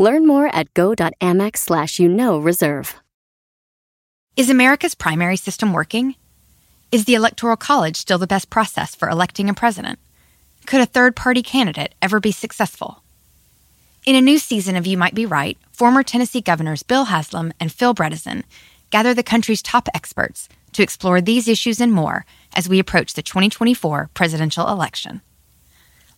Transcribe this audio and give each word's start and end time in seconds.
Learn 0.00 0.28
more 0.28 0.46
at 0.54 0.72
go.amex 0.74 1.56
slash 1.56 1.98
you 1.98 2.08
know 2.08 2.38
reserve. 2.38 2.94
Is 4.36 4.48
America's 4.48 4.94
primary 4.94 5.36
system 5.36 5.72
working? 5.72 6.14
Is 6.92 7.04
the 7.04 7.16
Electoral 7.16 7.56
College 7.56 7.96
still 7.96 8.18
the 8.18 8.28
best 8.28 8.48
process 8.48 8.94
for 8.94 9.08
electing 9.08 9.50
a 9.50 9.54
president? 9.54 9.98
Could 10.66 10.80
a 10.80 10.86
third 10.86 11.16
party 11.16 11.42
candidate 11.42 11.96
ever 12.00 12.20
be 12.20 12.30
successful? 12.30 13.02
In 14.06 14.14
a 14.14 14.20
new 14.20 14.38
season 14.38 14.76
of 14.76 14.86
You 14.86 14.96
Might 14.96 15.16
Be 15.16 15.26
Right, 15.26 15.58
former 15.72 16.04
Tennessee 16.04 16.42
governors 16.42 16.84
Bill 16.84 17.06
Haslam 17.06 17.52
and 17.58 17.72
Phil 17.72 17.92
Bredesen 17.92 18.44
gather 18.90 19.14
the 19.14 19.24
country's 19.24 19.62
top 19.62 19.88
experts 19.92 20.48
to 20.74 20.82
explore 20.84 21.20
these 21.20 21.48
issues 21.48 21.80
and 21.80 21.92
more 21.92 22.24
as 22.54 22.68
we 22.68 22.78
approach 22.78 23.14
the 23.14 23.22
2024 23.22 24.10
presidential 24.14 24.68
election. 24.68 25.22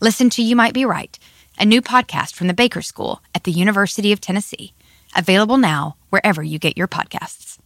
Listen 0.01 0.29
to 0.31 0.43
You 0.43 0.55
Might 0.55 0.75
Be 0.75 0.85
Right 0.85 1.19
a 1.61 1.67
new 1.67 1.83
podcast 1.83 2.35
from 2.35 2.49
the 2.49 2.55
Baker 2.55 2.81
School 2.83 3.21
at 3.35 3.45
the 3.45 3.53
University 3.53 4.13
of 4.13 4.21
Tennessee. 4.21 4.73
Available 5.15 5.59
now 5.59 5.97
wherever 6.09 6.43
you 6.43 6.59
get 6.59 6.77
your 6.77 6.89
podcasts. 6.89 7.59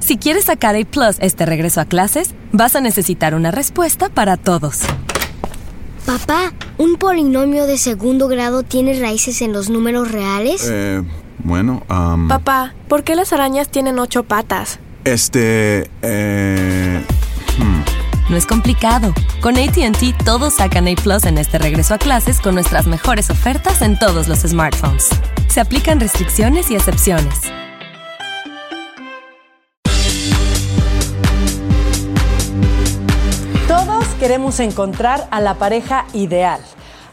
Si 0.00 0.16
quieres 0.18 0.44
sacar 0.46 0.74
A 0.76 0.84
Plus 0.84 1.18
este 1.20 1.46
regreso 1.46 1.80
a 1.80 1.84
clases, 1.84 2.34
vas 2.52 2.74
a 2.74 2.80
necesitar 2.80 3.34
una 3.34 3.50
respuesta 3.50 4.08
para 4.08 4.36
todos. 4.36 4.80
Papá, 6.04 6.52
¿un 6.78 6.96
polinomio 6.96 7.66
de 7.66 7.78
segundo 7.78 8.26
grado 8.26 8.62
tiene 8.64 8.98
raíces 8.98 9.40
en 9.42 9.52
los 9.52 9.70
números 9.70 10.10
reales? 10.10 10.66
Eh, 10.68 11.02
bueno, 11.44 11.84
um, 11.88 12.26
Papá, 12.28 12.74
¿por 12.88 13.04
qué 13.04 13.14
las 13.14 13.32
arañas 13.32 13.68
tienen 13.70 13.98
ocho 13.98 14.24
patas? 14.24 14.80
este, 15.04 15.88
eh. 16.02 17.04
No 18.30 18.36
es 18.36 18.46
complicado. 18.46 19.12
Con 19.40 19.56
ATT 19.56 20.24
todos 20.24 20.54
sacan 20.54 20.86
A 20.86 20.94
Plus 20.94 21.24
en 21.24 21.36
este 21.36 21.58
regreso 21.58 21.94
a 21.94 21.98
clases 21.98 22.40
con 22.40 22.54
nuestras 22.54 22.86
mejores 22.86 23.28
ofertas 23.28 23.82
en 23.82 23.98
todos 23.98 24.28
los 24.28 24.38
smartphones. 24.42 25.08
Se 25.48 25.60
aplican 25.60 25.98
restricciones 25.98 26.70
y 26.70 26.76
excepciones. 26.76 27.34
Todos 33.66 34.04
queremos 34.20 34.60
encontrar 34.60 35.26
a 35.32 35.40
la 35.40 35.56
pareja 35.56 36.06
ideal. 36.12 36.60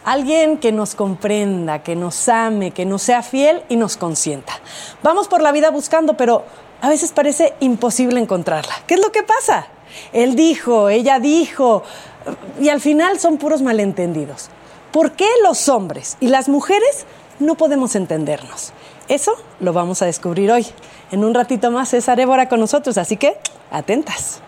Alguien 0.05 0.59
que 0.59 0.71
nos 0.71 0.93
comprenda, 0.93 1.81
que 1.81 1.95
nos 1.95 2.29
ame, 2.29 2.69
que 2.69 2.85
nos 2.85 3.01
sea 3.01 3.23
fiel 3.23 3.63
y 3.69 3.75
nos 3.75 3.97
consienta. 3.97 4.53
Vamos 5.01 5.27
por 5.27 5.41
la 5.41 5.51
vida 5.51 5.71
buscando, 5.71 6.15
pero 6.15 6.45
a 6.79 6.89
veces 6.89 7.11
parece 7.11 7.55
imposible 7.59 8.19
encontrarla. 8.19 8.73
¿Qué 8.85 8.93
es 8.93 9.01
lo 9.01 9.11
que 9.11 9.23
pasa? 9.23 9.67
Él 10.13 10.35
dijo, 10.35 10.89
ella 10.89 11.19
dijo, 11.19 11.83
y 12.59 12.69
al 12.69 12.81
final 12.81 13.19
son 13.19 13.37
puros 13.37 13.61
malentendidos. 13.61 14.49
¿Por 14.91 15.11
qué 15.11 15.27
los 15.43 15.69
hombres 15.69 16.17
y 16.19 16.27
las 16.27 16.49
mujeres 16.49 17.05
no 17.39 17.55
podemos 17.55 17.95
entendernos? 17.95 18.73
Eso 19.07 19.33
lo 19.59 19.73
vamos 19.73 20.01
a 20.01 20.05
descubrir 20.05 20.51
hoy. 20.51 20.65
En 21.11 21.23
un 21.23 21.33
ratito 21.33 21.71
más 21.71 21.89
César 21.89 22.19
Évora 22.19 22.49
con 22.49 22.59
nosotros, 22.59 22.97
así 22.97 23.17
que 23.17 23.37
atentas. 23.71 24.41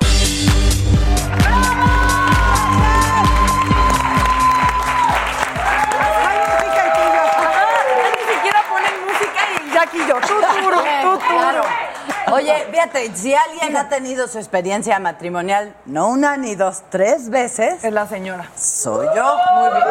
Yo. 10.08 10.16
Tú, 10.21 10.27
tú, 10.27 10.71
tú, 11.02 11.20
tú. 11.20 11.79
Oye, 12.34 12.54
fíjate, 12.72 13.16
si 13.16 13.34
alguien 13.34 13.76
ha 13.78 13.90
tenido 13.90 14.28
su 14.28 14.38
experiencia 14.38 15.00
matrimonial, 15.00 15.73
no 15.86 16.10
una 16.10 16.38
ni 16.38 16.56
dos, 16.56 16.84
tres 16.90 17.30
veces, 17.30 17.84
Es 17.84 17.94
la 17.94 18.08
señora. 18.08 18.45
soy 18.56 19.08
yo. 19.16 19.38
Muy 19.56 19.70
bien. 19.70 19.84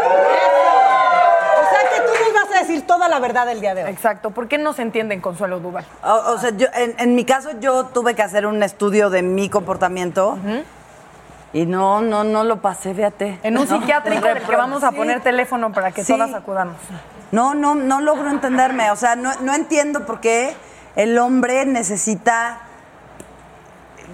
O 1.56 1.71
sea 1.71 1.91
que 1.91 2.00
tú 2.03 2.12
nos 2.25 2.34
vas 2.34 2.56
a 2.56 2.60
decir 2.60 2.87
toda 2.87 3.09
la 3.09 3.19
verdad 3.19 3.49
el 3.50 3.60
día 3.60 3.75
de 3.75 3.84
hoy. 3.84 3.91
Exacto. 3.91 4.31
¿Por 4.31 4.49
qué 4.49 4.59
no 4.59 4.72
se 4.72 4.82
entienden 4.82 5.21
Consuelo 5.21 5.60
Duval? 5.60 5.84
O, 6.04 6.12
o 6.32 6.38
sea, 6.38 6.50
yo, 6.50 6.66
en, 6.75 6.94
en 6.99 7.15
mi 7.15 7.25
caso, 7.25 7.50
yo 7.60 7.87
tuve 7.87 8.15
que 8.15 8.22
hacer 8.22 8.47
un 8.47 8.62
estudio 8.62 9.10
de 9.10 9.22
mi 9.22 9.49
comportamiento 9.49 10.38
y 11.53 11.66
no, 11.66 12.00
no, 12.03 12.25
no 12.25 12.44
lo 12.44 12.60
pasé, 12.60 12.94
fíjate. 12.94 13.38
En 13.43 13.56
un 13.59 13.66
No, 13.69 13.78
psiquiátrico 13.78 14.26
del 14.28 14.43
que 14.43 14.56
vamos 14.56 14.84
a 14.84 14.91
sí. 14.91 14.97
poner 14.97 15.22
teléfono 15.22 15.72
para 15.72 15.91
que 15.93 16.05
Sí. 16.05 16.12
todas 16.12 16.32
acudamos. 16.34 16.76
No, 17.32 17.55
no, 17.55 17.75
no 17.75 18.00
logro 18.00 18.31
entenderme. 18.31 18.91
O 18.91 18.97
sea, 18.97 19.16
no, 19.16 19.32
no 19.41 19.55
entiendo 19.55 20.06
por 20.06 20.20
qué 20.20 20.55
el 20.97 21.19
hombre 21.19 21.65
necesita 21.66 22.62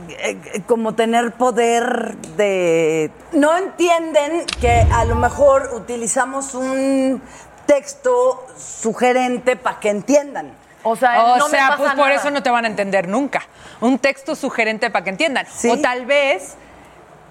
eh, 0.09 0.39
eh, 0.53 0.63
como 0.67 0.95
tener 0.95 1.33
poder 1.33 2.17
de... 2.37 3.11
No 3.33 3.57
entienden 3.57 4.45
que 4.61 4.87
a 4.93 5.05
lo 5.05 5.15
mejor 5.15 5.71
utilizamos 5.75 6.55
un 6.55 7.23
texto 7.67 8.47
sugerente 8.57 9.57
para 9.57 9.81
que 9.81 9.91
entiendan. 9.91 10.53
O 10.83 10.97
sea, 10.97 11.25
O 11.25 11.39
no 11.39 11.45
me 11.47 11.51
sea, 11.51 11.69
pasa 11.69 11.79
pues 11.79 11.95
por 11.95 12.11
eso 12.11 12.31
no 12.31 12.43
te 12.43 12.51
van 12.51 12.65
a 12.65 12.69
entender 12.69 13.09
nunca. 13.09 13.43
Un 13.81 13.99
texto 13.99 14.35
sugerente 14.35 14.91
para 14.91 15.05
que 15.05 15.11
entiendan. 15.11 15.47
Sí. 15.47 15.71
O 15.71 15.81
tal 15.81 16.05
vez, 16.05 16.57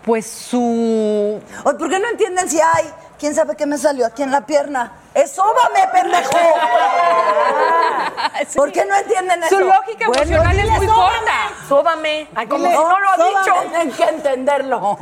pues 0.04 0.26
su... 0.26 1.40
O, 1.64 1.78
¿Por 1.78 1.90
qué 1.90 2.00
no 2.00 2.10
entienden 2.10 2.50
si 2.50 2.60
hay? 2.60 2.86
¿Quién 3.24 3.34
sabe 3.36 3.56
qué 3.56 3.66
me 3.66 3.78
salió 3.78 4.06
aquí 4.06 4.22
en 4.22 4.32
la 4.32 4.46
pierna? 4.46 4.92
¡Es 5.14 5.32
sóbame, 5.32 5.80
pendejo! 5.94 6.30
¿Por 8.58 8.70
qué 8.74 8.84
no 8.84 8.94
entienden 8.98 9.42
eso? 9.44 9.60
Su 9.60 9.64
lógica 9.64 10.08
Bueno, 10.08 10.24
emocional 10.24 10.60
es 10.60 10.70
muy 10.72 10.88
"Sóbame". 10.88 11.16
corta. 11.16 11.32
Sóbame. 11.70 12.28
Como 12.50 12.68
no 12.68 13.00
lo 13.00 13.10
ha 13.10 13.16
dicho. 13.16 13.54
Tienen 13.70 13.92
que 13.94 14.04
entenderlo. 14.04 14.78
o 14.82 14.98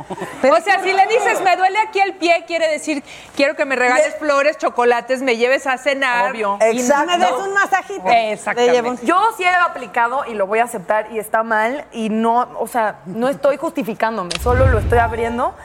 sea, 0.64 0.80
si 0.84 0.92
le 0.92 1.04
dices, 1.08 1.40
me 1.40 1.56
duele 1.56 1.80
aquí 1.80 1.98
el 1.98 2.14
pie, 2.14 2.44
quiere 2.46 2.68
decir, 2.68 3.02
quiero 3.34 3.56
que 3.56 3.64
me 3.64 3.74
regales 3.74 4.12
Le- 4.12 4.18
flores, 4.20 4.56
chocolates, 4.56 5.20
me 5.20 5.36
lleves 5.36 5.66
a 5.66 5.76
cenar. 5.76 6.30
Obvio. 6.30 6.58
Y- 6.70 6.78
Exacto. 6.78 7.06
Me 7.06 7.18
des 7.18 7.32
un 7.32 7.54
masajito. 7.54 8.08
Exactamente. 8.08 9.04
Yo 9.04 9.20
sí 9.36 9.42
he 9.42 9.48
aplicado 9.48 10.26
y 10.26 10.34
lo 10.34 10.46
voy 10.46 10.60
a 10.60 10.64
aceptar 10.64 11.10
y 11.10 11.18
está 11.18 11.42
mal 11.42 11.86
y 11.90 12.08
no, 12.08 12.48
o 12.60 12.68
sea, 12.68 13.00
no 13.06 13.28
estoy 13.28 13.56
justificándome, 13.56 14.30
solo 14.40 14.68
lo 14.68 14.78
estoy 14.78 14.98
abriendo. 15.00 15.56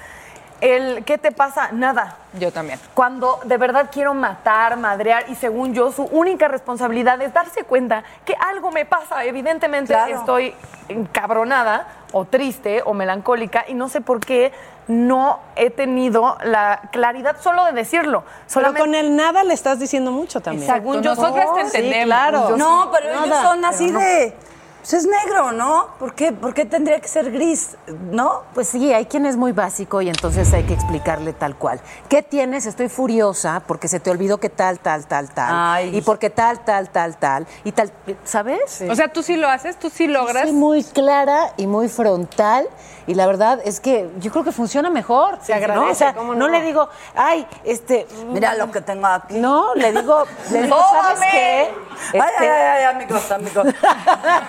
El, 0.60 1.04
¿qué 1.06 1.18
te 1.18 1.32
pasa? 1.32 1.70
Nada. 1.72 2.18
Yo 2.34 2.52
también. 2.52 2.80
Cuando 2.94 3.40
de 3.44 3.58
verdad 3.58 3.90
quiero 3.92 4.14
matar, 4.14 4.76
madrear 4.78 5.26
y 5.30 5.36
según 5.36 5.74
yo 5.74 5.92
su 5.92 6.04
única 6.04 6.48
responsabilidad 6.48 7.22
es 7.22 7.34
darse 7.34 7.64
cuenta 7.64 8.04
que 8.26 8.36
algo 8.40 8.72
me 8.72 8.86
pasa. 8.86 9.24
Evidentemente 9.26 9.94
Claro. 9.94 10.16
estoy 10.16 10.56
encabronada 10.90 11.88
o 12.12 12.26
triste 12.26 12.82
o 12.86 12.94
melancólica 12.94 13.66
y 13.68 13.74
no 13.74 13.90
sé 13.90 14.02
por 14.02 14.20
qué 14.20 14.52
no 14.88 15.40
he 15.56 15.70
tenido 15.70 16.38
la 16.44 16.82
claridad 16.92 17.36
solo 17.42 17.66
de 17.66 17.74
decirlo. 17.74 18.22
Pero 18.24 18.34
Solamente 18.48 18.80
con 18.82 18.96
el 18.96 19.16
nada 19.16 19.44
le 19.44 19.54
estás 19.54 19.80
diciendo 19.80 20.12
mucho 20.12 20.40
también. 20.42 20.72
Según 20.72 21.02
yo, 21.04 21.14
Nosotras 21.14 21.48
te 21.56 21.62
sí, 21.70 21.78
entendemos. 21.78 22.06
claro. 22.06 22.58
No, 22.58 22.90
pero 22.92 23.24
ellos 23.26 23.38
son 23.42 23.66
así 23.66 23.92
de. 23.92 24.34
Pues 24.80 24.94
es 24.94 25.06
negro, 25.06 25.52
¿no? 25.52 25.88
¿Por 26.00 26.16
qué, 26.16 26.32
¿Por 26.32 26.54
qué 26.54 26.64
tendría 26.66 27.00
que 27.00 27.08
ser 27.08 27.32
gris? 27.32 27.76
¿No? 28.12 28.44
Pues 28.54 28.70
sí, 28.70 28.94
hay 28.94 29.06
quien 29.06 29.26
es 29.26 29.36
muy 29.36 29.52
básico 29.52 30.02
y 30.02 30.08
entonces 30.08 30.54
hay 30.54 30.64
que 30.64 30.74
explicarle 30.74 31.34
tal 31.34 31.56
cual. 31.56 31.82
¿Qué 32.08 32.24
tienes? 32.24 32.66
Estoy 32.66 32.88
furiosa 32.88 33.62
porque 33.68 33.88
se 33.90 34.00
te 34.00 34.10
olvidó 34.10 34.40
que 34.40 34.50
tal, 34.50 34.80
tal, 34.80 35.06
tal, 35.06 35.30
tal. 35.30 35.50
Ay. 35.52 35.98
Y 35.98 36.02
porque 36.02 36.30
tal, 36.30 36.64
tal, 36.64 36.90
tal, 36.90 37.18
tal. 37.18 37.46
Y 37.66 37.74
tal, 37.74 37.92
¿sabes? 38.24 38.82
O 38.90 38.96
sea, 38.96 39.12
tú 39.12 39.24
sí 39.24 39.36
lo 39.36 39.50
haces, 39.50 39.78
tú 39.78 39.90
sí 39.90 40.08
logras. 40.08 40.44
Soy 40.44 40.54
muy 40.54 40.84
clara 40.84 41.54
y 41.58 41.68
muy 41.68 41.90
frontal 41.90 42.66
y 43.08 43.16
la 43.16 43.26
verdad 43.26 43.60
es 43.64 43.80
que 43.80 44.10
yo 44.20 44.32
creo 44.32 44.44
que 44.44 44.52
funciona 44.52 44.90
mejor. 44.90 45.40
Se 45.42 45.54
agradece, 45.54 45.86
¿no? 45.86 45.92
O 45.92 45.96
sea, 45.96 46.14
¿cómo 46.14 46.34
no? 46.34 46.48
no? 46.48 46.50
le 46.50 46.62
digo, 46.62 46.90
ay, 47.16 47.48
este... 47.64 48.06
Mira 48.28 48.54
lo 48.56 48.70
que 48.70 48.82
tengo 48.82 49.08
aquí. 49.08 49.36
No, 49.36 49.74
le 49.76 49.94
digo, 49.94 50.26
le 50.52 50.64
digo, 50.64 50.78
¿sabes 50.92 51.18
¡Sóbame! 51.20 51.28
qué? 51.32 51.74
Ay, 52.14 52.20
ay, 52.20 52.20
Este- 52.20 52.52
ay, 52.52 52.78
ay, 52.78 52.84
amigos, 52.84 53.32
amigos. 53.32 53.68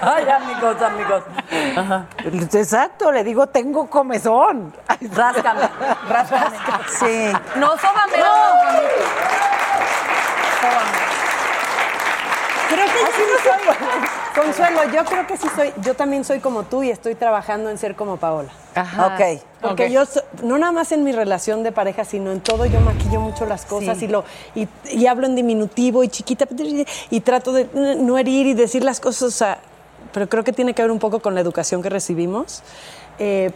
Ay, 0.02 0.28
amigos, 0.28 0.82
amigos. 0.82 1.22
Ajá. 1.76 2.06
Exacto, 2.24 3.12
le 3.12 3.24
digo, 3.24 3.46
tengo 3.46 3.88
comezón. 3.88 4.74
Ay, 4.86 5.08
Ráscame, 5.08 5.68
ráscame. 6.08 6.56
Sí. 6.98 7.32
No, 7.56 7.68
sóbame. 7.78 8.16
Creo 12.68 12.84
que 12.86 12.92
sí 12.92 13.22
no 13.32 13.74
soy. 13.74 14.44
Consuelo, 14.44 14.80
yo 14.92 15.04
creo 15.04 15.26
que 15.26 15.36
sí 15.36 15.48
soy, 15.56 15.72
yo 15.82 15.94
también 15.94 16.24
soy 16.24 16.38
como 16.40 16.62
tú 16.64 16.82
y 16.82 16.90
estoy 16.90 17.14
trabajando 17.14 17.70
en 17.70 17.78
ser 17.78 17.96
como 17.96 18.18
Paola. 18.18 18.50
Ajá. 18.74 19.06
Ok. 19.16 19.42
Porque 19.60 19.90
yo, 19.90 20.06
so- 20.06 20.22
no 20.42 20.58
nada 20.58 20.70
más 20.72 20.92
en 20.92 21.02
mi 21.02 21.10
relación 21.12 21.62
de 21.64 21.72
pareja, 21.72 22.04
sino 22.04 22.30
en 22.30 22.40
todo, 22.40 22.66
yo 22.66 22.78
maquillo 22.80 23.20
mucho 23.20 23.46
las 23.46 23.64
cosas 23.64 23.98
Sí. 23.98 24.04
y, 24.04 24.08
lo, 24.08 24.24
y, 24.54 24.68
y 24.92 25.06
hablo 25.06 25.26
en 25.26 25.34
diminutivo 25.34 26.04
y 26.04 26.08
chiquita 26.08 26.46
y 27.10 27.20
trato 27.20 27.52
de 27.52 27.68
no 27.74 28.16
herir 28.18 28.46
y 28.46 28.54
decir 28.54 28.84
las 28.84 29.00
cosas, 29.00 29.22
o 29.22 29.30
sea, 29.30 29.58
pero 30.12 30.28
creo 30.28 30.44
que 30.44 30.52
tiene 30.52 30.74
que 30.74 30.82
ver 30.82 30.90
un 30.92 30.98
poco 31.00 31.20
con 31.20 31.34
la 31.34 31.40
educación 31.40 31.82
que 31.82 31.88
recibimos. 31.88 32.62
Eh, 33.18 33.50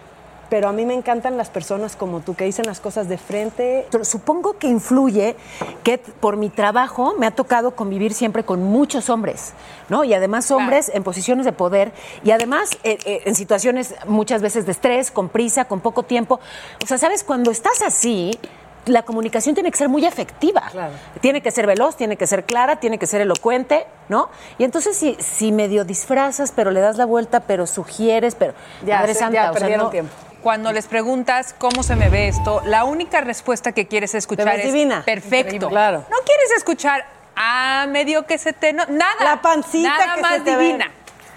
pero 0.53 0.69
a 0.69 0.73
mí 0.73 0.85
me 0.85 0.93
encantan 0.93 1.39
las 1.39 1.49
personas 1.49 1.97
como 1.97 2.21
tú, 2.21 2.35
que 2.35 2.45
dicen 2.45 2.67
las 2.67 2.79
cosas 2.79 3.09
de 3.09 3.17
frente. 3.17 3.87
Supongo 4.03 4.59
que 4.59 4.67
influye 4.69 5.35
que 5.83 5.97
por 5.97 6.37
mi 6.37 6.51
trabajo 6.51 7.15
me 7.19 7.25
ha 7.27 7.31
tocado 7.31 7.75
convivir 7.75 8.13
siempre 8.13 8.45
con 8.45 8.63
muchos 8.63 9.09
hombres, 9.09 9.55
¿no? 9.89 10.05
Y 10.05 10.13
además 10.13 10.51
hombres 10.51 10.91
en 10.93 11.05
posiciones 11.05 11.47
de 11.47 11.53
poder 11.53 11.93
y 12.23 12.33
además 12.33 12.69
eh, 12.85 12.99
eh, 13.07 13.23
en 13.25 13.35
situaciones 13.35 13.95
muchas 14.07 14.43
veces 14.43 14.67
de 14.67 14.73
estrés, 14.73 15.11
con 15.11 15.31
prisa, 15.31 15.65
con 15.65 15.81
poco 15.81 16.03
tiempo. 16.03 16.39
O 16.85 16.87
sea, 16.87 16.99
¿sabes? 16.99 17.25
Cuando 17.25 17.51
estás 17.51 17.81
así, 17.81 18.39
la 18.85 19.05
comunicación 19.05 19.55
tiene 19.55 19.71
que 19.71 19.79
ser 19.79 19.89
muy 19.89 20.05
efectiva. 20.05 20.65
Claro. 20.71 20.93
Tiene 21.23 21.41
que 21.41 21.51
ser 21.51 21.67
veloz, 21.67 21.97
tiene 21.97 22.19
que 22.19 22.27
ser 22.27 22.45
clara, 22.45 22.77
tiene 22.77 22.99
que 22.99 23.07
ser 23.07 23.23
elocuente, 23.23 23.87
¿no? 24.11 24.29
Y 24.59 24.65
entonces 24.65 24.99
si, 24.99 25.17
si 25.19 25.51
medio 25.51 25.87
disfrazas, 25.87 26.53
pero 26.55 26.71
le 26.73 26.81
das 26.81 26.99
la 26.99 27.07
vuelta, 27.07 27.41
pero 27.41 27.67
sugieres, 27.67 28.35
pero... 28.35 28.53
Ya, 28.85 28.99
Madre 28.99 29.15
se- 29.15 29.21
Santa, 29.21 29.35
ya 29.35 29.51
o 29.51 29.53
sea, 29.55 29.61
perdieron 29.61 29.85
no- 29.87 29.91
tiempo. 29.91 30.13
Cuando 30.43 30.73
les 30.73 30.87
preguntas 30.87 31.55
cómo 31.57 31.83
se 31.85 31.95
me 31.95 32.09
ve 32.09 32.27
esto, 32.27 32.63
la 32.65 32.85
única 32.85 33.21
respuesta 33.21 33.73
que 33.73 33.87
quieres 33.87 34.15
escuchar 34.15 34.59
es 34.59 34.67
divina. 34.67 35.05
perfecto. 35.05 35.55
Increíble. 35.55 35.69
Claro. 35.69 36.05
No 36.11 36.17
quieres 36.27 36.51
escuchar 36.57 37.07
ah, 37.37 37.87
medio 37.89 38.27
que 38.27 38.39
se 38.39 38.53
te 38.53 38.73
no, 38.73 38.85
nada. 38.87 39.25
La 39.25 39.41
pancita 39.41 39.89
nada 39.89 40.15
que 40.17 40.21
más 40.21 40.33
se 40.35 40.41
te 40.41 40.57
ve. 40.57 40.79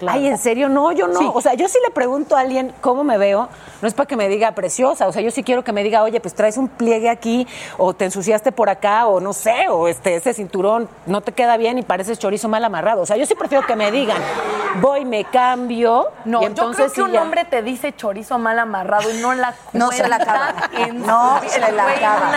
Ay, 0.06 0.26
¿en 0.28 0.38
serio? 0.38 0.68
No, 0.68 0.92
yo 0.92 1.06
no. 1.08 1.18
Sí. 1.18 1.30
O 1.32 1.40
sea, 1.40 1.54
yo 1.54 1.68
sí 1.68 1.78
le 1.84 1.90
pregunto 1.90 2.36
a 2.36 2.40
alguien 2.40 2.72
cómo 2.80 3.04
me 3.04 3.16
veo, 3.18 3.48
no 3.80 3.88
es 3.88 3.94
para 3.94 4.06
que 4.06 4.16
me 4.16 4.28
diga 4.28 4.52
preciosa. 4.52 5.06
O 5.06 5.12
sea, 5.12 5.22
yo 5.22 5.30
sí 5.30 5.42
quiero 5.42 5.64
que 5.64 5.72
me 5.72 5.82
diga, 5.82 6.02
oye, 6.02 6.20
pues 6.20 6.34
traes 6.34 6.56
un 6.56 6.68
pliegue 6.68 7.08
aquí, 7.08 7.46
o 7.78 7.94
te 7.94 8.04
ensuciaste 8.06 8.52
por 8.52 8.68
acá, 8.68 9.06
o 9.06 9.20
no 9.20 9.32
sé, 9.32 9.68
o 9.70 9.88
este, 9.88 10.16
ese 10.16 10.34
cinturón 10.34 10.88
no 11.06 11.20
te 11.20 11.32
queda 11.32 11.56
bien 11.56 11.78
y 11.78 11.82
pareces 11.82 12.18
chorizo 12.18 12.48
mal 12.48 12.64
amarrado. 12.64 13.02
O 13.02 13.06
sea, 13.06 13.16
yo 13.16 13.26
sí 13.26 13.34
prefiero 13.34 13.66
que 13.66 13.76
me 13.76 13.90
digan, 13.90 14.18
voy, 14.80 15.04
me 15.04 15.24
cambio. 15.24 16.06
No, 16.24 16.40
y 16.40 16.42
yo 16.42 16.48
entonces 16.48 16.92
creo 16.92 17.06
que 17.06 17.10
un 17.10 17.12
ya. 17.12 17.22
hombre 17.22 17.44
te 17.44 17.62
dice 17.62 17.94
chorizo 17.94 18.38
mal 18.38 18.58
amarrado 18.58 19.10
y 19.10 19.18
no 19.20 19.32
la 19.34 19.54
No 19.72 19.92
se 19.92 20.06
la 20.08 20.16
acaba. 20.16 20.54
En, 20.76 21.02
No 21.06 21.40
se 21.46 21.60
la 21.60 21.68
acaba. 21.68 22.32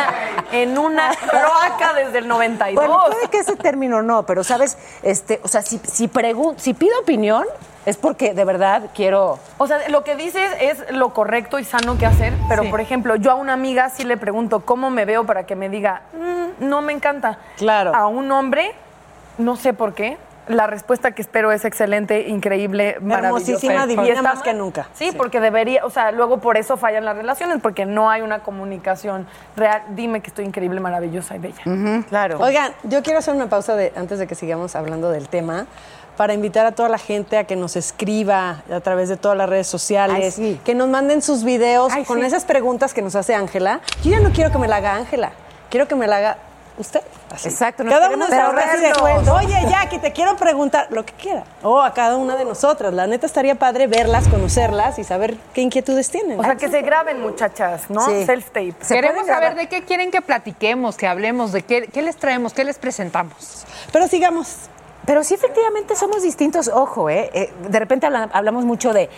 En 0.51 0.77
una, 0.77 1.09
en 1.09 1.09
una 1.09 1.11
cloaca 1.29 1.93
desde 1.93 2.19
el 2.19 2.27
92. 2.27 2.75
Bueno, 2.75 3.03
puede 3.07 3.27
que 3.29 3.39
ese 3.39 3.55
término 3.55 4.01
no, 4.01 4.23
pero 4.25 4.43
sabes, 4.43 4.77
este, 5.03 5.39
o 5.43 5.47
sea, 5.47 5.61
si, 5.61 5.79
si, 5.79 6.07
pregun- 6.07 6.57
si 6.57 6.73
pido 6.73 6.99
opinión, 6.99 7.45
es 7.85 7.97
porque 7.97 8.33
de 8.33 8.45
verdad 8.45 8.83
quiero. 8.93 9.39
O 9.57 9.67
sea, 9.67 9.87
lo 9.89 10.03
que 10.03 10.15
dices 10.15 10.51
es 10.61 10.91
lo 10.91 11.13
correcto 11.13 11.59
y 11.59 11.63
sano 11.63 11.97
que 11.97 12.05
hacer, 12.05 12.33
pero 12.47 12.63
Sí. 12.63 12.69
por 12.69 12.81
ejemplo, 12.81 13.15
yo 13.15 13.31
a 13.31 13.35
una 13.35 13.53
amiga 13.53 13.89
sí 13.89 14.03
le 14.03 14.17
pregunto 14.17 14.61
cómo 14.61 14.89
me 14.89 15.05
veo 15.05 15.25
para 15.25 15.45
que 15.45 15.55
me 15.55 15.69
diga, 15.69 16.01
"Mm, 16.13 16.67
no 16.69 16.81
me 16.81 16.93
encanta. 16.93 17.39
Claro. 17.57 17.95
A 17.95 18.07
un 18.07 18.31
hombre, 18.31 18.73
no 19.37 19.55
sé 19.55 19.73
por 19.73 19.93
qué. 19.93 20.17
La 20.47 20.65
respuesta 20.65 21.11
que 21.11 21.21
espero 21.21 21.51
es 21.51 21.63
excelente, 21.63 22.27
increíble, 22.27 22.97
maravillosa. 23.01 23.51
Hermosísima, 23.51 23.85
divina 23.85 24.07
está 24.15 24.21
más 24.23 24.41
que 24.41 24.53
nunca. 24.55 24.87
Sí, 24.95 25.11
porque 25.15 25.39
debería, 25.39 25.85
o 25.85 25.91
sea, 25.91 26.11
luego 26.11 26.39
por 26.39 26.57
eso 26.57 26.75
fallan 26.75 27.05
las 27.05 27.15
relaciones, 27.15 27.59
porque 27.61 27.85
no 27.85 28.09
hay 28.09 28.23
una 28.23 28.39
comunicación 28.39 29.27
real. 29.55 29.83
Dime 29.89 30.21
que 30.21 30.27
estoy 30.29 30.45
increíble, 30.45 30.79
maravillosa 30.79 31.35
y 31.35 31.39
bella. 31.39 31.61
Claro. 32.09 32.39
Oigan, 32.39 32.73
yo 32.81 33.03
quiero 33.03 33.19
hacer 33.19 33.35
una 33.35 33.45
pausa 33.47 33.75
de, 33.75 33.93
antes 33.95 34.17
de 34.17 34.25
que 34.25 34.33
sigamos 34.33 34.75
hablando 34.75 35.11
del 35.11 35.29
tema 35.29 35.67
para 36.19 36.33
invitar 36.33 36.65
a 36.65 36.73
toda 36.73 36.89
la 36.89 36.97
gente 36.97 37.37
a 37.37 37.45
que 37.45 37.55
nos 37.55 37.77
escriba 37.77 38.61
a 38.69 38.81
través 38.81 39.07
de 39.07 39.15
todas 39.15 39.37
las 39.37 39.47
redes 39.47 39.67
sociales, 39.67 40.37
Ay, 40.37 40.55
sí. 40.55 40.61
que 40.65 40.75
nos 40.75 40.89
manden 40.89 41.21
sus 41.21 41.45
videos 41.45 41.93
Ay, 41.93 42.03
con 42.03 42.19
sí. 42.19 42.25
esas 42.25 42.43
preguntas 42.43 42.93
que 42.93 43.01
nos 43.01 43.15
hace 43.15 43.35
Ángela. 43.35 43.79
Yo 44.03 44.11
ya 44.11 44.19
no 44.19 44.31
quiero 44.31 44.51
que 44.51 44.57
me 44.57 44.67
la 44.67 44.75
haga 44.75 44.95
Ángela, 44.95 45.31
quiero 45.69 45.87
que 45.87 45.95
me 45.95 46.07
la 46.07 46.17
haga 46.17 46.37
usted. 46.77 46.99
Así. 47.31 47.47
Exacto, 47.47 47.85
nos 47.85 47.93
Cada 47.93 48.09
uno 48.09 48.27
de, 48.27 48.35
verlos. 48.35 49.29
Oye, 49.29 49.65
Jackie, 49.69 49.99
te 49.99 50.11
quiero 50.11 50.35
preguntar 50.35 50.87
lo 50.89 51.05
que 51.05 51.13
quiera. 51.13 51.45
O 51.63 51.79
a 51.79 51.93
cada 51.93 52.17
una 52.17 52.35
de 52.35 52.43
nosotras. 52.43 52.93
La 52.93 53.07
neta 53.07 53.25
estaría 53.25 53.55
padre 53.55 53.87
verlas, 53.87 54.27
conocerlas 54.27 54.99
y 54.99 55.05
saber 55.05 55.37
qué 55.53 55.61
inquietudes 55.61 56.09
tienen. 56.09 56.37
O 56.37 56.43
sea, 56.43 56.55
que 56.55 56.67
se 56.67 56.81
graben, 56.81 57.21
muchachas, 57.21 57.89
¿no? 57.89 58.05
Sí. 58.05 58.25
Self-tape. 58.25 58.75
Se 58.81 58.93
Queremos 58.93 59.25
saber 59.25 59.55
de 59.55 59.69
qué 59.69 59.85
quieren 59.85 60.11
que 60.11 60.21
platiquemos, 60.21 60.97
que 60.97 61.07
hablemos, 61.07 61.53
de 61.53 61.61
qué, 61.61 61.87
qué 61.87 62.01
les 62.01 62.17
traemos, 62.17 62.51
qué 62.51 62.65
les 62.65 62.77
presentamos. 62.77 63.65
Pero 63.93 64.05
sigamos. 64.09 64.69
Pero 65.05 65.23
sí, 65.23 65.33
efectivamente 65.33 65.95
somos 65.95 66.21
distintos. 66.21 66.67
Ojo, 66.67 67.09
¿eh? 67.09 67.29
Eh, 67.33 67.53
de 67.67 67.79
repente 67.79 68.05
habla- 68.05 68.29
hablamos 68.31 68.65
mucho 68.65 68.93
de 68.93 69.09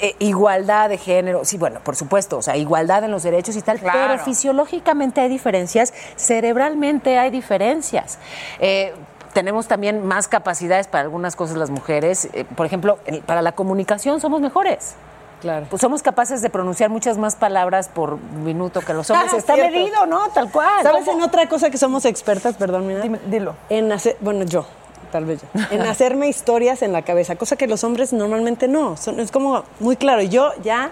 eh, 0.00 0.14
igualdad 0.18 0.88
de 0.90 0.98
género. 0.98 1.44
Sí, 1.44 1.56
bueno, 1.56 1.80
por 1.82 1.96
supuesto, 1.96 2.36
o 2.38 2.42
sea, 2.42 2.56
igualdad 2.56 3.04
en 3.04 3.10
los 3.10 3.22
derechos 3.22 3.56
y 3.56 3.62
tal. 3.62 3.78
Claro. 3.78 3.98
Pero 3.98 4.24
fisiológicamente 4.24 5.20
hay 5.22 5.28
diferencias, 5.28 5.94
cerebralmente 6.16 7.18
hay 7.18 7.30
diferencias. 7.30 8.18
Eh, 8.60 8.92
tenemos 9.32 9.68
también 9.68 10.04
más 10.06 10.28
capacidades 10.28 10.86
para 10.88 11.02
algunas 11.02 11.36
cosas 11.36 11.56
las 11.56 11.70
mujeres. 11.70 12.28
Por 12.56 12.66
ejemplo, 12.66 12.98
para 13.26 13.40
la 13.42 13.52
comunicación 13.52 14.20
somos 14.20 14.40
mejores. 14.40 14.94
Claro. 15.40 15.66
Pues 15.70 15.80
somos 15.80 16.02
capaces 16.02 16.42
de 16.42 16.50
pronunciar 16.50 16.90
muchas 16.90 17.16
más 17.16 17.36
palabras 17.36 17.88
por 17.88 18.18
minuto 18.18 18.80
que 18.80 18.92
los 18.92 19.08
hombres. 19.10 19.32
Ah, 19.32 19.36
Está 19.36 19.54
cierto. 19.54 19.72
medido, 19.72 20.04
¿no? 20.06 20.28
Tal 20.30 20.50
cual. 20.50 20.82
¿Sabes 20.82 21.04
¿Cómo? 21.04 21.18
en 21.18 21.24
otra 21.24 21.48
cosa 21.48 21.70
que 21.70 21.78
somos 21.78 22.04
expertas? 22.06 22.56
Perdón, 22.56 22.86
mira. 22.88 23.00
Dime, 23.00 23.20
dilo. 23.26 23.54
En 23.68 23.92
hacer, 23.92 24.16
bueno, 24.20 24.44
yo, 24.44 24.66
tal 25.10 25.24
vez 25.24 25.40
yo. 25.42 25.48
En 25.70 25.82
hacerme 25.86 26.28
historias 26.28 26.82
en 26.82 26.92
la 26.92 27.02
cabeza, 27.02 27.36
cosa 27.36 27.56
que 27.56 27.66
los 27.66 27.84
hombres 27.84 28.12
normalmente 28.12 28.68
no. 28.68 28.96
Son- 28.96 29.20
es 29.20 29.30
como 29.30 29.64
muy 29.80 29.96
claro. 29.96 30.22
Yo 30.22 30.52
ya, 30.62 30.90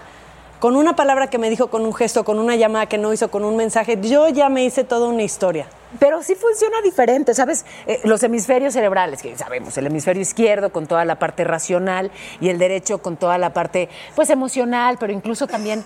con 0.59 0.75
una 0.75 0.95
palabra 0.95 1.27
que 1.29 1.37
me 1.37 1.49
dijo, 1.49 1.67
con 1.67 1.85
un 1.85 1.93
gesto, 1.93 2.23
con 2.25 2.39
una 2.39 2.55
llamada 2.55 2.87
que 2.87 2.97
no 2.97 3.13
hizo, 3.13 3.29
con 3.29 3.43
un 3.45 3.55
mensaje, 3.55 3.97
yo 4.01 4.27
ya 4.29 4.49
me 4.49 4.63
hice 4.65 4.83
toda 4.83 5.07
una 5.07 5.23
historia. 5.23 5.67
Pero 5.99 6.21
sí 6.21 6.35
funciona 6.35 6.81
diferente, 6.83 7.33
¿sabes? 7.33 7.65
Eh, 7.85 8.01
los 8.03 8.21
hemisferios 8.23 8.73
cerebrales, 8.73 9.21
que 9.21 9.37
sabemos, 9.37 9.77
el 9.77 9.85
hemisferio 9.87 10.21
izquierdo 10.21 10.71
con 10.71 10.85
toda 10.85 11.05
la 11.05 11.17
parte 11.17 11.43
racional 11.45 12.11
y 12.41 12.49
el 12.49 12.57
derecho 12.57 12.97
con 12.97 13.15
toda 13.15 13.37
la 13.37 13.53
parte, 13.53 13.87
pues, 14.15 14.29
emocional, 14.29 14.97
pero 14.99 15.13
incluso 15.13 15.47
también, 15.47 15.85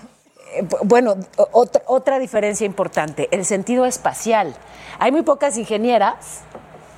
eh, 0.54 0.64
bu- 0.64 0.78
bueno, 0.82 1.14
otra, 1.52 1.82
otra 1.86 2.18
diferencia 2.18 2.64
importante, 2.66 3.28
el 3.30 3.44
sentido 3.44 3.84
espacial. 3.86 4.54
Hay 4.98 5.12
muy 5.12 5.22
pocas 5.22 5.56
ingenieras 5.56 6.40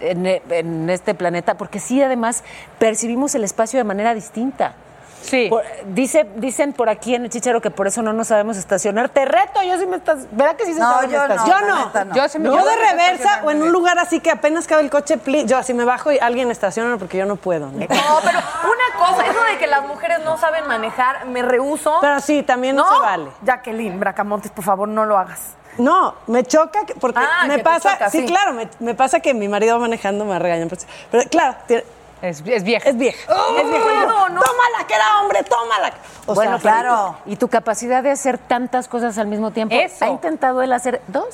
en, 0.01 0.27
e- 0.27 0.43
en 0.51 0.91
este 0.91 1.15
planeta 1.15 1.55
porque 1.55 1.81
sí, 1.81 2.03
además, 2.03 2.43
percibimos 2.79 3.35
el 3.35 3.45
espacio 3.45 3.79
de 3.79 3.85
manera 3.85 4.15
distinta. 4.15 4.75
Sí. 5.23 5.47
Por- 5.49 5.65
dice, 5.87 6.27
dicen 6.37 6.75
por 6.75 6.91
aquí 6.91 7.15
en 7.15 7.25
el 7.25 7.31
chichero 7.31 7.63
que 7.63 7.71
por 7.71 7.87
eso 7.87 8.03
no 8.03 8.13
nos 8.13 8.27
sabemos 8.29 8.59
estacionar. 8.59 9.09
Te 9.09 9.25
reto, 9.25 9.63
yo 9.63 9.79
sí 9.79 9.87
me 9.87 9.97
estás. 9.97 10.27
¿Verdad 10.33 10.55
que 10.57 10.67
sí 10.67 10.75
se 10.75 10.81
No, 10.81 10.93
saben 10.93 11.11
yo 11.11 11.17
no. 11.17 11.25
estacionar? 11.35 11.61
Yo 11.63 11.67
no. 11.67 11.87
neta 11.87 12.05
no. 12.05 12.15
Yo, 12.15 12.29
sí 12.29 12.39
me- 12.39 12.45
Yo 12.51 12.59
yo 12.59 12.65
de 12.67 12.77
reversa 12.77 13.41
o 13.43 13.51
en 13.51 13.63
un 13.63 13.73
lugar 13.73 13.99
así 13.99 14.21
que 14.21 14.31
apenas 14.31 14.67
cabe 14.67 14.83
el 14.83 14.91
coche, 14.91 15.17
pli- 15.17 15.47
yo 15.47 15.57
así 15.57 15.73
me 15.73 15.87
bajo 15.87 16.13
y 16.13 16.19
alguien 16.19 16.51
estaciona 16.51 16.99
porque 16.99 17.17
yo 17.17 17.25
no 17.25 17.37
puedo. 17.37 17.69
¿no? 17.69 17.73
No, 17.79 17.79
pero 17.79 17.89
una 17.89 18.99
cosa, 19.09 19.27
eso 19.27 19.43
de 19.51 19.57
que 19.59 19.67
las 19.67 19.87
mujeres 19.87 20.19
no 20.25 20.37
saben 20.37 20.67
manejar, 20.67 21.25
me 21.25 21.41
rehuso. 21.41 21.97
Pero 22.03 22.21
sí, 22.21 22.43
también 22.43 22.77
no, 22.77 22.87
se 22.87 23.01
vale. 23.01 23.31
Jacqueline 23.45 23.99
Bracamontes, 23.99 24.51
por 24.53 24.63
favor, 24.65 24.89
no 24.89 25.07
lo 25.07 25.17
hagas. 25.17 25.41
No, 25.79 26.15
me 26.27 26.45
choca 26.45 26.85
que- 26.87 26.95
porque 26.95 27.21
Ah, 27.21 27.45
me 27.47 27.55
que 27.55 27.59
te 27.59 27.65
pasa, 27.65 27.93
choca, 27.95 28.11
sí, 28.11 28.21
sí. 28.21 28.27
claro, 28.27 28.53
me, 28.53 28.69
me 28.81 28.95
pasa 28.95 29.21
que 29.21 29.35
mi 29.35 29.49
marido 29.49 29.75
va 29.77 29.81
manejando 29.83 30.25
me 30.25 30.39
regañan. 30.39 30.69
Pero, 30.69 30.83
pero 31.11 31.29
claro, 31.31 31.57
tiene- 31.67 31.85
Es, 32.23 32.43
es 32.47 32.63
vieja. 32.63 32.89
es 32.89 32.97
vieja. 32.97 33.19
es 33.59 33.69
vieja. 33.71 34.05
Yo, 34.07 34.29
no. 34.31 34.41
Tómala, 34.41 34.87
que 34.89 34.95
era 34.95 35.21
hombre, 35.21 35.43
tómala. 35.45 35.93
O 36.27 36.35
bueno, 36.35 36.53
sea, 36.59 36.61
claro. 36.61 37.19
Y 37.27 37.37
tu 37.37 37.49
capacidad 37.49 38.03
de 38.03 38.11
hacer 38.13 38.39
tantas 38.39 38.89
cosas 38.89 39.19
al 39.19 39.27
mismo 39.27 39.51
tiempo. 39.51 39.75
Eso. 39.75 40.05
¿Ha 40.05 40.09
intentado 40.09 40.63
él 40.63 40.73
hacer 40.73 41.03
dos? 41.09 41.27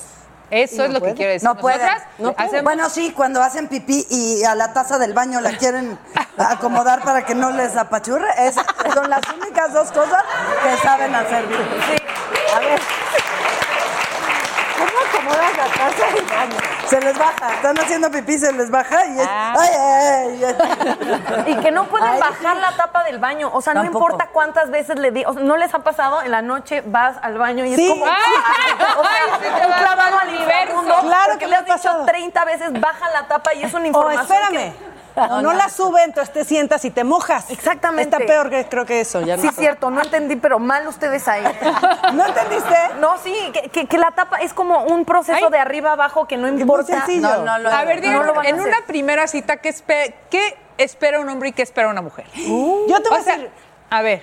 Eso 0.49 0.83
es 0.83 0.91
lo 0.91 0.99
que 0.99 1.13
quiero 1.13 1.31
decir. 1.31 1.47
No. 1.47 1.53
Nosotras 1.53 2.01
hacemos- 2.37 2.63
Bueno, 2.65 2.89
sí, 2.89 3.13
cuando 3.15 3.41
hacen 3.41 3.69
pipí 3.69 4.05
y 4.09 4.43
a 4.43 4.53
la 4.53 4.73
taza 4.73 4.97
del 4.99 5.13
baño 5.13 5.39
la 5.39 5.57
quieren 5.57 5.97
acomodar 6.37 7.03
para 7.03 7.23
que 7.25 7.35
no 7.35 7.51
les 7.51 7.77
apachurre, 7.77 8.27
es- 8.39 8.55
son 8.93 9.09
las 9.09 9.21
únicas 9.41 9.71
dos 9.73 9.93
cosas 9.93 10.23
que 10.61 10.75
saben 10.85 11.15
hacer 11.15 11.47
bien. 11.47 11.61
A 12.53 12.59
ver. 12.59 12.81
¿Cómo 15.11 15.31
acomodas 15.31 15.57
la 15.57 15.65
taza 15.65 16.05
del 16.13 16.25
baño? 16.25 16.55
Se 16.87 16.99
les 17.01 17.17
baja, 17.17 17.53
están 17.53 17.77
haciendo 17.79 18.11
pipí, 18.11 18.37
se 18.37 18.51
les 18.53 18.69
baja 18.69 19.05
y 19.07 19.19
es. 19.19 19.27
Ah. 19.29 19.53
Ay, 19.57 19.69
ay, 19.79 20.43
ay. 20.45 21.51
Y 21.53 21.55
que 21.57 21.71
no 21.71 21.85
pueden 21.85 22.09
Ay, 22.09 22.19
bajar 22.19 22.57
la 22.57 22.71
tapa 22.75 23.03
del 23.03 23.19
baño. 23.19 23.49
O 23.53 23.61
sea, 23.61 23.73
no 23.73 23.85
importa 23.85 24.27
cuántas 24.31 24.69
veces 24.69 24.99
le 24.99 25.11
di. 25.11 25.23
O 25.25 25.33
sea, 25.33 25.41
¿no 25.43 25.57
les 25.57 25.73
ha 25.73 25.79
pasado? 25.79 26.21
En 26.21 26.31
la 26.31 26.41
noche 26.41 26.81
vas 26.85 27.15
al 27.21 27.37
baño 27.37 27.65
y 27.65 27.75
Sí. 27.75 27.85
es 27.85 27.91
como. 27.91 28.03
O 28.03 28.07
sea, 28.07 29.13
Ay, 29.33 29.39
sí 29.41 29.47
te 29.59 29.65
un 29.67 29.73
clavado 29.73 30.19
al 30.19 30.27
universo. 30.29 30.79
universo. 30.79 31.01
Claro 31.07 31.23
porque 31.31 31.39
que 31.39 31.47
le 31.47 31.55
has 31.55 31.61
ha 31.61 31.65
dicho 31.65 31.77
pasado. 31.77 32.05
30 32.05 32.45
veces, 32.45 32.81
baja 32.81 33.09
la 33.11 33.27
tapa 33.27 33.53
y 33.53 33.63
es 33.63 33.73
una 33.73 33.83
O 33.83 33.87
información. 33.87 34.21
espérame. 34.37 34.73
que- 34.73 34.90
No, 35.15 35.53
la 35.53 35.69
sube, 35.69 36.03
entonces 36.03 36.33
te 36.33 36.45
sientas 36.45 36.83
y 36.85 36.91
te 36.91 37.03
mojas. 37.03 37.49
Exactamente. 37.49 38.15
Está 38.15 38.25
peor 38.25 38.49
que 38.49 38.65
creo 38.65 38.85
que 38.85 39.01
eso. 39.01 39.21
Ya 39.21 39.35
no 39.37 39.41
Sí, 39.41 39.49
cierto, 39.57 39.89
no 39.91 40.01
entendí, 40.01 40.35
pero 40.35 40.59
mal 40.59 40.87
ustedes 40.87 41.27
ahí. 41.27 41.43
¿No 42.13 42.25
entendiste? 42.25 42.75
No, 42.99 43.17
sí, 43.17 43.35
que, 43.53 43.69
que- 43.69 43.87
que 43.87 43.97
la 43.97 44.11
tapa 44.11 44.37
es 44.37 44.53
como 44.53 44.83
un 44.85 45.05
proceso 45.05 45.45
Ay. 45.45 45.51
de 45.51 45.57
arriba 45.59 45.93
abajo 45.93 46.27
que 46.27 46.37
no 46.37 46.47
muy 46.51 46.61
importa. 46.61 46.85
sencillo. 47.05 47.27
No, 47.27 47.37
no 47.43 47.57
lo 47.59 47.69
A 47.71 47.83
ver, 47.83 48.01
No 48.05 48.23
lo 48.23 48.39
a 48.39 48.43
en 48.45 48.59
una 48.59 48.85
primera 48.87 49.27
cita, 49.27 49.57
¿qué, 49.57 49.69
espe- 49.69 50.13
qué 50.29 50.57
espera 50.77 51.19
un 51.19 51.29
hombre 51.29 51.49
y 51.49 51.51
qué 51.51 51.61
espera 51.61 51.89
una 51.89 52.01
mujer? 52.01 52.25
Yo 52.35 53.01
te 53.01 53.09
voy 53.09 53.17
O 53.17 53.21
a 53.21 53.23
sea, 53.23 53.35
decir, 53.37 53.51
a 53.89 54.01
ver, 54.01 54.21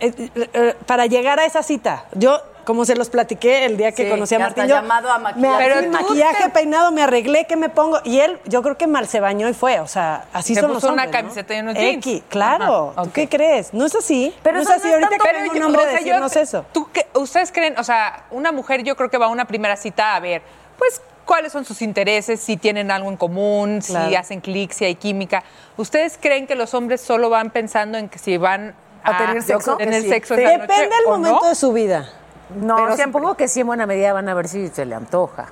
eh, 0.00 0.12
eh, 0.34 0.50
eh, 0.52 0.76
para 0.86 1.06
llegar 1.06 1.38
a 1.40 1.44
esa 1.44 1.62
cita, 1.62 2.04
yo, 2.12 2.40
como 2.64 2.84
se 2.84 2.94
los 2.96 3.08
platiqué 3.10 3.64
el 3.64 3.76
día 3.76 3.92
que 3.92 4.04
Sí, 4.04 4.10
conocí 4.10 4.34
a 4.34 4.38
que 4.38 4.44
Martín, 4.44 4.64
yo 4.66 4.76
llamado 4.76 5.10
a 5.10 5.18
me 5.18 5.24
maquillaje. 5.24 5.56
pero 5.58 5.74
Pero 5.80 5.90
maquillaje, 5.92 6.42
te- 6.44 6.50
peinado, 6.50 6.92
me 6.92 7.02
arreglé, 7.02 7.44
¿qué 7.46 7.56
me 7.56 7.68
pongo? 7.68 8.00
Y 8.04 8.20
él, 8.20 8.38
yo 8.44 8.62
creo 8.62 8.76
que 8.78 8.86
mal 8.86 9.06
se 9.08 9.20
bañó 9.20 9.48
y 9.48 9.54
fue, 9.54 9.80
o 9.80 9.86
sea, 9.86 10.26
así 10.32 10.54
Se 10.54 10.60
son 10.60 10.72
puso 10.72 10.86
los 10.88 10.92
una 10.94 11.02
hombres, 11.04 11.22
¿no? 11.22 11.28
camiseta 11.28 11.54
y 11.54 11.60
unos 11.60 11.74
jeans. 11.74 12.06
X, 12.06 12.22
claro. 12.28 12.92
Ajá, 12.96 13.02
¿Tú 13.04 13.10
qué 13.12 13.28
crees? 13.28 13.72
No 13.74 13.84
es 13.86 13.94
así. 13.94 14.34
Pero 14.42 14.56
no 14.56 14.62
es 14.62 14.70
así. 14.70 14.88
no 14.88 14.94
Ahorita 14.94 15.10
que 15.10 15.18
Pero 15.24 15.38
venga 15.40 15.54
yo- 15.54 15.58
un 15.60 15.62
hombre 15.66 15.82
o 15.82 16.04
yo- 16.04 16.40
eso. 16.40 16.64
¿tú 16.72 16.88
qué- 16.92 17.06
¿Ustedes 17.14 17.52
creen, 17.52 17.78
o 17.78 17.84
sea, 17.84 18.24
una 18.30 18.52
mujer 18.52 18.82
yo 18.82 18.96
creo 18.96 19.10
que 19.10 19.18
va 19.18 19.26
a 19.26 19.28
una 19.28 19.44
primera 19.46 19.76
cita 19.76 20.14
a 20.16 20.20
ver, 20.20 20.42
pues, 20.78 21.00
cuáles 21.24 21.52
son 21.52 21.64
sus 21.64 21.82
intereses, 21.82 22.40
si 22.40 22.56
tienen 22.56 22.90
algo 22.90 23.08
en 23.08 23.16
común, 23.16 23.80
si 23.82 24.14
hacen 24.16 24.40
clic, 24.40 24.72
si 24.72 24.84
hay 24.84 24.96
química? 24.96 25.44
¿Ustedes 25.76 26.18
creen 26.20 26.46
que 26.46 26.54
los 26.54 26.74
hombres 26.74 27.00
solo 27.00 27.30
van 27.30 27.50
pensando 27.50 27.96
en 27.98 28.08
que 28.08 28.18
si 28.18 28.36
van 28.38 28.74
¿A 29.04 29.18
tener 29.18 29.42
sexo? 29.42 29.76
tener 29.76 30.02
Sí. 30.02 30.08
sexo 30.08 30.34
Depende 30.36 30.74
del 30.74 31.06
momento 31.06 31.40
no? 31.42 31.48
de 31.48 31.54
su 31.54 31.72
vida. 31.72 32.08
No, 32.56 32.76
Pero 32.76 32.96
siempre. 32.96 33.18
supongo 33.20 33.36
que 33.36 33.48
sí 33.48 33.60
en 33.60 33.66
buena 33.66 33.86
medida 33.86 34.12
van 34.12 34.28
a 34.28 34.34
ver 34.34 34.48
si 34.48 34.68
se 34.68 34.84
le 34.86 34.94
antoja. 34.94 35.46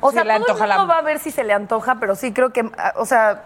O 0.00 0.10
Se 0.10 0.16
sea, 0.16 0.24
le 0.24 0.44
todo 0.44 0.62
el 0.62 0.68
la- 0.68 0.84
va 0.84 0.98
a 0.98 1.02
ver 1.02 1.18
si 1.18 1.30
se 1.30 1.44
le 1.44 1.52
antoja, 1.52 1.96
pero 1.96 2.14
sí 2.14 2.32
creo 2.32 2.50
que, 2.50 2.70
ah, 2.76 2.92
o 2.96 3.06
sea, 3.06 3.42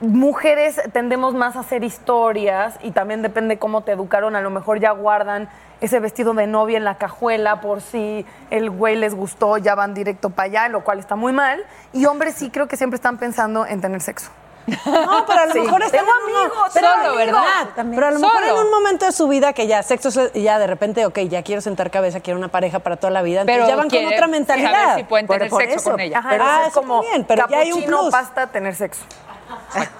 mujeres 0.00 0.80
tendemos 0.92 1.34
más 1.34 1.56
a 1.56 1.60
hacer 1.60 1.84
historias 1.84 2.76
y 2.82 2.90
también 2.90 3.22
depende 3.22 3.58
cómo 3.58 3.82
te 3.82 3.92
educaron. 3.92 4.36
A 4.36 4.40
lo 4.40 4.50
mejor 4.50 4.78
ya 4.80 4.90
guardan 4.90 5.48
ese 5.80 6.00
vestido 6.00 6.34
de 6.34 6.46
novia 6.46 6.76
en 6.78 6.84
la 6.84 6.96
cajuela 6.96 7.60
por 7.60 7.80
si 7.80 8.26
el 8.50 8.70
güey 8.70 8.96
les 8.96 9.14
gustó, 9.14 9.56
ya 9.58 9.74
van 9.74 9.94
directo 9.94 10.30
para 10.30 10.46
allá, 10.46 10.68
lo 10.68 10.82
cual 10.84 10.98
está 10.98 11.16
muy 11.16 11.32
mal. 11.32 11.62
Y 11.92 12.06
hombres 12.06 12.34
sí 12.34 12.50
creo 12.50 12.68
que 12.68 12.76
siempre 12.76 12.96
están 12.96 13.18
pensando 13.18 13.66
en 13.66 13.80
tener 13.80 14.00
sexo. 14.00 14.30
No, 14.66 15.24
pero 15.26 15.40
a 15.40 15.46
lo 15.46 15.52
Sí. 15.52 15.60
mejor 15.60 15.82
están 15.82 16.00
Tengo 16.00 16.12
amigos, 16.22 16.70
pero- 16.72 16.88
tengo 16.88 16.88
Solo, 16.88 16.94
amigos. 17.04 17.16
¿verdad? 17.16 17.90
Pero 17.94 18.06
a 18.06 18.10
lo 18.10 18.18
mejor 18.18 18.42
en 18.44 18.54
un 18.54 18.70
momento 18.70 19.04
de 19.06 19.12
su 19.12 19.28
vida 19.28 19.52
que 19.52 19.66
ya 19.66 19.82
sexo 19.82 20.08
es- 20.08 20.30
y 20.34 20.42
ya 20.42 20.58
de 20.58 20.66
repente, 20.66 21.04
ok, 21.06 21.18
ya 21.28 21.42
quiero 21.42 21.60
sentar 21.60 21.90
cabeza, 21.90 22.20
quiero 22.20 22.38
una 22.38 22.48
pareja 22.48 22.78
para 22.78 22.96
toda 22.96 23.10
la 23.10 23.22
vida. 23.22 23.42
Entonces 23.42 23.62
Pero 23.64 23.68
ya 23.68 23.76
van 23.76 23.90
con 23.90 24.12
otra 24.14 24.26
mentalidad. 24.26 24.72
saber 24.72 24.96
si 24.96 25.04
pueden 25.04 25.26
tener 25.26 25.50
por 25.50 25.60
sexo 25.62 25.76
eso. 25.76 25.90
con 25.90 26.00
ella. 26.00 26.18
Ajá, 26.18 26.28
Pero, 26.30 26.44
ah, 26.46 26.62
es 26.66 26.72
como 26.74 27.00
también, 27.00 27.24
pero 27.24 27.46
ya 27.48 27.58
hay 27.58 27.72
un 27.72 27.78
capuchino, 27.80 27.98
plus. 28.00 28.10
pasta, 28.12 28.46
tener 28.46 28.74
sexo. 28.74 29.02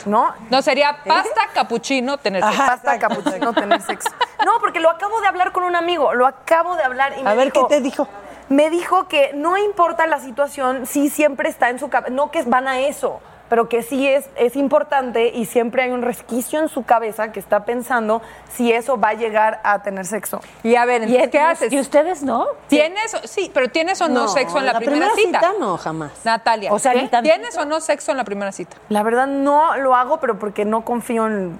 ¿No? 0.07 0.33
No, 0.51 0.63
sería 0.63 0.97
pasta, 1.05 1.41
capuchino, 1.53 2.17
tener 2.19 2.43
sexo. 2.43 2.63
Ajá. 2.63 2.73
Pasta, 2.73 2.99
capuchino, 2.99 3.53
tener 3.53 3.83
sexo. 3.83 4.09
No, 4.45 4.59
porque 4.61 4.81
lo 4.81 4.91
acabo 4.91 5.21
de 5.21 5.27
hablar 5.27 5.53
con 5.53 5.65
un 5.65 5.77
amigo, 5.77 6.15
lo 6.15 6.27
acabo 6.27 6.77
de 6.77 6.83
hablar 6.83 7.15
y 7.19 7.23
me 7.23 7.31
A 7.31 7.35
ver, 7.35 7.53
dijo- 7.53 7.69
¿qué 7.69 7.77
te 7.77 7.81
dijo? 7.83 8.09
Me 8.49 8.69
dijo 8.71 9.09
que 9.09 9.33
no 9.35 9.57
importa 9.57 10.07
la 10.07 10.19
situación, 10.21 10.87
sí 10.87 11.09
siempre 11.09 11.49
está 11.49 11.71
en 11.71 11.79
su 11.79 11.89
cabeza, 11.89 12.11
no 12.15 12.31
que 12.31 12.43
van 12.43 12.69
a 12.69 12.81
eso, 12.81 13.21
pero 13.49 13.69
que 13.69 13.83
sí 13.83 14.09
es, 14.09 14.29
es 14.37 14.57
importante 14.57 15.29
y 15.29 15.45
siempre 15.45 15.83
hay 15.83 15.91
un 15.91 16.03
resquicio 16.03 16.59
en 16.61 16.69
su 16.69 16.85
cabeza 16.85 17.31
que 17.33 17.41
está 17.41 17.65
pensando 17.65 18.23
si 18.53 18.73
eso 18.73 18.99
va 18.99 19.09
a 19.11 19.15
llegar 19.15 19.61
a 19.65 19.83
tener 19.83 20.07
sexo. 20.07 20.41
Y 20.63 20.77
a 20.77 20.85
ver, 20.85 21.09
¿Y, 21.09 21.29
¿qué 21.31 21.39
haces? 21.41 21.73
¿Y 21.73 21.79
ustedes 21.79 22.23
no? 22.23 22.47
¿Tienes? 22.69 23.15
o- 23.15 23.27
Sí, 23.27 23.51
pero 23.53 23.69
¿tienes 23.69 24.01
o 24.01 24.09
no, 24.09 24.29
sexo 24.29 24.59
en 24.59 24.67
la, 24.67 24.79
primera, 24.79 25.11
cita? 25.15 25.53
no, 25.61 25.77
jamás. 25.77 26.11
Natalia, 26.25 26.73
O 26.73 26.79
sea. 26.79 26.93
¿tienes 27.23 27.57
o 27.59 27.65
no 27.65 27.81
sexo 27.81 28.11
en 28.13 28.17
la 28.17 28.25
primera 28.25 28.51
cita? 28.53 28.77
La 28.89 29.03
verdad 29.03 29.27
no 29.27 29.77
lo 29.77 29.95
hago, 29.95 30.21
pero 30.21 30.39
porque 30.39 30.65
no 30.65 30.85
confío 30.85 31.27
en 31.27 31.59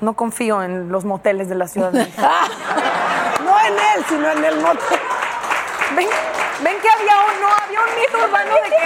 no 0.00 0.14
confío 0.14 0.62
en 0.64 0.88
los 0.90 1.04
moteles 1.04 1.48
de 1.48 1.54
la 1.54 1.68
Ciudad 1.68 1.92
de 1.92 2.00
México. 2.00 2.22
No 3.44 3.58
en 3.60 3.72
él, 3.74 4.04
sino 4.08 4.30
en 4.30 4.44
el 4.44 4.56
motel. 4.60 4.98
Ven, 5.96 6.08
ven 6.62 6.76
que 6.80 6.88
había 6.88 7.16
un 7.20 7.40
no, 7.40 7.48
había 7.48 7.80
un 7.80 8.00
mito 8.00 8.18
urbano 8.24 8.54
de 8.54 8.60
que 8.70 8.82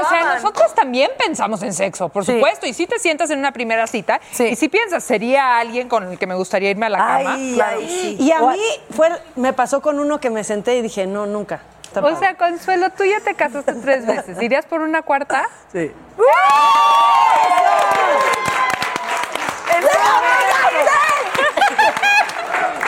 o 0.00 0.08
sea, 0.08 0.34
nosotros 0.34 0.74
también 0.74 1.10
pensamos 1.18 1.62
en 1.62 1.72
sexo, 1.72 2.08
por 2.08 2.24
Sí. 2.24 2.32
supuesto. 2.34 2.66
Y 2.66 2.72
si 2.72 2.86
te 2.86 2.98
sientas 2.98 3.30
en 3.30 3.38
una 3.38 3.52
primera 3.52 3.86
cita, 3.86 4.20
Sí. 4.32 4.44
y 4.44 4.56
si 4.56 4.68
piensas, 4.68 5.04
sería 5.04 5.58
alguien 5.58 5.88
con 5.88 6.10
el 6.12 6.18
que 6.18 6.26
me 6.26 6.34
gustaría 6.34 6.70
irme 6.70 6.86
a 6.86 6.90
la 6.90 6.98
cama. 6.98 7.34
Ay, 7.34 7.60
ay, 7.60 7.88
sí. 7.88 8.16
Y 8.24 8.32
a 8.32 8.40
mí 8.40 8.60
fue, 8.94 9.10
me 9.36 9.52
pasó 9.52 9.80
con 9.80 9.98
uno 9.98 10.20
que 10.20 10.30
me 10.30 10.44
senté 10.44 10.76
y 10.76 10.82
dije, 10.82 11.06
no, 11.06 11.26
nunca. 11.26 11.60
Está 11.82 12.00
O 12.04 12.18
sea, 12.18 12.36
Consuelo, 12.36 12.90
tú 12.90 13.04
ya 13.04 13.20
te 13.20 13.34
casaste 13.34 13.72
tres 13.74 14.06
veces. 14.06 14.40
¿Irías 14.42 14.66
por 14.66 14.80
una 14.82 15.02
cuarta? 15.02 15.48
sí. 15.72 15.90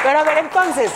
Pero 0.03 0.19
a 0.19 0.23
ver, 0.23 0.39
entonces, 0.39 0.91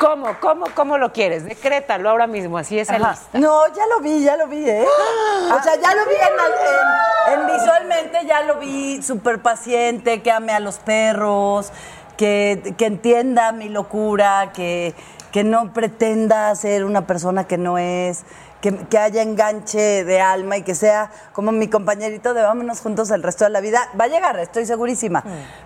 ¿cómo, 0.00 0.28
cómo, 0.40 0.66
cómo 0.74 0.96
lo 0.98 1.12
quieres? 1.12 1.44
Decrétalo 1.44 2.08
ahora 2.08 2.26
mismo, 2.26 2.56
así 2.56 2.78
es 2.78 2.88
lista. 2.88 3.18
No, 3.34 3.66
ya 3.74 3.86
lo 3.86 4.00
vi, 4.00 4.22
ya 4.24 4.36
lo 4.36 4.46
vi, 4.46 4.68
¿eh? 4.68 4.86
O 5.58 5.62
sea, 5.62 5.74
ya 5.76 5.94
lo 5.94 6.04
vi 6.06 6.14
en, 6.14 7.34
en- 7.34 7.40
en 7.40 7.46
visualmente, 7.54 8.24
ya 8.26 8.42
lo 8.42 8.56
vi 8.56 9.02
súper 9.02 9.40
paciente, 9.40 10.22
que 10.22 10.30
ame 10.30 10.52
a 10.52 10.60
los 10.60 10.76
perros, 10.78 11.70
que, 12.16 12.74
que 12.78 12.86
entienda 12.86 13.52
mi 13.52 13.68
locura, 13.68 14.52
que, 14.54 14.94
que 15.32 15.44
no 15.44 15.72
pretenda 15.74 16.54
ser 16.54 16.84
una 16.84 17.06
persona 17.06 17.44
que 17.46 17.58
no 17.58 17.76
es, 17.78 18.24
que, 18.60 18.76
que 18.76 18.98
haya 18.98 19.22
enganche 19.22 20.04
de 20.04 20.20
alma 20.20 20.56
y 20.56 20.62
que 20.62 20.74
sea 20.74 21.10
como 21.32 21.52
mi 21.52 21.68
compañerito 21.68 22.34
de 22.34 22.42
vámonos 22.42 22.80
juntos 22.80 23.10
el 23.10 23.22
resto 23.22 23.44
de 23.44 23.50
la 23.50 23.60
vida. 23.60 23.88
Va 23.98 24.04
a 24.04 24.08
llegar, 24.08 24.38
estoy 24.38 24.66
segurísima. 24.66 25.22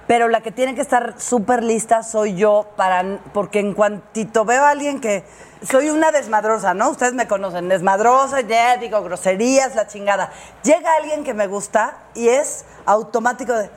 Pero 0.06 0.28
la 0.28 0.40
que 0.40 0.52
tiene 0.52 0.74
que 0.74 0.80
estar 0.80 1.14
súper 1.18 1.62
lista 1.62 2.02
soy 2.02 2.34
yo, 2.34 2.66
para, 2.76 3.18
porque 3.32 3.60
en 3.60 3.74
cuantito 3.74 4.44
veo 4.44 4.64
a 4.64 4.70
alguien 4.70 5.00
que 5.00 5.24
soy 5.62 5.90
una 5.90 6.10
desmadrosa, 6.10 6.74
¿no? 6.74 6.90
Ustedes 6.90 7.14
me 7.14 7.26
conocen, 7.26 7.68
desmadrosa, 7.68 8.40
ya 8.40 8.76
digo 8.76 9.02
groserías, 9.02 9.74
la 9.74 9.86
chingada. 9.86 10.32
Llega 10.62 10.96
alguien 10.96 11.24
que 11.24 11.34
me 11.34 11.46
gusta 11.46 11.98
y 12.14 12.28
es 12.28 12.64
automático 12.86 13.52
de 13.52 13.70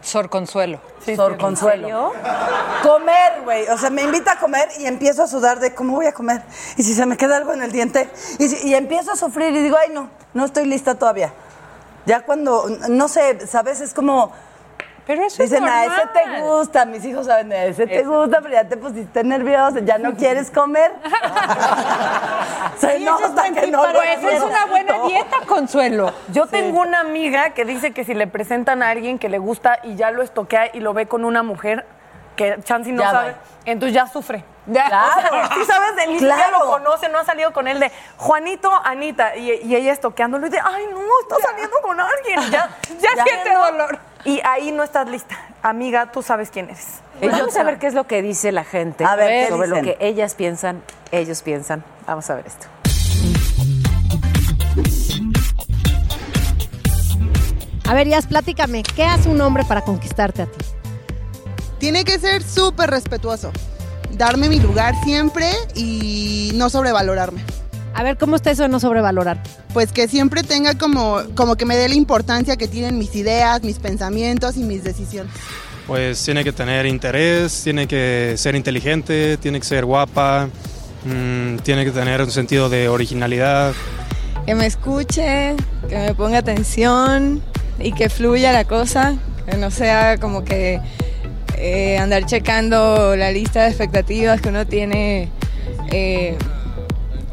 Sor 0.00 0.30
Consuelo. 0.30 0.78
Sor 1.16 1.36
Consuelo. 1.38 2.12
Comer, 2.82 3.40
güey. 3.44 3.68
O 3.68 3.76
sea, 3.78 3.90
me 3.90 4.02
invita 4.02 4.32
a 4.32 4.38
comer 4.38 4.68
y 4.78 4.86
empiezo 4.86 5.22
a 5.22 5.26
sudar 5.26 5.58
de 5.60 5.74
cómo 5.74 5.94
voy 5.96 6.06
a 6.06 6.12
comer. 6.12 6.42
Y 6.76 6.82
si 6.82 6.94
se 6.94 7.04
me 7.06 7.16
queda 7.16 7.36
algo 7.36 7.52
en 7.52 7.62
el 7.62 7.72
diente. 7.72 8.08
Y, 8.38 8.48
si- 8.48 8.68
y 8.68 8.74
empiezo 8.74 9.12
a 9.12 9.16
sufrir 9.16 9.54
y 9.54 9.60
digo, 9.62 9.76
ay, 9.80 9.90
no, 9.92 10.08
no 10.34 10.44
estoy 10.44 10.66
lista 10.66 10.94
todavía. 10.94 11.32
Ya 12.06 12.24
cuando, 12.24 12.68
no 12.88 13.08
sé, 13.08 13.46
¿sabes? 13.46 13.80
Es 13.80 13.92
como. 13.92 14.32
Pero 15.08 15.24
eso 15.24 15.42
Dicen, 15.42 15.64
es 15.64 15.70
a 15.70 15.80
normal. 15.86 16.00
ese 16.14 16.20
te 16.34 16.40
gusta. 16.42 16.84
Mis 16.84 17.04
hijos 17.06 17.24
saben, 17.26 17.50
a 17.50 17.64
ese 17.64 17.86
te 17.86 18.02
gusta, 18.04 18.40
pero 18.42 18.52
ya 18.52 18.68
te 18.68 18.76
pusiste 18.76 19.24
nervioso, 19.24 19.78
ya 19.80 19.96
no 19.98 20.14
quieres 20.14 20.50
comer. 20.50 20.92
se 22.78 23.00
nota 23.00 23.44
que 23.52 23.66
no 23.68 23.86
lo 23.86 23.92
Pues 23.94 24.22
es 24.34 24.42
una 24.42 24.66
buena 24.66 24.98
dieta, 25.06 25.36
Consuelo. 25.46 26.12
Yo 26.32 26.46
tengo 26.46 26.80
una 26.82 27.00
amiga 27.00 27.50
que 27.50 27.64
dice 27.64 27.92
que 27.92 28.04
si 28.04 28.14
le 28.14 28.26
presentan 28.26 28.82
a 28.82 28.90
alguien 28.90 29.18
que 29.18 29.28
le 29.28 29.38
gusta 29.38 29.78
y 29.82 29.96
ya 29.96 30.10
lo 30.10 30.22
estoquea 30.22 30.70
y 30.74 30.80
lo 30.80 30.92
ve 30.92 31.06
con 31.06 31.24
una 31.24 31.42
mujer 31.42 31.86
que 32.36 32.58
Chansey 32.62 32.92
no 32.92 33.02
Ya 33.02 33.10
sabe, 33.10 33.30
va. 33.32 33.36
entonces 33.64 33.94
ya 33.94 34.06
sufre. 34.06 34.44
Ya. 34.66 34.86
Claro. 34.86 35.48
Sí 35.54 35.64
sabes, 35.64 35.96
de 35.96 36.02
siquiera 36.02 36.36
Claro. 36.36 36.58
lo 36.66 36.70
conoce, 36.70 37.08
no 37.08 37.18
ha 37.18 37.24
salido 37.24 37.52
con 37.52 37.66
él 37.66 37.80
de 37.80 37.90
Juanito, 38.18 38.70
Anita, 38.84 39.34
y, 39.36 39.50
y 39.64 39.74
ella 39.74 39.90
estoqueándolo 39.92 40.46
y 40.46 40.50
dice, 40.50 40.62
ay, 40.64 40.84
no, 40.92 41.00
está 41.22 41.36
saliendo 41.48 41.76
con 41.82 41.98
alguien. 41.98 42.40
Ya, 42.50 42.68
Ya 43.00 43.08
ya 43.16 43.24
siente 43.24 43.52
no. 43.54 43.64
dolor. 43.64 43.98
Y 44.28 44.42
ahí 44.44 44.72
no 44.72 44.82
estás 44.82 45.08
lista. 45.08 45.38
Amiga, 45.62 46.12
tú 46.12 46.22
sabes 46.22 46.50
quién 46.50 46.66
eres. 46.66 47.00
Vamos 47.22 47.56
a 47.56 47.62
ver 47.62 47.78
qué 47.78 47.86
es 47.86 47.94
lo 47.94 48.06
que 48.06 48.20
dice 48.20 48.52
la 48.52 48.62
gente 48.62 49.02
A 49.02 49.16
ver, 49.16 49.46
¿qué 49.46 49.48
sobre 49.48 49.68
lo 49.68 49.80
que 49.80 49.96
ellas 50.00 50.34
piensan, 50.34 50.82
ellos 51.10 51.40
piensan. 51.40 51.82
Vamos 52.06 52.28
a 52.28 52.34
ver 52.34 52.46
esto. 52.46 52.66
A 57.88 57.94
ver, 57.94 58.06
Yas, 58.06 58.26
platícame, 58.26 58.82
¿qué 58.82 59.04
hace 59.04 59.30
un 59.30 59.40
hombre 59.40 59.64
para 59.64 59.80
conquistarte 59.80 60.42
a 60.42 60.46
ti? 60.46 60.62
Tiene 61.78 62.04
que 62.04 62.18
ser 62.18 62.42
súper 62.42 62.90
respetuoso. 62.90 63.50
Darme 64.10 64.50
mi 64.50 64.60
lugar 64.60 64.94
siempre 65.04 65.50
y 65.74 66.52
no 66.54 66.68
sobrevalorarme. 66.68 67.42
A 67.98 68.04
ver, 68.04 68.16
¿cómo 68.16 68.36
está 68.36 68.52
eso 68.52 68.62
de 68.62 68.68
no 68.68 68.78
sobrevalorarte? 68.78 69.50
Pues 69.74 69.90
que 69.90 70.06
siempre 70.06 70.44
tenga 70.44 70.78
como, 70.78 71.20
como 71.34 71.56
que 71.56 71.64
me 71.64 71.76
dé 71.76 71.88
la 71.88 71.96
importancia 71.96 72.56
que 72.56 72.68
tienen 72.68 72.96
mis 72.96 73.16
ideas, 73.16 73.60
mis 73.64 73.80
pensamientos 73.80 74.56
y 74.56 74.60
mis 74.60 74.84
decisiones. 74.84 75.32
Pues 75.88 76.22
tiene 76.22 76.44
que 76.44 76.52
tener 76.52 76.86
interés, 76.86 77.60
tiene 77.64 77.88
que 77.88 78.34
ser 78.36 78.54
inteligente, 78.54 79.36
tiene 79.38 79.58
que 79.58 79.66
ser 79.66 79.84
guapa, 79.84 80.48
mm, 81.06 81.56
tiene 81.64 81.84
que 81.84 81.90
tener 81.90 82.22
un 82.22 82.30
sentido 82.30 82.68
de 82.68 82.88
originalidad. 82.88 83.74
que 84.46 84.54
me 84.54 84.66
escuche, 84.66 85.56
que 85.88 85.96
me 85.98 86.14
ponga 86.14 86.38
atención 86.38 87.42
y 87.80 87.90
que 87.90 88.08
fluya 88.08 88.52
la 88.52 88.62
cosa, 88.62 89.16
que 89.44 89.56
no 89.56 89.72
sea 89.72 90.18
como 90.18 90.44
que 90.44 90.80
eh, 91.56 91.98
andar 91.98 92.26
checando 92.26 93.16
la 93.16 93.32
lista 93.32 93.64
de 93.64 93.70
expectativas 93.70 94.40
que 94.40 94.50
uno 94.50 94.66
tiene, 94.68 95.30
eh, 95.90 96.38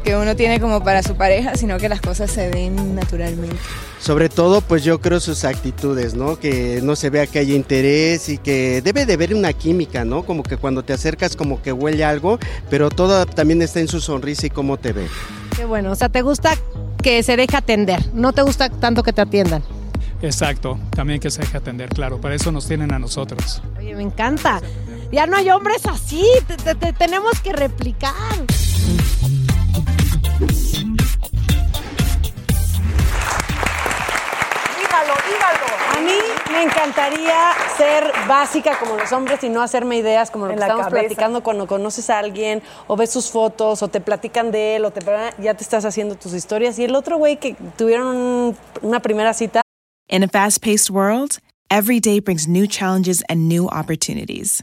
que 0.06 0.16
uno 0.16 0.36
tiene 0.36 0.60
como 0.60 0.84
para 0.84 1.02
su 1.02 1.16
pareja, 1.16 1.56
sino 1.56 1.78
que 1.78 1.88
las 1.88 2.00
cosas 2.00 2.30
se 2.30 2.48
den 2.48 2.94
naturalmente. 2.94 3.56
Sobre 3.98 4.28
todo, 4.28 4.60
pues 4.60 4.84
yo 4.84 5.00
creo 5.00 5.18
sus 5.18 5.44
actitudes, 5.44 6.14
¿no? 6.14 6.38
Que 6.38 6.78
no 6.80 6.94
se 6.94 7.10
vea 7.10 7.26
que 7.26 7.40
haya 7.40 7.56
interés 7.56 8.28
y 8.28 8.38
que 8.38 8.82
debe 8.82 9.04
de 9.04 9.14
haber 9.14 9.34
una 9.34 9.52
química, 9.52 10.04
¿no? 10.04 10.22
Como 10.24 10.44
que 10.44 10.58
cuando 10.58 10.84
te 10.84 10.92
acercas 10.92 11.34
como 11.34 11.60
que 11.60 11.72
huele 11.72 12.04
algo, 12.04 12.38
pero 12.70 12.88
todo 12.88 13.26
también 13.26 13.62
está 13.62 13.80
en 13.80 13.88
su 13.88 14.00
sonrisa 14.00 14.46
y 14.46 14.50
cómo 14.50 14.76
te 14.76 14.92
ve. 14.92 15.08
Qué 15.56 15.64
bueno, 15.64 15.90
o 15.90 15.96
sea, 15.96 16.08
te 16.08 16.22
gusta 16.22 16.54
que 17.02 17.24
se 17.24 17.36
deje 17.36 17.56
atender, 17.56 18.00
no 18.14 18.32
te 18.32 18.42
gusta 18.42 18.68
tanto 18.68 19.02
que 19.02 19.12
te 19.12 19.22
atiendan. 19.22 19.64
Exacto, 20.22 20.78
también 20.90 21.18
que 21.18 21.32
se 21.32 21.40
deje 21.40 21.56
atender, 21.56 21.88
claro, 21.88 22.20
para 22.20 22.36
eso 22.36 22.52
nos 22.52 22.68
tienen 22.68 22.92
a 22.92 23.00
nosotros. 23.00 23.60
Oye, 23.76 23.96
me 23.96 24.04
encanta. 24.04 24.60
Ya 25.10 25.26
no 25.26 25.36
hay 25.36 25.50
hombres 25.50 25.84
así, 25.86 26.24
te- 26.46 26.56
te- 26.56 26.74
te- 26.76 26.92
tenemos 26.92 27.40
que 27.40 27.52
replicar. 27.52 28.12
Dígalo, 34.78 35.14
dígalo. 35.26 35.66
A 35.96 36.00
mí 36.00 36.18
me 36.52 36.62
encantaría 36.62 37.52
ser 37.76 38.12
básica 38.28 38.78
como 38.78 38.96
los 38.96 39.10
hombres 39.12 39.42
y 39.44 39.48
no 39.48 39.62
hacerme 39.62 39.96
ideas 39.98 40.30
como 40.30 40.46
lo 40.46 40.52
En 40.52 40.56
que 40.56 40.60
la 40.60 40.66
estamos 40.66 40.86
cabeza. 40.86 41.00
platicando 41.06 41.42
cuando 41.42 41.66
conoces 41.66 42.10
a 42.10 42.18
alguien 42.18 42.62
o 42.86 42.96
ves 42.96 43.10
sus 43.10 43.30
fotos 43.30 43.82
o 43.82 43.88
te 43.88 44.00
platican 44.00 44.50
de 44.50 44.76
él 44.76 44.84
o 44.84 44.90
te 44.90 45.00
ya 45.38 45.54
te 45.54 45.62
estás 45.62 45.84
haciendo 45.84 46.14
tus 46.16 46.32
historias. 46.34 46.78
Y 46.78 46.84
el 46.84 46.94
otro 46.94 47.16
güey 47.18 47.36
que 47.38 47.54
tuvieron 47.76 48.06
un- 48.08 48.56
una 48.82 49.00
primera 49.00 49.32
cita 49.34 49.62
In 50.08 50.22
a 50.22 50.28
fast 50.28 50.62
paced 50.62 50.88
world, 50.90 51.38
every 51.68 51.98
day 51.98 52.20
brings 52.20 52.46
new 52.46 52.66
challenges 52.68 53.24
and 53.28 53.48
new 53.48 53.66
opportunities. 53.72 54.62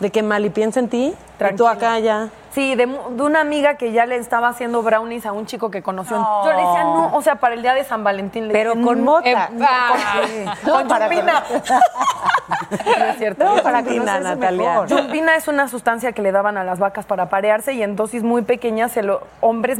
De 0.00 0.10
que 0.10 0.22
Mali 0.22 0.50
piensa 0.50 0.80
en 0.80 0.88
ti 0.88 1.14
y 1.40 1.54
tú 1.56 1.66
acá 1.66 1.98
ya. 1.98 2.28
Sí, 2.52 2.74
de, 2.74 2.86
mu- 2.86 3.10
de 3.16 3.22
una 3.22 3.40
amiga 3.42 3.74
que 3.76 3.92
ya 3.92 4.06
le 4.06 4.16
estaba 4.16 4.48
haciendo 4.48 4.82
brownies 4.82 5.26
a 5.26 5.32
un 5.32 5.44
chico 5.44 5.70
que 5.70 5.82
conoció. 5.82 6.16
en- 6.16 6.22
Yo 6.22 6.50
le 6.52 6.62
decía, 6.66 6.84
no, 6.84 7.14
o 7.14 7.20
sea, 7.22 7.34
para 7.36 7.54
el 7.54 7.60
día 7.62 7.74
de 7.74 7.84
San 7.84 8.02
Valentín. 8.02 8.48
Le 8.48 8.52
Pero 8.54 8.70
decía, 8.70 8.84
con 8.86 8.98
"No, 9.04 9.10
mota. 9.12 9.28
eh, 9.28 9.36
ah, 9.36 9.92
Sí. 10.26 10.44
con 10.70 10.88
No, 10.88 10.98
yumbina. 10.98 11.44
No 12.98 13.04
es 13.10 13.16
cierto. 13.18 13.44
No, 13.44 13.62
para 13.62 13.80
yumbina, 13.82 14.20
Natalia. 14.20 14.70
mejor. 14.70 14.88
Yumbina 14.88 15.36
es 15.36 15.48
una 15.48 15.68
sustancia 15.68 16.12
que 16.12 16.22
le 16.22 16.32
daban 16.32 16.56
a 16.56 16.64
las 16.64 16.78
vacas 16.78 17.04
para 17.04 17.28
parearse 17.28 17.74
y 17.74 17.82
en 17.82 17.94
dosis 17.96 18.22
muy 18.22 18.40
pequeñas 18.42 18.92
se 18.92 19.02
lo, 19.02 19.20
hombres 19.40 19.78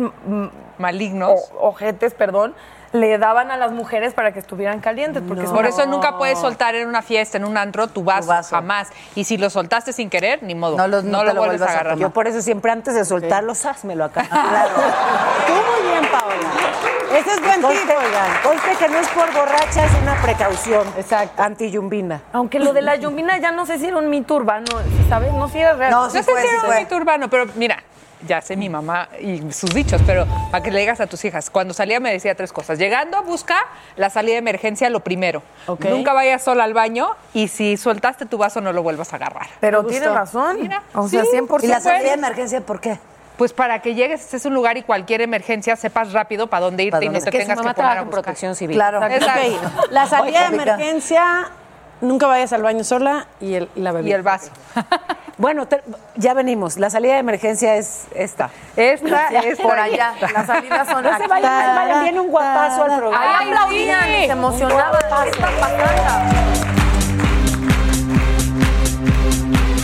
malignos, 0.78 1.50
ojetes, 1.58 2.12
perdón, 2.14 2.54
le 3.00 3.18
daban 3.18 3.50
a 3.50 3.56
las 3.56 3.72
mujeres 3.72 4.14
para 4.14 4.32
que 4.32 4.38
estuvieran 4.38 4.80
calientes. 4.80 5.22
Porque 5.26 5.44
es 5.44 5.50
Por 5.50 5.66
eso 5.66 5.86
nunca 5.86 6.18
puedes 6.18 6.38
soltar 6.38 6.74
en 6.74 6.88
una 6.88 7.02
fiesta, 7.02 7.38
en 7.38 7.44
un 7.44 7.56
antro, 7.56 7.88
tu 7.88 8.04
vaso, 8.04 8.32
jamás. 8.50 8.88
Y 9.14 9.24
si 9.24 9.36
lo 9.36 9.50
soltaste 9.50 9.92
sin 9.92 10.10
querer, 10.10 10.42
ni 10.42 10.54
modo. 10.54 10.76
No, 10.76 11.24
lo 11.24 11.34
vuelves 11.34 11.62
a 11.62 11.70
agarrar. 11.70 11.98
Yo 11.98 12.10
por 12.10 12.26
eso 12.26 12.42
siempre 12.42 12.70
antes 12.72 12.94
de 12.94 13.04
soltarlos, 13.04 13.64
házmelo 13.64 14.04
acá. 14.04 14.26
Claro. 14.46 14.74
Tú 15.46 15.52
muy 15.52 15.90
bien, 15.90 16.10
Paola. 16.10 16.36
Ese 17.18 17.30
es 17.30 17.40
buen 17.40 17.56
tip, 17.56 17.88
oigan. 17.88 18.30
Conste 18.42 18.76
que 18.78 18.88
no 18.88 18.98
es 18.98 19.08
por 19.08 19.32
borracha, 19.32 19.84
es 19.84 19.92
una 20.02 20.20
precaución. 20.20 20.86
Exacto. 20.96 21.42
Anti-yumbina. 21.42 22.20
Aunque 22.32 22.58
lo 22.58 22.72
de 22.72 22.82
la 22.82 22.96
yumbina 22.96 23.38
ya 23.38 23.52
no 23.52 23.64
sé 23.64 23.78
si 23.78 23.86
era 23.86 23.96
un 23.96 24.10
mito 24.10 24.34
urbano, 24.34 24.66
¿sabes? 25.08 25.32
No 25.32 25.48
si 25.48 25.58
era 25.58 25.74
real. 25.74 25.90
No, 25.90 26.10
sé 26.10 26.22
si 26.22 26.30
era 26.30 26.68
un 26.68 26.76
mito 26.76 26.96
urbano, 26.96 27.30
pero 27.30 27.46
mira, 27.54 27.82
ya 28.26 28.40
sé 28.40 28.56
mi 28.56 28.68
mamá 28.68 29.08
y 29.20 29.52
sus 29.52 29.74
dichos, 29.74 30.00
pero 30.06 30.26
para 30.50 30.62
que 30.62 30.70
le 30.70 30.80
digas 30.80 31.00
a 31.00 31.06
tus 31.06 31.24
hijas, 31.24 31.50
cuando 31.50 31.74
salía 31.74 32.00
me 32.00 32.12
decía 32.12 32.34
tres 32.34 32.52
cosas. 32.52 32.78
Llegando, 32.78 33.22
busca 33.22 33.56
la 33.96 34.10
salida 34.10 34.34
de 34.34 34.38
emergencia 34.38 34.90
lo 34.90 35.00
primero. 35.00 35.42
Nunca 35.90 36.12
vayas 36.12 36.42
sola 36.42 36.64
al 36.64 36.74
baño 36.74 37.10
y 37.34 37.48
si 37.48 37.76
soltaste 37.76 38.26
tu 38.26 38.38
vaso 38.38 38.60
no 38.60 38.72
lo 38.72 38.82
vuelvas 38.82 39.12
a 39.12 39.16
agarrar. 39.16 39.46
Pero 39.60 39.84
tiene 39.84 40.08
razón. 40.08 40.70
O 40.94 41.08
sea, 41.08 41.24
100%. 41.24 41.64
¿Y 41.64 41.66
la 41.66 41.80
salida 41.80 42.10
de 42.10 42.14
emergencia 42.14 42.60
por 42.60 42.80
qué? 42.80 42.98
Pues 43.36 43.52
para 43.52 43.82
que 43.82 43.94
llegues, 43.94 44.22
estés 44.22 44.46
en 44.46 44.52
un 44.52 44.54
lugar 44.54 44.78
y 44.78 44.82
cualquier 44.82 45.20
emergencia 45.20 45.76
sepas 45.76 46.12
rápido 46.12 46.46
para 46.46 46.64
dónde 46.64 46.84
irte 46.84 46.92
¿Para 46.92 47.04
y 47.04 47.08
no 47.08 47.12
te 47.12 47.18
Es 47.18 47.24
que 47.26 47.32
su 47.32 47.38
tengas 47.38 47.58
que 47.58 47.64
mamá 47.64 47.74
poner 47.74 47.76
trabaja 47.76 48.00
a 48.00 48.02
en 48.02 48.10
protección 48.10 48.54
civil. 48.54 48.76
Claro. 48.76 49.00
La 49.90 50.06
salida 50.06 50.48
de 50.48 50.56
Oye, 50.56 50.62
emergencia, 50.62 51.50
nunca 52.00 52.26
vayas 52.26 52.52
al 52.52 52.62
baño 52.62 52.84
sola 52.84 53.26
y, 53.40 53.54
el, 53.54 53.68
y 53.74 53.80
la 53.80 53.92
bebida. 53.92 54.10
Y 54.10 54.12
el 54.14 54.22
vaso. 54.22 54.50
Bueno, 55.38 55.66
te- 55.68 55.82
ya 56.14 56.32
venimos. 56.32 56.78
La 56.78 56.88
salida 56.88 57.12
de 57.12 57.18
emergencia 57.18 57.76
es 57.76 58.04
esta. 58.14 58.48
Esta 58.74 59.28
Sí, 59.28 59.34
es 59.44 59.60
por 59.60 59.78
allá. 59.78 60.14
Las 60.32 60.46
salidas 60.46 60.88
son 60.88 61.04
No 61.04 61.14
se 61.14 61.26
vayan, 61.28 61.76
vayan, 61.76 62.02
viene 62.04 62.20
un 62.20 62.28
guapazo 62.28 62.84
al 62.84 62.96
programa. 62.98 63.38
Ahí 63.40 63.48
aplaudían 63.50 64.04
se 64.08 64.24
emocionaban. 64.30 64.98
¿Qué 65.24 65.28
está 65.30 65.50
pasando? 65.60 66.66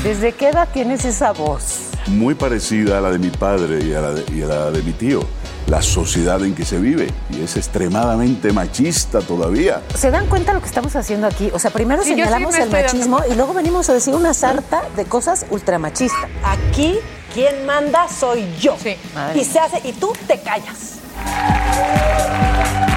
¿Desde 0.03 0.33
qué 0.33 0.49
edad 0.49 0.69
tienes 0.73 1.05
esa 1.05 1.33
voz? 1.33 1.81
muy 2.09 2.35
parecida 2.35 2.99
a 2.99 3.01
la 3.01 3.11
de 3.11 3.19
mi 3.19 3.29
padre 3.31 3.79
y 3.85 3.95
a 3.95 4.01
la 4.01 4.11
de, 4.13 4.25
y 4.35 4.43
a 4.43 4.47
la 4.47 4.71
de 4.71 4.83
mi 4.83 4.93
tío. 4.93 5.21
La 5.67 5.81
sociedad 5.81 6.43
en 6.45 6.55
que 6.55 6.65
se 6.65 6.79
vive 6.79 7.09
y 7.31 7.43
es 7.43 7.57
extremadamente 7.57 8.53
machista 8.53 9.21
todavía. 9.21 9.81
¿Se 9.95 10.11
dan 10.11 10.27
cuenta 10.27 10.53
lo 10.53 10.61
que 10.61 10.67
estamos 10.67 10.95
haciendo 10.97 11.27
aquí? 11.27 11.51
O 11.55 11.59
sea, 11.59 11.71
primero 11.71 12.03
Sí, 12.03 12.11
sí 12.11 12.15
señalamos 12.15 12.55
el 12.57 12.71
dando 12.71 12.77
machismo 12.77 13.21
y 13.31 13.35
luego 13.35 13.55
venimos 13.55 13.89
a 13.89 13.95
decir 13.95 14.15
una 14.15 14.35
sarta 14.35 14.83
de 14.97 15.05
cosas 15.07 15.47
ultramachistas. 15.51 16.21
Aquí 16.45 16.99
quien 17.33 17.65
manda 17.65 18.07
soy 18.09 18.47
yo. 18.61 18.77
Madre 19.15 19.41
Y 19.41 19.45
se 19.45 19.59
hace, 19.59 19.81
y 19.89 19.93
tú 19.93 20.13
te 20.27 20.39
callas. 20.41 20.99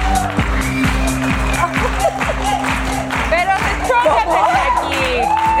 Pero 3.30 3.52
destrójate 3.52 4.52
de 4.52 4.58
aquí. 4.68 5.06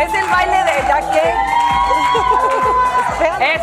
Es 0.02 0.12
el 0.14 0.26
baile 0.30 0.58
de 0.58 0.64
claro 0.86 1.06
que 3.38 3.54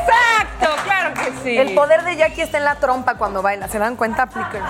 sí. 1.43 1.57
El 1.57 1.75
poder 1.75 2.03
de 2.03 2.15
Jackie 2.15 2.41
está 2.41 2.57
en 2.57 2.65
la 2.65 2.75
trompa 2.75 3.15
cuando 3.15 3.41
baila. 3.41 3.67
¿Se 3.67 3.77
dan 3.79 3.95
cuenta? 3.95 4.23
Aplíquenlo. 4.23 4.67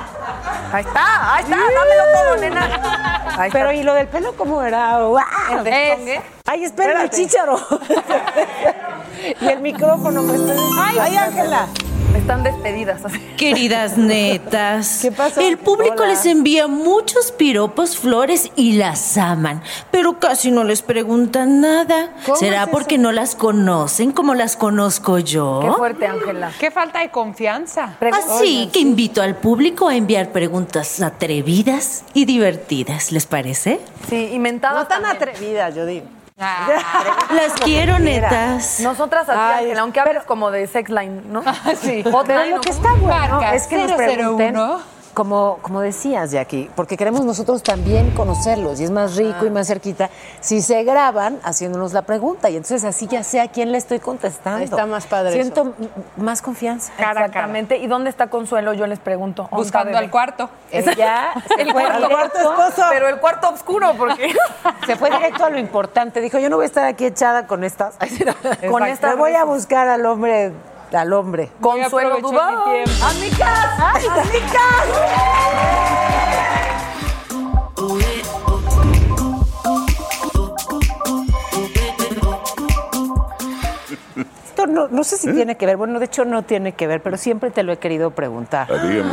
Ahí 0.72 0.84
está, 0.86 1.36
ahí 1.36 1.44
está. 1.44 1.56
Dámelo 1.56 2.04
todo, 2.14 2.38
nena. 2.38 3.22
Ahí 3.38 3.50
Pero 3.52 3.70
está. 3.70 3.74
¿y 3.82 3.84
lo 3.84 3.94
del 3.94 4.08
pelo 4.08 4.36
cómo 4.36 4.62
era? 4.62 5.00
¡Wow! 5.00 5.20
¿El 5.52 5.64
destongue? 5.64 6.22
Ay, 6.46 6.64
espérame, 6.66 7.02
el 7.04 7.10
chícharo. 7.10 7.58
y 9.42 9.48
el 9.48 9.60
micrófono. 9.60 10.22
me 10.24 10.36
está- 10.36 10.54
Ay, 11.04 11.16
Ángela. 11.18 11.68
Están 12.16 12.44
despedidas. 12.44 13.04
así. 13.04 13.20
Queridas 13.38 13.98
netas, 13.98 15.00
¿Qué 15.02 15.12
pasó? 15.12 15.42
el 15.42 15.58
público 15.58 15.96
Hola. 15.98 16.08
les 16.08 16.26
envía 16.26 16.68
muchos 16.68 17.32
piropos, 17.32 17.98
flores 17.98 18.50
y 18.56 18.74
las 18.74 19.18
aman, 19.18 19.62
pero 19.92 20.20
casi 20.20 20.52
no 20.52 20.64
les 20.64 20.82
preguntan 20.82 21.60
nada. 21.62 22.12
¿Cómo 22.26 22.38
¿Será 22.38 22.64
es 22.64 22.70
porque 22.70 22.98
no 22.98 23.12
las 23.12 23.36
conocen 23.36 24.12
como 24.12 24.36
las 24.36 24.56
conozco 24.56 25.20
yo? 25.20 25.60
Qué 25.64 25.72
fuerte, 25.74 26.08
Ángela. 26.08 26.52
Qué 26.60 26.72
falta 26.72 27.00
de 27.00 27.10
confianza. 27.10 27.98
Así 28.14 28.70
que 28.72 28.80
invito 28.80 29.22
al 29.22 29.36
público 29.36 29.88
a 29.90 29.96
enviar 29.96 30.32
preguntas 30.32 31.02
atrevidas 31.02 32.04
y 32.14 32.26
divertidas, 32.26 33.12
¿les 33.12 33.26
parece? 33.26 33.80
Sí, 34.10 34.30
inventadas. 34.34 34.84
No 34.84 34.88
tan 34.88 35.06
atrevidas, 35.06 35.76
yo 35.76 35.86
digo. 35.86 36.06
Las 37.32 37.54
quiero, 37.64 38.00
netas. 38.00 38.80
Nosotras 38.82 39.28
a 39.30 39.60
ti, 39.60 39.72
aunque 39.72 40.00
hables 40.00 40.24
como 40.24 40.52
de 40.52 40.68
sex 40.68 40.90
line, 40.90 41.22
¿no? 41.26 41.44
sí. 41.82 42.04
Pero 42.04 42.46
lo 42.46 42.62
que 42.62 42.70
está 42.70 42.94
bueno 42.94 43.08
Marca 43.08 43.56
es 43.56 43.68
que 43.68 43.78
nos 43.78 43.92
pregunten, 43.94 44.56
001. 44.56 44.82
Como, 45.14 45.60
como 45.62 45.82
decías, 45.82 46.32
Jackie, 46.32 46.70
porque 46.76 46.98
queremos 46.98 47.24
nosotros 47.26 47.62
también 47.64 48.12
conocerlos 48.12 48.80
y 48.80 48.84
es 48.86 48.92
más 48.92 49.16
rico 49.16 49.46
y 49.46 49.50
más 49.50 49.68
cerquita 49.68 50.10
si 50.42 50.62
se 50.62 50.84
graban 50.84 51.40
haciéndonos 51.44 51.94
la 51.94 52.02
pregunta 52.02 52.50
y 52.50 52.56
entonces 52.56 52.84
así 52.84 53.08
ya 53.08 53.24
sé 53.24 53.40
a 53.40 53.48
quién 53.48 53.72
le 53.72 53.78
estoy 53.78 54.00
contestando. 54.00 54.64
Está 54.64 54.86
más 54.86 55.06
padre 55.06 55.34
Siento 55.34 55.74
eso. 55.80 55.90
más 56.18 56.42
confianza. 56.42 56.92
Exactamente. 56.98 57.78
¿Y 57.78 57.88
dónde 57.88 58.10
está 58.10 58.28
Consuelo? 58.28 58.74
Yo 58.74 58.88
les 58.88 59.00
pregunto. 59.00 59.44
¿Dónde 59.52 59.66
está 59.66 59.80
Buscando 59.80 59.92
bebé? 59.92 60.06
al 60.06 60.10
cuarto. 60.12 60.50
Ella 60.72 61.34
se 61.56 61.62
El 61.62 61.72
fue 61.72 61.82
cuarto, 61.84 62.08
directo- 62.08 62.38
esposo. 62.40 62.84
Pero 62.90 63.08
el 63.10 63.18
cuarto 63.18 63.50
oscuro, 63.50 63.94
porque 63.98 64.34
Se 64.86 64.96
fue 64.96 65.10
directo 65.10 65.46
a 65.46 65.50
lo 65.50 65.60
importante. 65.60 66.20
Dijo, 66.22 66.40
yo 66.40 66.50
no 66.50 66.56
voy 66.58 66.64
a 66.64 66.68
estar 66.68 66.86
aquí 66.86 67.06
echada 67.06 67.48
con 67.48 67.64
estas. 67.64 67.96
Con 68.70 68.84
estas 68.84 69.12
Me 69.12 69.16
voy 69.18 69.34
a 69.36 69.44
buscar 69.46 69.88
al 69.88 70.06
hombre, 70.06 70.52
al 70.96 71.14
hombre. 71.14 71.50
Consuelo 71.60 72.20
Dubón. 72.20 72.40
¡Amigas! 73.02 73.80
¡Ay, 73.80 74.06
amigas! 74.08 74.64
Esto 84.46 84.68
no, 84.68 84.88
no 84.88 85.04
sé 85.04 85.18
si 85.18 85.34
tiene 85.34 85.58
que 85.58 85.66
ver, 85.66 85.76
bueno, 85.78 85.98
de 86.00 86.06
hecho 86.06 86.26
no 86.26 86.44
tiene 86.44 86.74
que 86.74 86.86
ver, 86.88 87.02
pero 87.02 87.18
siempre 87.18 87.50
te 87.52 87.64
lo 87.64 87.74
he 87.74 87.78
querido 87.78 88.12
preguntar. 88.12 88.68
¡Ay, 88.72 89.04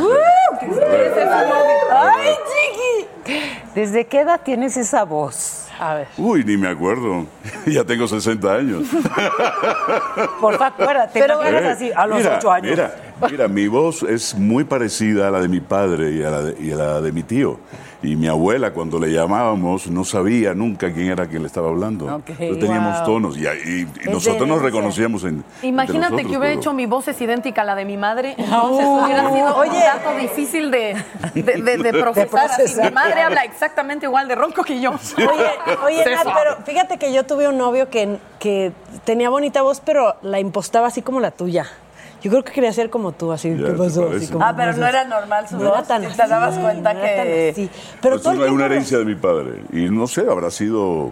chiqui! 3.25 3.41
¿Desde 3.73 4.05
qué 4.05 4.19
edad 4.21 4.41
tienes 4.43 4.77
esa 4.77 5.03
voz? 5.03 5.65
A 5.81 5.95
ver. 5.95 6.07
Uy, 6.15 6.43
ni 6.43 6.57
me 6.57 6.67
acuerdo. 6.67 7.25
ya 7.65 7.83
tengo 7.83 8.07
60 8.07 8.53
años. 8.53 8.83
Por 10.39 10.55
favor, 10.55 10.63
acuérdate, 10.63 11.19
Pero 11.19 11.37
no 11.37 11.43
eres 11.43 11.65
así 11.65 11.91
a 11.95 12.05
los 12.05 12.19
mira, 12.19 12.37
ocho 12.37 12.51
años. 12.51 12.69
Mira, 12.69 12.95
mira, 13.31 13.47
mi 13.47 13.67
voz 13.67 14.03
es 14.03 14.35
muy 14.35 14.63
parecida 14.63 15.29
a 15.29 15.31
la 15.31 15.39
de 15.39 15.47
mi 15.47 15.59
padre 15.59 16.11
y 16.11 16.21
a 16.21 16.29
la 16.29 16.43
de, 16.43 16.63
y 16.63 16.71
a 16.71 16.75
la 16.75 17.01
de 17.01 17.11
mi 17.11 17.23
tío. 17.23 17.59
Y 18.03 18.15
mi 18.15 18.27
abuela, 18.27 18.73
cuando 18.73 18.97
le 18.99 19.11
llamábamos, 19.11 19.87
no 19.87 20.03
sabía 20.03 20.55
nunca 20.55 20.91
quién 20.91 21.11
era 21.11 21.27
quien 21.27 21.43
le 21.43 21.47
estaba 21.47 21.69
hablando. 21.69 22.05
No 22.07 22.21
teníamos 22.57 22.97
Wow. 22.97 23.05
tonos 23.05 23.37
y, 23.37 23.41
y- 23.45 23.87
y 24.05 24.09
nosotros 24.09 24.47
nos 24.47 24.59
reconocíamos 24.61 25.23
en. 25.23 25.43
Imagínate 25.61 25.99
nosotros, 26.09 26.21
que 26.21 26.27
hubiera 26.37 26.45
pero- 26.53 26.59
hecho 26.61 26.73
mi 26.73 26.87
voz 26.87 27.07
es 27.09 27.21
idéntica 27.21 27.61
a 27.61 27.65
la 27.65 27.75
de 27.75 27.85
mi 27.85 27.97
madre, 27.97 28.33
entonces 28.39 28.85
No. 28.85 28.91
hubiera 29.05 29.31
sido 29.31 29.55
Oye. 29.55 29.69
un 29.69 29.79
dato 29.79 30.17
difícil 30.19 30.71
de, 30.71 30.95
de, 31.35 31.43
de- 31.43 31.77
de 31.77 31.93
procesar. 32.01 32.45
así. 32.45 32.55
procesar. 32.63 32.85
Mi 32.85 32.91
madre 32.95 33.21
habla 33.21 33.43
exactamente 33.43 34.07
igual 34.07 34.27
de 34.27 34.33
ronco 34.35 34.63
que 34.63 34.81
yo. 34.81 34.91
Oye, 35.17 35.27
oye, 35.85 36.05
Nat, 36.15 36.23
pero 36.25 36.57
fíjate 36.65 36.97
que 36.97 37.13
yo 37.13 37.23
tuve 37.25 37.47
un 37.47 37.57
novio 37.59 37.89
que, 37.91 38.17
que 38.39 38.71
tenía 39.05 39.29
bonita 39.29 39.61
voz, 39.61 39.79
pero 39.79 40.15
la 40.23 40.39
impostaba 40.39 40.87
así 40.87 41.03
como 41.03 41.19
la 41.19 41.29
tuya. 41.29 41.67
Yo 42.21 42.29
creo 42.31 42.43
que 42.43 42.51
quería 42.51 42.71
ser 42.71 42.89
como 42.89 43.11
tú, 43.13 43.31
así. 43.31 43.49
Ya, 43.49 43.57
¿Qué 43.57 43.63
¿te 43.71 43.73
pasó? 43.73 44.09
Así 44.15 44.27
como- 44.27 44.45
Ah, 44.45 44.53
pero 44.55 44.73
no 44.77 44.85
era 44.87 45.03
normal 45.05 45.47
su 45.49 45.57
No 45.57 45.63
era 45.69 45.79
voz. 45.79 45.87
tan 45.87 46.01
¿Te 46.03 46.27
dabas 46.27 46.57
cuenta 46.57 46.93
no 46.93 46.99
era 46.99 47.15
tan 47.15 47.25
que...? 47.25 47.49
así. 47.51 47.69
Pero 48.01 48.15
Esto 48.17 48.31
todo 48.31 48.41
es 48.43 48.47
el 48.47 48.53
una, 48.55 48.65
herencia 48.65 48.97
de 48.99 49.05
mi 49.05 49.15
padre. 49.15 49.63
Y 49.73 49.89
no 49.89 50.07
sé, 50.07 50.21
habrá 50.29 50.51
sido 50.51 51.11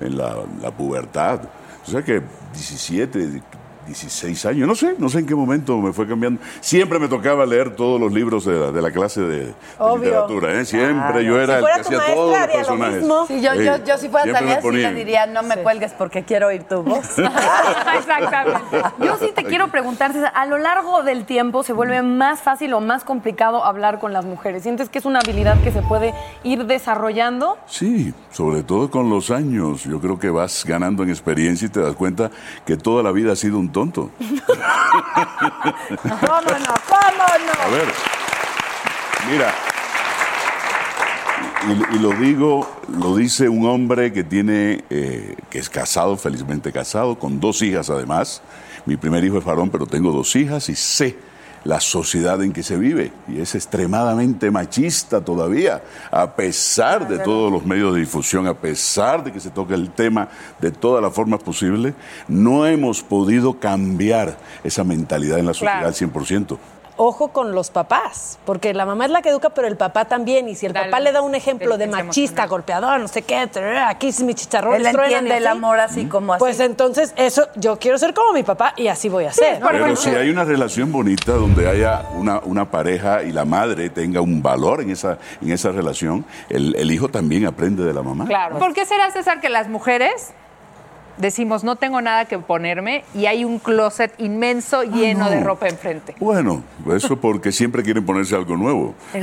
en 0.00 0.16
la, 0.16 0.36
la 0.62 0.70
pubertad. 0.70 1.40
O 1.86 1.90
sea 1.90 2.02
que 2.02 2.22
17, 2.52 3.42
16 3.88 4.44
años, 4.46 4.68
no 4.68 4.74
sé, 4.74 4.94
no 4.98 5.08
sé 5.08 5.20
en 5.20 5.26
qué 5.26 5.34
momento 5.34 5.78
me 5.78 5.92
fue 5.92 6.06
cambiando. 6.06 6.40
Siempre 6.60 6.98
me 6.98 7.08
tocaba 7.08 7.46
leer 7.46 7.74
todos 7.74 7.98
los 8.00 8.12
libros 8.12 8.44
de 8.44 8.52
la, 8.58 8.70
de 8.70 8.82
la 8.82 8.90
clase 8.90 9.22
de, 9.22 9.54
literatura. 9.96 10.52
¿eh? 10.60 10.64
Siempre 10.64 10.98
Claro. 10.98 11.20
yo 11.22 11.40
era 11.40 11.46
Si 11.46 11.52
el 11.54 11.60
fuera 11.60 11.76
que 11.76 11.82
tu 11.82 11.88
hacía 11.88 11.98
maestra, 11.98 12.14
todos 12.14 12.30
los 12.30 12.38
haría 12.38 12.54
lo 12.54 12.66
personajes. 12.66 12.96
mismo. 12.98 13.26
Sí, 13.26 13.40
yo, 13.40 13.54
yo, 13.54 13.84
yo 13.84 13.98
si 13.98 14.08
fuera 14.08 14.32
Talía, 14.32 14.60
sí 14.60 14.70
le 14.70 14.94
diría, 14.94 15.26
no 15.26 15.42
me 15.42 15.56
cuelgues 15.58 15.92
porque 15.92 16.22
quiero 16.24 16.48
oír 16.48 16.64
tu 16.64 16.82
voz. 16.82 17.18
Exactamente. 17.98 18.82
Yo 19.00 19.16
sí 19.18 19.32
te 19.34 19.44
quiero 19.44 19.68
preguntar, 19.68 20.12
César, 20.12 20.32
a 20.34 20.46
lo 20.46 20.58
largo 20.58 21.02
del 21.02 21.24
tiempo 21.24 21.62
se 21.62 21.72
vuelve 21.72 22.02
más 22.02 22.40
fácil 22.40 22.74
o 22.74 22.80
más 22.80 23.04
complicado 23.04 23.64
hablar 23.64 23.98
con 23.98 24.12
las 24.12 24.24
mujeres. 24.24 24.62
¿Sientes 24.62 24.88
que 24.88 24.98
es 24.98 25.04
una 25.04 25.20
habilidad 25.20 25.60
que 25.62 25.72
se 25.72 25.82
puede 25.82 26.12
ir 26.44 26.66
desarrollando? 26.66 27.56
Sí, 27.66 28.12
sobre 28.30 28.62
todo 28.62 28.90
con 28.90 29.08
los 29.10 29.30
años. 29.30 29.84
Yo 29.84 30.00
creo 30.00 30.18
que 30.18 30.30
vas 30.30 30.64
ganando 30.66 31.02
en 31.02 31.10
experiencia 31.10 31.66
y 31.66 31.70
te 31.70 31.80
das 31.80 31.94
cuenta 31.94 32.30
que 32.66 32.76
toda 32.76 33.02
la 33.02 33.12
vida 33.12 33.32
has 33.32 33.38
sido 33.38 33.58
un 33.58 33.72
tonto. 33.78 34.10
¡Vámonos, 36.04 36.78
vámonos! 36.90 37.58
A 37.60 37.68
ver, 37.68 37.86
mira, 39.30 39.54
y, 41.68 41.94
y 41.94 41.98
lo 42.00 42.10
digo, 42.10 42.68
lo 42.88 43.14
dice 43.14 43.48
un 43.48 43.66
hombre 43.66 44.12
que 44.12 44.24
tiene, 44.24 44.82
eh, 44.90 45.36
que 45.48 45.60
es 45.60 45.70
casado, 45.70 46.16
felizmente 46.16 46.72
casado, 46.72 47.20
con 47.20 47.38
dos 47.38 47.62
hijas 47.62 47.88
además. 47.88 48.42
Mi 48.84 48.96
primer 48.96 49.22
hijo 49.24 49.38
es 49.38 49.44
varón, 49.44 49.70
pero 49.70 49.86
tengo 49.86 50.10
dos 50.10 50.34
hijas 50.34 50.68
y 50.70 50.74
sé 50.74 51.16
la 51.64 51.80
sociedad 51.80 52.42
en 52.42 52.52
que 52.52 52.62
se 52.62 52.76
vive 52.76 53.12
y 53.26 53.40
es 53.40 53.54
extremadamente 53.54 54.50
machista 54.50 55.20
todavía, 55.20 55.82
a 56.10 56.34
pesar 56.34 57.08
de 57.08 57.18
todos 57.18 57.52
los 57.52 57.64
medios 57.66 57.94
de 57.94 58.00
difusión, 58.00 58.46
a 58.46 58.54
pesar 58.54 59.24
de 59.24 59.32
que 59.32 59.40
se 59.40 59.50
toca 59.50 59.74
el 59.74 59.90
tema 59.90 60.28
de 60.60 60.70
todas 60.70 61.02
las 61.02 61.12
formas 61.12 61.42
posibles, 61.42 61.94
no 62.28 62.66
hemos 62.66 63.02
podido 63.02 63.58
cambiar 63.58 64.38
esa 64.64 64.84
mentalidad 64.84 65.38
en 65.38 65.46
la 65.46 65.54
sociedad 65.54 65.80
Claro. 65.80 65.88
al 65.88 65.94
100%. 65.94 66.58
Ojo 67.00 67.28
con 67.28 67.52
los 67.52 67.70
papás, 67.70 68.40
porque 68.44 68.74
la 68.74 68.84
mamá 68.84 69.04
es 69.04 69.12
la 69.12 69.22
que 69.22 69.28
educa, 69.28 69.50
pero 69.50 69.68
el 69.68 69.76
papá 69.76 70.06
también. 70.06 70.48
Y 70.48 70.56
si 70.56 70.66
el 70.66 70.74
papá 70.74 70.98
le 70.98 71.12
da 71.12 71.22
un 71.22 71.36
ejemplo 71.36 71.78
de 71.78 71.86
machista, 71.86 72.46
golpeador, 72.46 72.98
no 72.98 73.06
sé 73.06 73.22
qué, 73.22 73.48
aquí 73.86 74.08
es 74.08 74.20
mi 74.20 74.34
chicharrón. 74.34 74.74
Él 74.74 74.86
entiende 74.86 75.36
el 75.36 75.46
amor 75.46 75.78
así 75.78 76.06
como 76.06 76.34
así. 76.34 76.40
Pues 76.40 76.58
entonces, 76.58 77.14
eso, 77.16 77.46
yo 77.54 77.78
quiero 77.78 77.98
ser 77.98 78.14
como 78.14 78.32
mi 78.32 78.42
papá 78.42 78.74
y 78.76 78.88
así 78.88 79.08
voy 79.08 79.26
a 79.26 79.32
ser. 79.32 79.60
Pero 79.60 79.94
si 79.94 80.10
hay 80.10 80.28
una 80.28 80.44
relación 80.44 80.90
bonita 80.90 81.32
donde 81.32 81.68
haya 81.68 82.02
una, 82.14 82.40
una 82.40 82.68
pareja 82.68 83.22
y 83.22 83.30
la 83.30 83.44
madre 83.44 83.90
tenga 83.90 84.20
un 84.20 84.42
valor 84.42 84.80
en 84.80 84.90
esa, 84.90 85.18
en 85.40 85.52
esa 85.52 85.70
relación, 85.70 86.24
el, 86.50 86.74
el 86.74 86.90
hijo 86.90 87.08
también 87.08 87.46
aprende 87.46 87.84
de 87.84 87.94
la 87.94 88.02
mamá. 88.02 88.26
Claro. 88.26 88.58
¿Por 88.58 88.74
qué 88.74 88.84
será, 88.84 89.10
César, 89.12 89.40
que 89.40 89.48
las 89.48 89.68
mujeres 89.68 90.32
decimos 91.18 91.64
no 91.64 91.76
tengo 91.76 92.00
nada 92.00 92.24
que 92.26 92.38
ponerme 92.38 93.04
y 93.14 93.26
hay 93.26 93.44
un 93.44 93.58
closet 93.58 94.12
inmenso 94.18 94.82
lleno 94.82 95.24
no. 95.24 95.30
de 95.30 95.40
ropa 95.40 95.68
enfrente? 95.68 96.14
Bueno, 96.20 96.62
eso 96.94 97.16
porque 97.20 97.52
siempre 97.52 97.82
quieren 97.82 98.04
ponerse 98.06 98.34
algo 98.34 98.56
nuevo. 98.56 98.94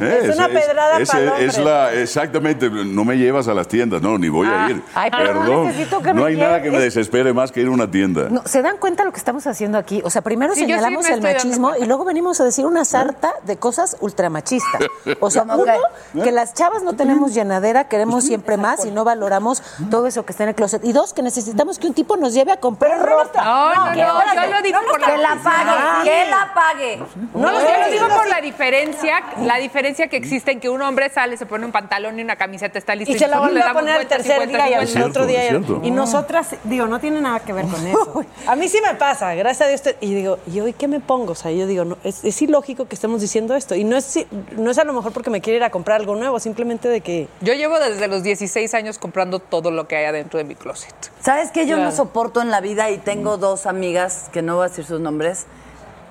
Eh, 0.00 0.20
Es 0.28 0.36
una 0.36 0.48
pedrada 0.48 0.98
esa 1.00 1.12
pa'l 1.18 1.32
es 1.42 1.58
la, 1.58 1.92
exactamente, 1.94 2.68
no 2.70 3.04
me 3.04 3.16
llevas 3.16 3.48
a 3.48 3.54
las 3.54 3.68
tiendas, 3.68 4.02
no, 4.02 4.18
ni 4.18 4.28
voy 4.28 4.46
Ah. 4.50 4.66
a 4.66 4.70
ir. 4.70 4.82
Ay, 4.94 5.10
Perdón, 5.10 5.66
necesito 5.66 6.00
que 6.02 6.12
me 6.12 6.20
no 6.20 6.26
hay 6.26 6.36
nada 6.36 6.60
que 6.62 6.70
me 6.70 6.78
desespere 6.78 7.32
más 7.32 7.52
que 7.52 7.60
ir 7.60 7.68
a 7.68 7.70
una 7.70 7.90
tienda. 7.90 8.28
No, 8.30 8.42
¿Se 8.44 8.62
dan 8.62 8.76
cuenta 8.78 9.04
lo 9.04 9.12
que 9.12 9.18
estamos 9.18 9.46
haciendo 9.46 9.78
aquí? 9.78 10.00
O 10.04 10.10
sea, 10.10 10.22
primero 10.22 10.54
Sí, 10.54 10.60
yo 10.62 10.66
sí 10.66 10.72
señalamos 10.72 11.08
me 11.08 11.14
el 11.14 11.22
machismo 11.22 11.72
y 11.80 11.84
luego 11.86 12.04
venimos 12.04 12.40
a 12.40 12.44
decir 12.44 12.66
una 12.66 12.84
sarta 12.84 13.32
de 13.44 13.56
cosas 13.56 13.96
ultramachistas. 14.00 14.82
O 15.20 15.30
sea, 15.30 15.42
¿Cómo 15.42 15.62
uno, 16.14 16.24
que 16.24 16.32
las 16.32 16.54
chavas 16.54 16.82
no 16.82 16.94
tenemos 16.94 17.34
llenadera, 17.34 17.88
queremos 17.88 18.24
siempre 18.24 18.56
más 18.56 18.84
y 18.84 18.90
no 18.90 19.04
valoramos 19.04 19.62
todo 19.90 20.06
eso 20.06 20.24
que 20.24 20.32
está 20.32 20.44
en 20.44 20.50
el 20.50 20.54
closet. 20.54 20.81
Y 20.82 20.92
dos, 20.92 21.12
que 21.12 21.22
necesitamos 21.22 21.78
que 21.78 21.86
un 21.86 21.94
tipo 21.94 22.16
nos 22.16 22.34
lleve 22.34 22.52
a 22.52 22.56
comprar 22.58 23.00
ropa. 23.00 23.42
No, 23.44 23.74
no, 23.74 23.86
no, 23.86 23.92
que- 23.92 23.98
yo 23.98 24.46
lo 24.52 24.62
digo 24.62 24.78
por 24.90 25.00
la 25.00 25.06
Que 25.06 25.18
la 25.18 25.36
pague, 25.42 25.70
Ah. 25.70 26.00
que 26.04 26.30
la 26.30 26.54
pague. 26.54 26.98
No, 27.34 27.52
yo 27.52 27.80
lo 27.86 27.90
digo 27.92 28.08
por 28.08 28.28
la 28.28 28.40
diferencia, 28.40 29.22
la 29.42 29.56
diferencia 29.58 30.08
que 30.08 30.16
existe 30.16 30.50
en 30.52 30.60
que 30.60 30.68
un 30.68 30.82
hombre 30.82 31.08
sale, 31.10 31.36
se 31.36 31.46
pone 31.46 31.64
un 31.66 31.72
pantalón 31.72 32.18
y 32.18 32.22
una 32.22 32.36
camiseta, 32.36 32.78
está 32.78 32.94
listo 32.94 33.14
Y 33.14 33.18
se 33.18 33.28
la 33.28 33.38
vuelve 33.38 33.54
le 33.56 33.62
a 33.62 33.66
damos 33.66 33.82
poner 33.82 33.96
el 34.00 34.02
y 34.02 34.08
tercer 34.08 34.48
día 34.48 34.68
y 34.68 34.72
y 34.72 34.74
al 34.96 35.02
otro 35.02 35.26
día. 35.26 35.40
cierto. 35.48 35.80
Y 35.82 35.90
nosotras, 35.90 36.56
digo, 36.64 36.86
no 36.86 36.98
tiene 37.00 37.20
nada 37.20 37.40
que 37.40 37.52
ver 37.52 37.66
con 37.66 37.86
eso. 37.86 38.24
A 38.46 38.56
mí 38.56 38.68
sí 38.68 38.78
me 38.84 38.94
pasa, 38.94 39.34
gracias 39.34 39.66
a 39.66 39.68
Dios. 39.68 39.82
te- 39.82 39.96
y 40.00 40.14
digo, 40.14 40.38
¿y 40.46 40.60
hoy 40.60 40.72
qué 40.72 40.88
me 40.88 41.00
pongo? 41.00 41.32
O 41.32 41.34
sea, 41.36 41.50
yo 41.52 41.66
digo, 41.66 41.84
no, 41.84 41.96
es, 42.04 42.24
es 42.24 42.42
ilógico 42.42 42.86
que 42.88 42.94
estemos 42.94 43.20
diciendo 43.20 43.54
esto. 43.54 43.74
Y 43.74 43.84
no 43.84 43.96
es, 43.96 44.04
si- 44.04 44.26
no 44.56 44.70
es 44.70 44.78
a 44.78 44.84
lo 44.84 44.92
mejor 44.92 45.12
porque 45.12 45.30
me 45.30 45.40
quiero 45.40 45.56
ir 45.58 45.64
a 45.64 45.70
comprar 45.70 46.00
algo 46.00 46.14
nuevo, 46.16 46.40
simplemente 46.40 46.88
de 46.88 47.00
que. 47.00 47.28
Yo 47.40 47.54
llevo 47.54 47.78
desde 47.78 48.08
los 48.08 48.22
16 48.22 48.74
años 48.74 48.98
comprando 48.98 49.38
todo 49.38 49.70
lo 49.70 49.86
que 49.88 49.96
hay 49.96 50.04
adentro 50.06 50.38
de 50.38 50.44
mi 50.44 50.54
closet. 50.54 50.71
¿Sabes 51.20 51.50
qué? 51.50 51.66
Yo 51.66 51.76
Claro. 51.76 51.90
no 51.90 51.96
soporto 51.96 52.40
en 52.42 52.50
la 52.50 52.60
vida 52.60 52.90
y 52.90 52.98
tengo 52.98 53.36
dos 53.38 53.66
amigas, 53.66 54.28
que 54.32 54.42
no 54.42 54.56
voy 54.56 54.66
a 54.66 54.68
decir 54.68 54.84
sus 54.84 55.00
nombres, 55.00 55.46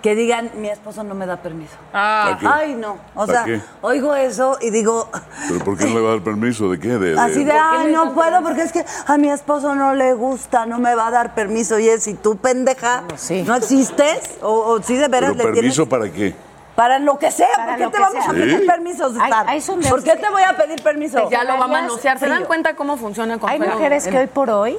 que 0.01 0.15
digan, 0.15 0.49
mi 0.55 0.67
esposo 0.67 1.03
no 1.03 1.13
me 1.13 1.27
da 1.27 1.37
permiso. 1.37 1.75
Ah. 1.93 2.35
Ay, 2.41 2.73
no. 2.73 2.97
O 3.13 3.27
¿Para 3.27 3.43
sea, 3.43 3.45
qué? 3.45 3.61
oigo 3.81 4.15
eso 4.15 4.57
y 4.59 4.71
digo, 4.71 5.07
¿Pero 5.47 5.63
por 5.63 5.77
qué 5.77 5.85
no 5.85 5.93
le 5.93 6.01
va 6.01 6.09
a 6.09 6.11
dar 6.13 6.23
permiso? 6.23 6.71
¿De 6.71 6.79
qué? 6.79 6.87
De, 6.97 7.11
de- 7.13 7.19
así 7.19 7.43
de, 7.43 7.51
ay, 7.51 7.91
no 7.93 8.13
puedo 8.15 8.41
porque 8.41 8.63
es 8.63 8.71
que 8.71 8.83
a 9.05 9.17
mi 9.19 9.29
esposo 9.29 9.75
no 9.75 9.93
le 9.93 10.13
gusta, 10.13 10.65
no 10.65 10.79
me 10.79 10.95
va 10.95 11.07
a 11.07 11.11
dar 11.11 11.35
permiso. 11.35 11.77
Y 11.77 11.87
es, 11.87 12.03
si 12.03 12.15
tú, 12.15 12.35
pendeja, 12.37 13.03
no 13.45 13.55
existes, 13.55 14.37
o, 14.41 14.49
o 14.71 14.81
si 14.81 14.95
de 14.95 15.07
veras 15.07 15.33
¿Pero 15.37 15.49
le 15.49 15.53
permiso 15.55 15.85
tienes... 15.85 15.89
para 15.89 16.11
qué? 16.11 16.35
Para 16.75 16.99
lo 16.99 17.19
que 17.19 17.31
sea, 17.31 17.47
Para 17.55 17.67
¿por 17.67 17.77
qué 17.77 17.83
lo 17.83 17.89
te 17.91 17.97
que 17.97 18.01
vamos 18.03 18.23
sea. 18.23 18.31
a 18.31 18.33
pedir 18.35 18.59
Sí. 18.59 18.65
permiso, 18.65 19.11
César? 19.11 19.45
hay 19.47 19.61
sondeos 19.61 19.91
¿Por 19.91 20.03
qué 20.03 20.11
que- 20.11 20.17
te 20.17 20.29
voy 20.29 20.43
a 20.43 20.55
pedir 20.55 20.81
permiso? 20.81 21.29
Ya 21.29 21.43
lo 21.43 21.57
va 21.57 21.65
a 21.65 21.67
manosear. 21.67 22.17
¿Se 22.17 22.27
dan 22.27 22.45
cuenta 22.45 22.75
cómo 22.75 22.97
funciona 22.97 23.37
con 23.37 23.49
Hay 23.49 23.59
mujeres 23.59 24.03
que 24.05 24.09
El- 24.09 24.17
hoy 24.17 24.27
por 24.27 24.49
hoy 24.49 24.77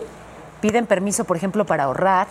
piden 0.61 0.87
permiso, 0.87 1.24
por 1.24 1.37
ejemplo, 1.37 1.64
para 1.66 1.85
ahorrar. 1.85 2.26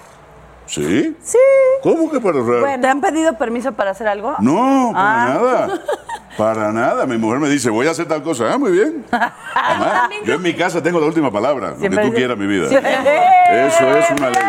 ¿Sí? 0.65 1.15
Sí. 1.21 1.37
¿Cómo 1.83 2.09
que 2.09 2.19
para 2.21 2.37
ahorrar? 2.39 2.59
Bueno, 2.61 2.81
¿te 2.81 2.87
han 2.87 3.01
pedido 3.01 3.33
permiso 3.37 3.71
para 3.73 3.91
hacer 3.91 4.07
algo? 4.07 4.35
No, 4.39 4.91
para 4.93 5.23
Ah. 5.23 5.27
nada. 5.27 5.67
Para 6.37 6.71
nada. 6.71 7.05
Mi 7.05 7.17
mujer 7.17 7.39
me 7.39 7.49
dice, 7.49 7.69
voy 7.69 7.87
a 7.87 7.91
hacer 7.91 8.07
tal 8.07 8.23
cosa. 8.23 8.53
Ah, 8.53 8.57
muy 8.57 8.71
bien. 8.71 9.05
Además, 9.53 10.09
yo 10.23 10.35
en 10.35 10.41
mi 10.41 10.55
casa 10.55 10.81
tengo 10.81 10.97
la 11.01 11.05
última 11.07 11.29
palabra. 11.29 11.67
Lo 11.71 11.73
que 11.73 11.79
Siempre 11.81 11.99
tú 12.03 12.05
dice- 12.07 12.17
quieras, 12.17 12.37
mi 12.37 12.47
vida. 12.47 12.69
Sí. 12.69 12.75
Eso 12.77 13.97
es 13.97 14.11
una 14.11 14.29
ley. 14.29 14.43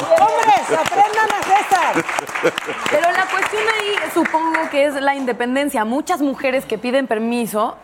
¡Hombres, 0.00 0.80
aprendan 0.80 1.28
a 1.30 1.42
César! 1.44 2.04
Pero 2.90 3.10
la 3.12 3.26
cuestión 3.30 3.62
ahí 3.78 4.10
supongo 4.12 4.68
que 4.70 4.86
es 4.86 4.94
la 4.94 5.14
independencia. 5.14 5.84
Muchas 5.84 6.20
mujeres 6.20 6.64
que 6.64 6.76
piden 6.78 7.06
permiso, 7.06 7.76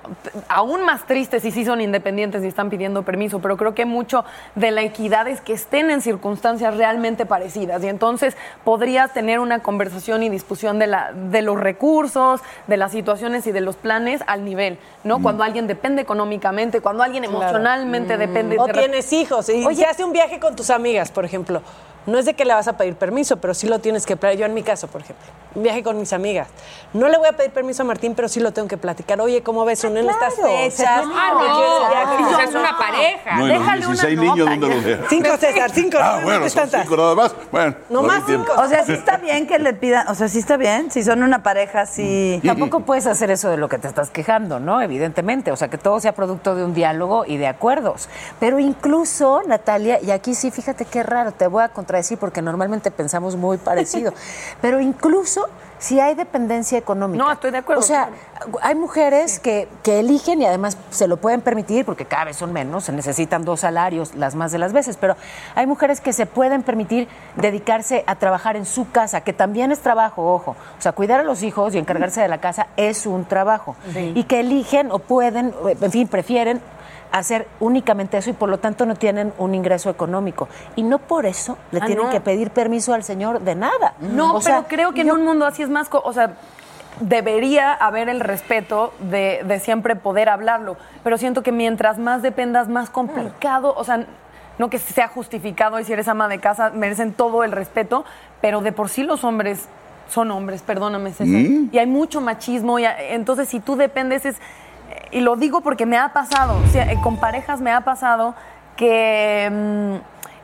aún 0.48 0.84
más 0.84 1.06
tristes 1.06 1.42
si 1.42 1.50
sí 1.50 1.64
son 1.64 1.80
independientes 1.80 2.42
y 2.42 2.48
están 2.48 2.68
pidiendo 2.70 3.02
permiso, 3.02 3.40
pero 3.40 3.56
creo 3.56 3.74
que 3.74 3.84
mucho 3.84 4.24
de 4.54 4.70
la 4.70 4.82
equidad 4.82 5.28
es 5.28 5.40
que 5.40 5.52
estén 5.52 5.90
en 5.90 6.00
circunstancias 6.02 6.76
realmente 6.76 7.26
parecidas. 7.26 7.82
Y 7.84 7.88
entonces 7.88 8.36
podrías 8.64 9.12
tener 9.12 9.38
una 9.40 9.60
conversación 9.60 10.22
y 10.22 10.28
discusión 10.28 10.78
de, 10.78 10.88
la, 10.88 11.12
de 11.12 11.42
los 11.42 11.58
recursos, 11.58 12.40
de 12.66 12.76
las 12.76 12.92
situaciones 12.92 13.46
y 13.46 13.52
de 13.52 13.60
los 13.60 13.76
planes 13.76 14.22
al 14.26 14.44
nivel, 14.44 14.78
¿no? 15.04 15.22
Cuando 15.22 15.44
alguien 15.44 15.66
depende 15.66 16.02
económicamente, 16.02 16.80
cuando 16.80 17.02
alguien 17.02 17.24
emocionalmente 17.24 18.16
depende. 18.16 18.56
O 18.58 18.66
de 18.66 18.72
re- 18.72 18.78
tienes 18.80 19.12
hijos 19.12 19.48
y 19.48 19.64
Oye, 19.64 19.76
se 19.76 19.86
hace 19.86 20.04
un 20.04 20.12
viaje 20.12 20.40
con 20.40 20.56
tus 20.56 20.70
amigas, 20.70 21.10
por 21.10 21.24
ejemplo. 21.24 21.62
No 22.08 22.18
es 22.18 22.24
de 22.24 22.34
que 22.34 22.44
le 22.44 22.54
vas 22.54 22.66
a 22.68 22.76
pedir 22.76 22.96
permiso, 22.96 23.36
pero 23.36 23.54
sí 23.54 23.68
lo 23.68 23.78
tienes 23.80 24.06
que 24.06 24.16
platicar. 24.16 24.40
Yo 24.40 24.46
en 24.46 24.54
mi 24.54 24.62
caso, 24.62 24.88
por 24.88 25.02
ejemplo, 25.02 25.26
un 25.54 25.62
viaje 25.62 25.82
con 25.82 25.98
mis 25.98 26.12
amigas. 26.12 26.48
No 26.94 27.08
le 27.08 27.18
voy 27.18 27.28
a 27.28 27.32
pedir 27.32 27.50
permiso 27.50 27.82
a 27.82 27.86
Martín, 27.86 28.14
pero 28.14 28.28
sí 28.28 28.40
lo 28.40 28.52
tengo 28.52 28.66
que 28.66 28.78
platicar. 28.78 29.20
Oye, 29.20 29.42
¿cómo 29.42 29.64
ves? 29.64 29.78
Son 29.78 29.96
en 29.96 30.08
estas 30.08 30.34
claro, 30.34 30.50
fechas. 30.50 31.04
Ah, 31.04 31.30
no, 31.34 32.30
yo, 32.30 32.40
es 32.40 32.54
una 32.54 32.78
pareja. 32.78 33.36
No, 33.36 33.46
Déjale 33.46 33.86
una 33.86 34.02
16 34.02 34.16
nota 34.16 34.30
niños, 34.30 34.48
¿dónde 34.48 34.68
los 34.68 34.84
dejan? 34.84 35.06
Cinco, 35.08 35.36
César, 35.38 35.70
cinco. 35.70 35.98
Ah, 36.00 36.16
no 36.20 36.24
bueno, 36.24 36.48
son 36.48 36.62
tantas. 36.62 36.82
cinco 36.82 36.96
nada 36.96 37.14
más. 37.14 37.34
Bueno, 37.52 37.74
No 37.90 38.02
más 38.02 38.24
tiempo. 38.24 38.52
O 38.56 38.66
sea, 38.68 38.84
sí 38.84 38.92
está 38.92 39.18
bien 39.18 39.46
que 39.46 39.58
le 39.58 39.74
pidan, 39.74 40.08
o 40.08 40.14
sea, 40.14 40.28
sí 40.28 40.38
está 40.38 40.56
bien, 40.56 40.90
si 40.90 41.02
son 41.02 41.22
una 41.22 41.42
pareja, 41.42 41.86
sí. 41.86 42.40
Tampoco 42.44 42.80
puedes 42.80 43.06
hacer 43.06 43.30
eso 43.30 43.50
de 43.50 43.58
lo 43.58 43.68
que 43.68 43.78
te 43.78 43.88
estás 43.88 44.10
quejando, 44.10 44.60
¿no? 44.60 44.80
Evidentemente. 44.80 45.52
O 45.52 45.56
sea, 45.56 45.68
que 45.68 45.78
todo 45.78 46.00
sea 46.00 46.12
producto 46.12 46.54
de 46.54 46.64
un 46.64 46.72
diálogo 46.74 47.24
y 47.26 47.36
de 47.36 47.46
acuerdos. 47.46 48.08
Pero 48.40 48.58
incluso, 48.58 49.42
Natalia, 49.46 49.98
y 50.02 50.10
aquí 50.10 50.34
sí, 50.34 50.50
fíjate 50.50 50.84
qué 50.84 51.02
raro, 51.02 51.32
te 51.32 51.46
voy 51.46 51.62
a 51.62 51.68
contradecir 51.98 52.18
porque 52.18 52.42
normalmente 52.42 52.90
pensamos 52.90 53.36
muy 53.36 53.58
parecido. 53.58 54.12
Pero 54.60 54.80
incluso 54.80 55.48
si 55.78 56.00
hay 56.00 56.14
dependencia 56.14 56.76
económica. 56.76 57.22
No, 57.22 57.30
estoy 57.30 57.50
de 57.52 57.58
acuerdo. 57.58 57.80
O 57.80 57.84
sea, 57.84 58.10
hay 58.62 58.74
mujeres 58.74 59.38
que, 59.38 59.68
que 59.84 60.00
eligen 60.00 60.42
y 60.42 60.46
además 60.46 60.76
se 60.90 61.06
lo 61.06 61.18
pueden 61.18 61.40
permitir 61.40 61.84
porque 61.84 62.04
cada 62.04 62.24
vez 62.24 62.36
son 62.36 62.52
menos, 62.52 62.84
se 62.84 62.92
necesitan 62.92 63.44
dos 63.44 63.60
salarios 63.60 64.14
las 64.14 64.34
más 64.34 64.50
de 64.50 64.58
las 64.58 64.72
veces, 64.72 64.96
pero 64.96 65.16
hay 65.54 65.66
mujeres 65.66 66.00
que 66.00 66.12
se 66.12 66.26
pueden 66.26 66.62
permitir 66.62 67.08
dedicarse 67.36 68.02
a 68.06 68.16
trabajar 68.16 68.56
en 68.56 68.66
su 68.66 68.90
casa, 68.90 69.20
que 69.20 69.32
también 69.32 69.70
es 69.70 69.80
trabajo, 69.80 70.34
ojo. 70.34 70.56
O 70.78 70.82
sea, 70.82 70.92
cuidar 70.92 71.20
a 71.20 71.22
los 71.22 71.42
hijos 71.42 71.74
y 71.74 71.78
encargarse 71.78 72.20
de 72.20 72.28
la 72.28 72.38
casa 72.38 72.68
es 72.76 73.06
un 73.06 73.24
trabajo. 73.24 73.76
Sí. 73.92 74.12
Y 74.14 74.24
que 74.24 74.40
eligen 74.40 74.90
o 74.90 74.98
pueden, 74.98 75.54
en 75.80 75.92
fin, 75.92 76.08
prefieren 76.08 76.60
hacer 77.12 77.46
únicamente 77.60 78.16
eso 78.18 78.30
y 78.30 78.34
por 78.34 78.48
lo 78.48 78.58
tanto 78.58 78.84
no 78.86 78.94
tienen 78.94 79.32
un 79.38 79.54
ingreso 79.54 79.88
económico. 79.90 80.48
Y 80.76 80.82
no 80.82 80.98
por 80.98 81.24
eso 81.26 81.56
le 81.72 81.80
Ah, 81.80 81.86
tienen 81.86 82.04
no. 82.06 82.10
que 82.10 82.20
pedir 82.20 82.50
permiso 82.50 82.92
al 82.94 83.02
señor 83.02 83.40
de 83.40 83.54
nada. 83.54 83.94
No, 84.00 84.30
O 84.36 84.40
pero 84.40 84.40
sea, 84.40 84.64
creo 84.68 84.92
que 84.92 85.00
en 85.02 85.10
un 85.10 85.24
mundo 85.24 85.46
así 85.46 85.62
es 85.62 85.70
más, 85.70 85.88
co- 85.88 86.02
o 86.04 86.12
sea, 86.12 86.34
debería 87.00 87.72
haber 87.74 88.08
el 88.08 88.20
respeto 88.20 88.92
de, 88.98 89.42
de 89.46 89.60
siempre 89.60 89.94
poder 89.96 90.28
hablarlo, 90.28 90.76
pero 91.04 91.16
siento 91.16 91.42
que 91.42 91.52
mientras 91.52 91.98
más 91.98 92.22
dependas, 92.22 92.68
más 92.68 92.90
complicado, 92.90 93.72
o 93.76 93.84
sea, 93.84 94.04
no 94.58 94.68
que 94.68 94.78
sea 94.78 95.06
justificado 95.08 95.78
y 95.78 95.84
si 95.84 95.92
eres 95.92 96.08
ama 96.08 96.26
de 96.28 96.40
casa 96.40 96.70
merecen 96.70 97.12
todo 97.12 97.44
el 97.44 97.52
respeto, 97.52 98.04
pero 98.40 98.60
de 98.60 98.72
por 98.72 98.88
sí 98.88 99.04
los 99.04 99.22
hombres 99.22 99.68
son 100.08 100.30
hombres, 100.30 100.62
perdóname 100.62 101.10
César, 101.12 101.26
Mm. 101.42 101.68
y 101.70 101.78
hay 101.78 101.86
mucho 101.86 102.20
machismo, 102.20 102.78
y 102.78 102.84
entonces 103.10 103.48
si 103.48 103.60
tú 103.60 103.76
dependes 103.76 104.24
es, 104.24 104.36
y 105.10 105.20
lo 105.20 105.36
digo 105.36 105.60
porque 105.60 105.86
me 105.86 105.96
ha 105.98 106.12
pasado, 106.12 106.56
o 106.64 106.66
sea, 106.68 106.90
eh, 106.92 106.98
con 107.02 107.16
parejas 107.18 107.60
me 107.60 107.72
ha 107.72 107.80
pasado 107.82 108.34
que 108.76 109.48
mm, 109.50 109.94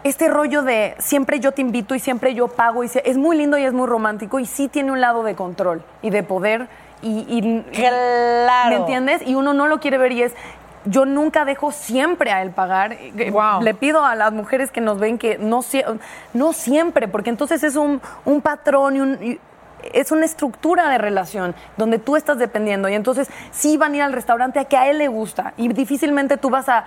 este 0.06 0.28
rollo 0.28 0.62
de 0.62 0.94
siempre 0.98 1.40
yo 1.40 1.52
te 1.52 1.62
invito 1.62 1.94
y 1.94 1.98
siempre 1.98 2.34
yo 2.34 2.48
pago 2.48 2.84
y 2.84 2.88
se- 2.88 3.02
es 3.08 3.16
muy 3.16 3.36
lindo 3.36 3.56
y 3.58 3.64
es 3.64 3.72
muy 3.72 3.86
romántico 3.86 4.38
y 4.38 4.46
sí 4.46 4.68
tiene 4.68 4.92
un 4.92 5.00
lado 5.00 5.22
de 5.22 5.34
control 5.34 5.82
y 6.02 6.10
de 6.10 6.22
poder 6.22 6.68
y, 7.02 7.24
y- 7.28 7.62
Claro. 7.72 8.70
¿me 8.70 8.76
entiendes? 8.76 9.22
Y 9.26 9.34
uno 9.34 9.54
no 9.54 9.66
lo 9.66 9.80
quiere 9.80 9.98
ver 9.98 10.12
y 10.12 10.22
es 10.22 10.34
yo 10.86 11.06
nunca 11.06 11.46
dejo 11.46 11.72
siempre 11.72 12.30
a 12.30 12.42
él 12.42 12.50
pagar. 12.50 12.92
Eh, 12.92 13.32
Le 13.62 13.72
pido 13.72 14.04
a 14.04 14.14
las 14.14 14.32
mujeres 14.34 14.70
que 14.70 14.82
nos 14.82 14.98
ven 14.98 15.16
que 15.16 15.38
no, 15.38 15.60
no 16.34 16.52
siempre, 16.52 17.08
porque 17.08 17.30
entonces 17.30 17.62
es 17.64 17.76
un, 17.76 18.02
un 18.26 18.42
patrón 18.42 18.96
y 18.96 19.00
un, 19.00 19.18
y 19.22 19.40
es 19.92 20.12
una 20.12 20.24
estructura 20.24 20.88
de 20.88 20.98
relación 20.98 21.54
donde 21.76 21.98
tú 21.98 22.16
estás 22.16 22.38
dependiendo 22.38 22.88
y 22.88 22.94
entonces 22.94 23.28
sí 23.50 23.76
van 23.76 23.92
a 23.92 23.96
ir 23.96 24.02
al 24.02 24.12
restaurante 24.12 24.58
a 24.58 24.64
que 24.64 24.76
a 24.76 24.88
él 24.88 24.98
le 24.98 25.08
gusta 25.08 25.54
y 25.56 25.68
difícilmente 25.68 26.36
tú 26.36 26.50
vas 26.50 26.68
a 26.68 26.84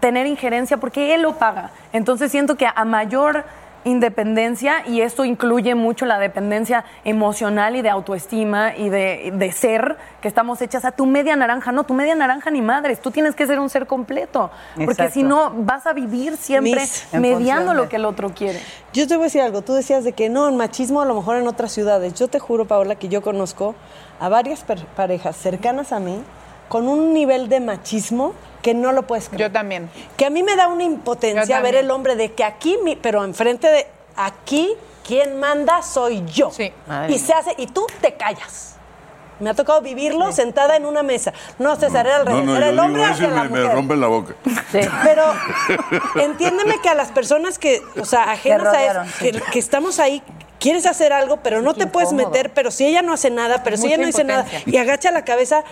tener 0.00 0.26
injerencia 0.26 0.78
porque 0.78 1.14
él 1.14 1.22
lo 1.22 1.34
paga. 1.34 1.70
Entonces 1.92 2.30
siento 2.30 2.56
que 2.56 2.66
a 2.66 2.84
mayor 2.84 3.44
independencia 3.84 4.86
y 4.86 5.00
esto 5.00 5.24
incluye 5.24 5.74
mucho 5.74 6.06
la 6.06 6.18
dependencia 6.18 6.84
emocional 7.04 7.76
y 7.76 7.82
de 7.82 7.90
autoestima 7.90 8.76
y 8.76 8.88
de, 8.88 9.32
de 9.34 9.52
ser 9.52 9.96
que 10.20 10.28
estamos 10.28 10.60
hechas 10.62 10.84
a 10.84 10.92
tu 10.92 11.06
media 11.06 11.34
naranja, 11.36 11.72
no, 11.72 11.84
tu 11.84 11.94
media 11.94 12.14
naranja 12.14 12.50
ni 12.50 12.62
madres, 12.62 13.00
tú 13.00 13.10
tienes 13.10 13.34
que 13.34 13.46
ser 13.46 13.58
un 13.60 13.70
ser 13.70 13.86
completo, 13.86 14.50
porque 14.84 15.10
si 15.10 15.22
no 15.22 15.50
vas 15.56 15.86
a 15.86 15.92
vivir 15.92 16.36
siempre 16.36 16.80
Mis- 16.80 17.06
mediando 17.12 17.74
lo 17.74 17.88
que 17.88 17.96
el 17.96 18.04
otro 18.04 18.30
quiere. 18.34 18.60
Yo 18.92 19.06
te 19.06 19.14
voy 19.16 19.24
a 19.24 19.26
decir 19.26 19.40
algo. 19.40 19.62
Tú 19.62 19.72
decías 19.74 20.04
de 20.04 20.12
que 20.12 20.28
no, 20.28 20.48
el 20.48 20.54
machismo 20.54 21.00
a 21.00 21.04
lo 21.04 21.14
mejor 21.14 21.36
en 21.36 21.48
otras 21.48 21.72
ciudades. 21.72 22.14
Yo 22.14 22.28
te 22.28 22.38
juro, 22.38 22.66
Paola, 22.66 22.94
que 22.96 23.08
yo 23.08 23.22
conozco 23.22 23.74
a 24.20 24.28
varias 24.28 24.64
parejas 24.96 25.36
cercanas 25.36 25.92
a 25.92 25.98
mí 25.98 26.22
con 26.72 26.88
un 26.88 27.12
nivel 27.12 27.50
de 27.50 27.60
machismo 27.60 28.32
que 28.62 28.72
no 28.72 28.92
lo 28.92 29.02
puedes 29.02 29.28
creer. 29.28 29.42
Yo 29.42 29.52
también. 29.52 29.90
Que 30.16 30.24
a 30.24 30.30
mí 30.30 30.42
me 30.42 30.56
da 30.56 30.68
una 30.68 30.84
impotencia 30.84 31.60
ver 31.60 31.74
el 31.74 31.90
hombre 31.90 32.16
de 32.16 32.32
que 32.32 32.44
aquí, 32.44 32.78
mi- 32.82 32.96
pero 32.96 33.22
enfrente 33.24 33.68
de 33.70 33.86
aquí, 34.16 34.70
quien 35.06 35.38
manda 35.38 35.82
soy 35.82 36.24
yo. 36.24 36.50
Madre 36.86 37.12
Y 37.12 37.18
se 37.18 37.34
hace, 37.34 37.54
y 37.58 37.66
tú 37.66 37.84
te 38.00 38.14
callas. 38.14 38.76
Me 39.38 39.50
ha 39.50 39.54
tocado 39.54 39.82
vivirlo 39.82 40.32
sentada 40.32 40.74
en 40.76 40.86
una 40.86 41.02
mesa. 41.02 41.34
No, 41.58 41.76
César, 41.76 42.06
era 42.06 42.16
al 42.16 42.24
No, 42.24 42.30
revés. 42.30 42.44
no, 42.46 42.56
era 42.56 42.66
yo 42.68 42.72
el 42.72 42.78
hombre 42.78 43.04
hacia 43.04 43.28
la 43.28 43.42
me, 43.42 43.48
me 43.50 43.60
mujer. 43.60 43.74
rompen 43.76 44.00
la 44.00 44.06
boca. 44.06 44.34
Pero 44.72 45.24
entiéndeme 46.22 46.80
que 46.80 46.88
a 46.88 46.94
las 46.94 47.10
personas 47.10 47.58
que, 47.58 47.82
o 48.00 48.06
sea, 48.06 48.30
ajenas 48.32 48.72
a 48.74 48.84
eso, 49.02 49.12
que, 49.20 49.32
que 49.52 49.58
estamos 49.58 49.98
ahí, 49.98 50.22
quieres 50.62 50.86
hacer 50.86 51.12
algo, 51.12 51.38
pero 51.42 51.60
no 51.60 51.74
te 51.74 51.86
puedes 51.86 52.10
incómodo. 52.12 52.30
meter, 52.30 52.52
pero 52.54 52.70
si 52.70 52.86
ella 52.86 53.02
no 53.02 53.12
hace 53.12 53.30
nada, 53.30 53.62
pero 53.64 53.76
si 53.76 53.88
ella 53.88 53.98
no 53.98 54.06
dice 54.06 54.24
nada 54.24 54.46
y 54.66 54.76
agacha 54.76 55.10
la 55.10 55.24
cabeza, 55.24 55.64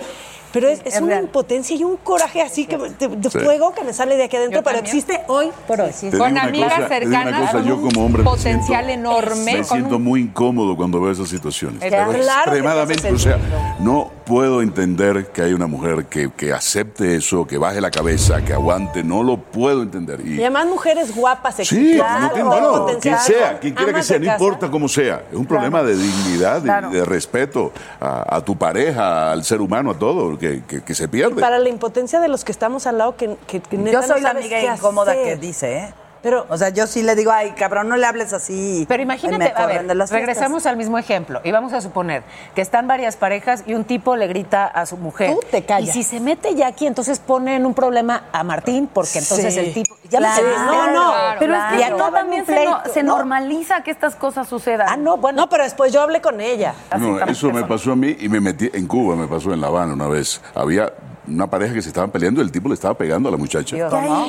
pero 0.53 0.69
es, 0.69 0.81
es 0.81 0.97
es 0.97 1.01
una 1.01 1.13
real. 1.13 1.25
impotencia 1.27 1.77
y 1.77 1.85
un 1.85 1.97
coraje 1.97 2.43
así 2.43 2.67
que 2.67 2.77
me- 2.77 2.89
de, 2.91 3.07
de 3.07 3.31
Sí. 3.31 3.39
fuego 3.39 3.73
que 3.73 3.85
me 3.85 3.93
sale 3.93 4.17
de 4.17 4.25
aquí 4.25 4.35
adentro, 4.37 4.59
Yo 4.59 4.65
pero 4.65 4.79
también. 4.79 4.97
existe 4.97 5.21
hoy 5.29 5.51
por 5.69 5.81
hoy. 5.81 5.93
Con 6.19 6.37
amigas 6.37 6.75
cosa, 6.75 6.89
cercanas, 6.89 7.41
cosa, 7.41 7.53
con 7.53 7.65
yo 7.67 7.77
un 7.77 7.89
como 7.89 8.05
hombre 8.07 8.23
me 8.25 8.31
potencial 8.31 8.85
siento- 8.87 9.09
enorme, 9.11 9.55
Me 9.59 9.65
siento 9.65 9.97
un- 9.97 10.03
muy 10.03 10.21
incómodo 10.23 10.77
cuando 10.77 11.01
veo 11.01 11.13
esas 11.13 11.29
situaciones. 11.29 11.79
Claro 11.81 12.11
extremadamente, 12.13 13.13
o 13.13 13.19
sea, 13.19 13.39
no 13.79 14.11
puedo 14.27 14.61
entender 14.63 15.29
que 15.33 15.43
hay 15.43 15.53
una 15.53 15.69
mujer 15.69 16.07
que, 16.07 16.33
que 16.33 16.53
acepte 16.53 17.15
eso, 17.17 17.47
que 17.47 17.57
baje 17.57 17.81
la 17.81 17.91
cabeza, 17.93 18.45
que 18.45 18.53
aguante, 18.53 19.05
no 19.05 19.23
lo 19.23 19.37
puedo 19.37 19.83
entender. 19.83 20.21
Y, 20.25 20.35
Y 20.35 20.41
además 20.41 20.67
mujeres 20.67 21.15
guapas, 21.15 21.55
Sí, 21.57 21.63
exitosas, 21.63 22.37
no 22.37 22.45
bueno, 22.47 22.87
quien 23.01 23.19
sea, 23.19 23.59
quien 23.61 23.75
quiera 23.75 23.93
que 23.93 24.03
sea, 24.03 24.19
no 24.19 24.25
casa. 24.27 24.37
importa 24.45 24.69
cómo 24.71 24.80
sea. 24.89 25.23
Es 25.31 25.37
un 25.37 25.47
problema 25.47 25.83
de 25.83 25.97
dignidad, 25.97 26.57
de, 26.57 26.63
Claro. 26.63 26.91
de 26.91 27.05
respeto 27.05 27.73
a, 28.01 28.37
a 28.37 28.41
tu 28.45 28.57
pareja, 28.57 29.31
al 29.33 29.45
ser 29.45 29.61
humano, 29.61 29.91
a 29.93 29.95
todo, 29.99 30.39
que, 30.39 30.63
que- 30.67 30.83
que 30.83 30.95
se 30.95 31.09
pierde. 31.09 31.41
Para 31.41 31.59
la 31.59 31.69
impotencia 31.69 32.21
de 32.21 32.29
los 32.29 32.45
que 32.45 32.53
estamos 32.53 32.87
al 32.87 32.99
lado, 32.99 33.17
que, 33.17 33.37
que, 33.47 33.61
que 33.61 33.77
neta 33.77 34.01
Yo 34.01 34.07
soy 34.07 34.21
no 34.21 34.33
la 34.33 34.39
amiga 34.39 34.75
incómoda 34.75 35.13
hacer. 35.13 35.25
que 35.25 35.37
dice, 35.37 35.79
¿eh? 35.79 35.95
Pero, 36.23 36.45
o 36.51 36.57
sea, 36.59 36.69
yo 36.69 36.87
sí 36.87 37.03
le 37.03 37.15
digo, 37.15 37.33
ay, 37.33 37.53
cabrón, 37.53 37.89
no 37.89 37.97
le 37.97 38.05
hables 38.07 38.33
así. 38.33 38.85
Pero 38.89 39.03
imagínate, 39.03 39.53
a 39.57 39.67
ver, 39.67 39.87
regresamos 40.11 40.67
al 40.67 40.77
mismo 40.77 40.99
ejemplo 40.99 41.41
y 41.45 41.51
vamos 41.51 41.73
a 41.73 41.81
suponer 41.81 42.23
que 42.55 42.61
están 42.61 42.87
varias 42.87 43.17
parejas 43.17 43.65
y 43.67 43.75
un 43.75 43.85
tipo 43.85 44.17
le 44.17 44.27
grita 44.27 44.67
a 44.67 44.85
su 44.87 44.97
mujer. 44.97 45.31
Tú 45.33 45.41
te 45.51 45.65
callas. 45.65 45.89
Y 45.97 46.03
si 46.03 46.09
se 46.09 46.21
mete 46.21 46.55
ya 46.55 46.67
aquí, 46.67 46.87
entonces 46.87 47.19
pone 47.21 47.57
en 47.57 47.65
un 47.65 47.73
problema 47.75 48.25
a 48.33 48.45
Martín 48.45 48.89
porque 48.93 49.19
entonces 49.19 49.55
Sí. 49.55 49.61
el 49.61 49.73
tipo... 49.75 49.97
Ya 50.11 50.19
Claro. 50.19 50.43
me. 50.43 50.53
No, 50.67 50.91
no, 50.91 51.13
Pero 51.39 51.53
claro. 51.55 51.77
es 51.77 51.81
Y 51.81 51.85
que 51.85 51.91
no, 51.91 52.11
también 52.11 52.45
se, 52.45 52.53
no- 52.65 52.83
pleito, 52.83 52.93
se 52.95 53.03
¿no? 53.05 53.17
normaliza 53.17 53.83
que 53.85 53.91
estas 53.93 54.17
cosas 54.17 54.49
sucedan. 54.49 54.89
Ah, 54.91 54.97
no, 54.97 55.17
bueno. 55.17 55.43
no, 55.43 55.49
pero 55.49 55.63
después 55.63 55.93
yo 55.93 56.01
hablé 56.03 56.21
con 56.21 56.41
ella. 56.41 56.75
No, 56.99 57.21
eso 57.25 57.51
me 57.53 57.63
pasó 57.65 57.93
a 57.93 57.97
mí 57.97 58.17
y 58.19 58.29
me 58.29 58.41
metí 58.41 58.69
en 58.75 58.87
Cuba, 58.89 59.15
me 59.15 59.29
pasó 59.29 59.53
en 59.55 59.61
La 59.61 59.69
Habana 59.69 59.93
una 59.95 60.09
vez. 60.09 60.41
Había 60.55 60.93
una 61.35 61.49
pareja 61.49 61.75
que 61.75 61.83
se 61.83 61.89
estaban 61.89 62.11
peleando 62.11 62.41
y 62.41 62.45
el 62.45 62.53
tipo 62.53 62.69
le 62.69 62.75
estaba 62.75 62.95
pegando 62.97 63.29
a 63.29 63.33
la 63.33 63.39
muchacha. 63.39 63.77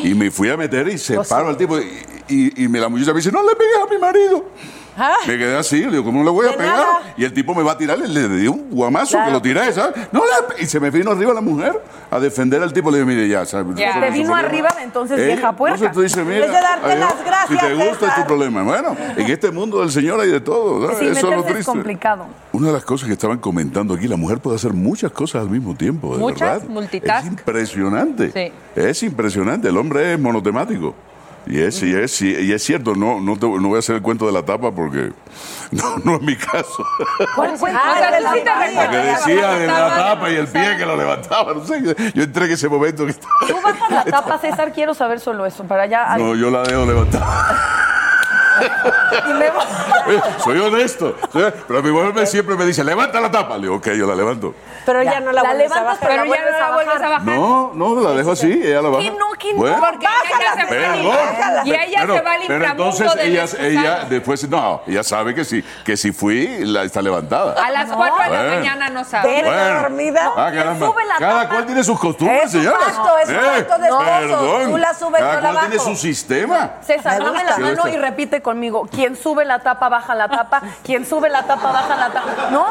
Y 0.04 0.14
me 0.14 0.32
fui 0.32 0.50
a 0.50 0.58
meter 0.58 0.88
y 0.88 0.98
separo 0.98 1.48
al 1.50 1.58
tipo 1.58 1.78
y, 1.80 1.84
y, 2.28 2.64
y 2.64 2.68
me- 2.68 2.80
la 2.80 2.90
muchacha 2.90 3.12
me 3.12 3.18
dice, 3.18 3.32
no 3.32 3.42
le 3.44 3.56
pegues 3.56 3.78
a 3.86 3.94
mi 3.94 3.98
marido. 4.00 4.46
Ah. 4.98 5.16
Me 5.26 5.38
quedé 5.38 5.58
así, 5.58 5.82
le 5.86 5.92
digo, 5.92 6.04
¿cómo 6.04 6.20
no 6.20 6.26
le 6.26 6.32
voy 6.32 6.48
a 6.48 6.58
pegar? 6.58 6.76
nada. 6.76 7.00
Y 7.18 7.24
el 7.24 7.34
tipo 7.34 7.56
me 7.56 7.64
va 7.64 7.72
a 7.74 7.78
tirar, 7.78 7.98
le, 7.98 8.08
le 8.08 8.28
di 8.28 8.48
un 8.48 8.70
guamazo 8.70 9.18
que 9.26 9.32
lo 9.32 9.42
tiré, 9.42 9.72
¿sabes? 9.72 9.96
No 10.12 10.22
le 10.22 10.54
pe-". 10.56 10.64
Y 10.64 10.66
se 10.68 10.80
me 10.80 10.90
vino 10.92 11.12
arriba 11.12 11.34
la 11.34 11.42
mujer 11.42 11.82
a 12.10 12.20
defender 12.20 12.62
al 12.62 12.74
tipo. 12.74 12.92
Le 12.92 12.98
digo, 12.98 13.08
mire, 13.08 13.28
ya, 13.28 13.46
¿sabes? 13.46 13.76
Ya. 13.76 13.94
Te 13.94 14.12
vino 14.12 14.26
su 14.28 14.32
problema". 14.32 14.38
arriba, 14.40 14.70
entonces, 14.84 15.20
Eh, 15.20 15.26
vieja 15.28 15.54
puerca. 15.54 15.76
Entonces 15.86 15.94
tú 15.94 16.02
dices, 16.02 16.26
mira, 16.26 16.48
darte 16.62 16.86
adiós. 16.88 17.00
las 17.00 17.26
gracias, 17.26 17.62
si 17.62 17.68
te 17.68 17.74
gusta 17.74 17.92
es 17.92 18.00
tu 18.00 18.06
César. 18.06 18.28
problema. 18.28 18.64
Bueno, 18.64 18.96
en 19.16 19.32
este 19.32 19.52
mundo 19.52 19.80
del 19.80 19.92
Señor 19.92 20.20
hay 20.20 20.30
de 20.30 20.42
todo. 20.42 20.88
¿sabes? 20.92 21.02
Eso 21.02 21.12
es 21.12 21.24
lo 21.24 21.30
meterse 21.30 21.48
es 21.48 21.54
triste. 21.54 21.72
complicado. 21.72 22.26
Una 22.52 22.68
de 22.68 22.74
las 22.74 22.84
cosas 22.84 23.08
que 23.08 23.14
estaban 23.14 23.38
comentando 23.40 23.94
aquí, 23.94 24.08
la 24.08 24.18
mujer 24.18 24.40
puede 24.40 24.58
hacer 24.58 24.74
muchas 24.74 25.12
cosas 25.12 25.42
al 25.44 25.50
mismo 25.50 25.74
tiempo, 25.76 26.14
de 26.14 26.20
Muchas, 26.20 26.40
verdad. 26.60 26.68
multitask. 26.70 27.26
Es 27.26 27.32
impresionante. 27.32 28.32
Sí. 28.32 28.52
Es 28.80 29.04
impresionante. 29.04 29.70
El 29.70 29.78
hombre 29.78 30.14
es 30.14 30.20
monotemático. 30.20 30.94
Y 31.48 31.60
es, 31.60 31.82
y 31.82 31.94
es, 31.94 32.22
y 32.22 32.54
es 32.54 32.64
cierto, 32.64 32.96
no, 32.96 33.20
no, 33.20 33.36
te- 33.38 33.48
no 33.48 33.68
voy 33.70 33.78
a 33.78 33.80
hacer 33.80 33.96
el 33.96 34.02
cuento 34.02 34.26
de 34.28 34.32
la 34.32 34.44
tapa 34.46 34.72
porque 34.72 35.12
no, 35.72 35.98
no 36.06 36.16
es 36.16 36.22
mi 36.22 36.36
caso. 36.36 36.86
¿Cuál 37.36 37.58
fue? 37.58 37.72
O 37.72 37.74
sea, 37.74 38.20
tú 38.20 38.26
sí 38.34 38.40
te 38.40 38.46
La 38.46 38.60
que 38.90 38.98
recuerdas. 38.98 39.26
decía 39.26 39.52
de 39.54 39.68
la 39.68 39.88
tapa 39.96 40.30
y 40.30 40.36
el 40.36 40.48
pie 40.48 40.78
que 40.78 40.86
lo 40.86 40.96
levantaba, 40.96 41.54
no 41.54 41.66
sé. 41.66 41.82
Yo 42.14 42.24
entré 42.24 42.46
en 42.46 42.52
ese 42.52 42.70
momento 42.70 43.06
que 43.08 43.14
Tú 43.14 43.56
bajas 43.64 43.90
la 43.90 44.04
tapa, 44.06 44.38
César, 44.40 44.72
quiero 44.72 44.94
saber 44.94 45.20
solo 45.20 45.46
eso, 45.46 45.64
para 45.64 45.84
allá. 45.84 46.16
No, 46.18 46.36
yo 46.36 46.52
la 46.52 46.62
dejo 46.64 46.86
levantar. 46.86 47.22
y 49.30 49.34
me 49.34 49.50
voy. 49.50 50.16
Eh, 50.16 50.22
Soy 50.44 50.60
honesto. 50.60 51.16
soy- 51.32 51.52
Pero 51.68 51.84
mi 51.84 51.92
mujer 51.92 52.28
siempre 52.28 52.56
me 52.56 52.66
dice, 52.66 52.84
levanta 52.84 53.20
la 53.20 53.30
tapa. 53.32 53.56
Le 53.56 53.64
digo, 53.64 53.76
ok, 53.76 53.88
yo 53.92 54.06
la 54.08 54.16
levanto. 54.16 54.54
Pero 54.86 55.04
ya, 55.04 55.20
no 55.20 55.32
la, 55.32 55.44
La 55.44 55.50
vuelves 55.50 55.72
a 55.72 55.76
levantas, 55.82 56.00
bajar. 56.02 56.10
pero 56.10 56.34
ya 56.36 56.52
no 56.52 56.60
la 56.60 56.72
vuelves 56.72 57.02
a 57.02 57.10
bajar. 57.10 57.22
No, 57.24 57.72
no, 57.76 58.02
la 58.02 58.12
dejo 58.12 58.32
así, 58.32 58.52
ella 58.52 58.82
la 58.82 58.90
baja. 58.90 59.04
¿Qué 59.04 59.12
no, 59.12 59.26
qué 59.38 59.54
no? 59.54 59.60
Bueno, 59.60 59.78
Porque 59.80 60.06
ella 60.06 60.54
se 60.56 60.56
va 60.56 60.62
al 60.62 60.68
Perdón. 60.68 61.06
infra- 61.06 61.62
y 61.66 61.70
ella 61.72 61.98
Pero- 62.02 62.16
se 62.16 62.22
va 62.22 62.32
al 62.34 62.42
Pero 62.48 62.66
entonces 62.66 63.16
del 63.16 63.28
ella, 63.32 63.46
ella 63.60 64.06
después, 64.10 64.50
no, 64.50 64.82
ella 64.88 65.04
sabe 65.04 65.36
que 65.36 65.46
sí, 65.46 65.64
que 65.86 65.96
si 65.98 66.12
fui, 66.12 66.66
la, 66.66 66.84
está 66.84 67.02
levantada. 67.02 67.54
A 67.64 67.70
las 67.70 67.92
4 67.92 68.24
de 68.24 68.30
la 68.30 68.56
mañana 68.56 68.90
no 68.90 69.04
sabe. 69.04 69.44
Bueno. 69.44 69.82
dormida. 69.82 70.32
Ah, 70.36 70.52
caramba. 70.54 70.88
Sube 70.88 71.06
la 71.06 71.16
Cada 71.18 71.42
tapa. 71.44 71.50
cual 71.50 71.66
tiene 71.68 71.84
sus 71.84 72.00
costumbres, 72.00 72.44
Es 72.46 72.54
un 72.56 72.62
señora. 72.62 72.80
pacto, 72.80 73.18
es 73.20 73.30
un 73.30 73.36
pacto 73.36 73.78
de. 73.78 73.90
Perdón. 73.90 74.72
Tú 74.72 74.78
la 74.78 74.94
subes, 74.94 75.22
Cada 75.22 75.36
yo 75.36 75.42
la 75.42 75.52
cual 75.52 75.70
tiene 75.70 75.84
su 75.84 75.96
sistema. 75.96 76.72
César, 76.82 77.20
Me 77.20 77.26
dame 77.26 77.44
la 77.44 77.58
mano 77.58 77.88
y 77.88 77.98
repite 77.98 78.42
conmigo. 78.52 78.88
Quien 78.92 79.16
sube 79.16 79.46
la 79.46 79.60
tapa, 79.60 79.88
baja 79.90 80.14
la 80.16 80.28
tapa. 80.28 80.62
Quien 80.84 81.06
sube 81.06 81.30
la 81.30 81.44
tapa, 81.44 81.72
baja 81.72 81.96
la 81.96 82.10
tapa. 82.12 82.50
No, 82.52 82.66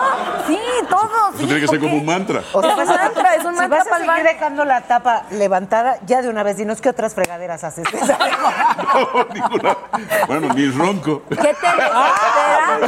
sí, 0.47 0.59
todos. 0.89 1.35
Eso 1.37 1.47
tiene 1.47 1.61
que 1.61 1.69
ser 1.69 1.81
como 1.81 1.97
un 1.97 2.05
mantra. 2.07 2.43
O 2.53 2.61
sea, 2.63 2.73
Es 2.73 2.79
un 2.79 2.87
mantra, 2.97 3.35
es 3.35 3.45
un 3.45 3.55
si 3.55 3.61
mantra 3.61 3.79
vas 3.79 3.87
a 3.93 3.99
seguir 3.99 4.25
dejando 4.25 4.65
la 4.65 4.81
tapa 4.83 5.23
levantada, 5.31 5.99
ya 6.07 6.21
de 6.23 6.29
una 6.29 6.43
vez 6.43 6.57
dinos 6.59 6.81
qué 6.81 6.89
otras 6.91 7.15
fregaderas 7.15 7.65
haces. 7.65 7.87
Bueno, 10.27 10.53
ni 10.55 10.69
ronco. 10.71 11.23
¿Qué 11.29 11.37
te 11.37 11.43
desespera? 11.45 12.79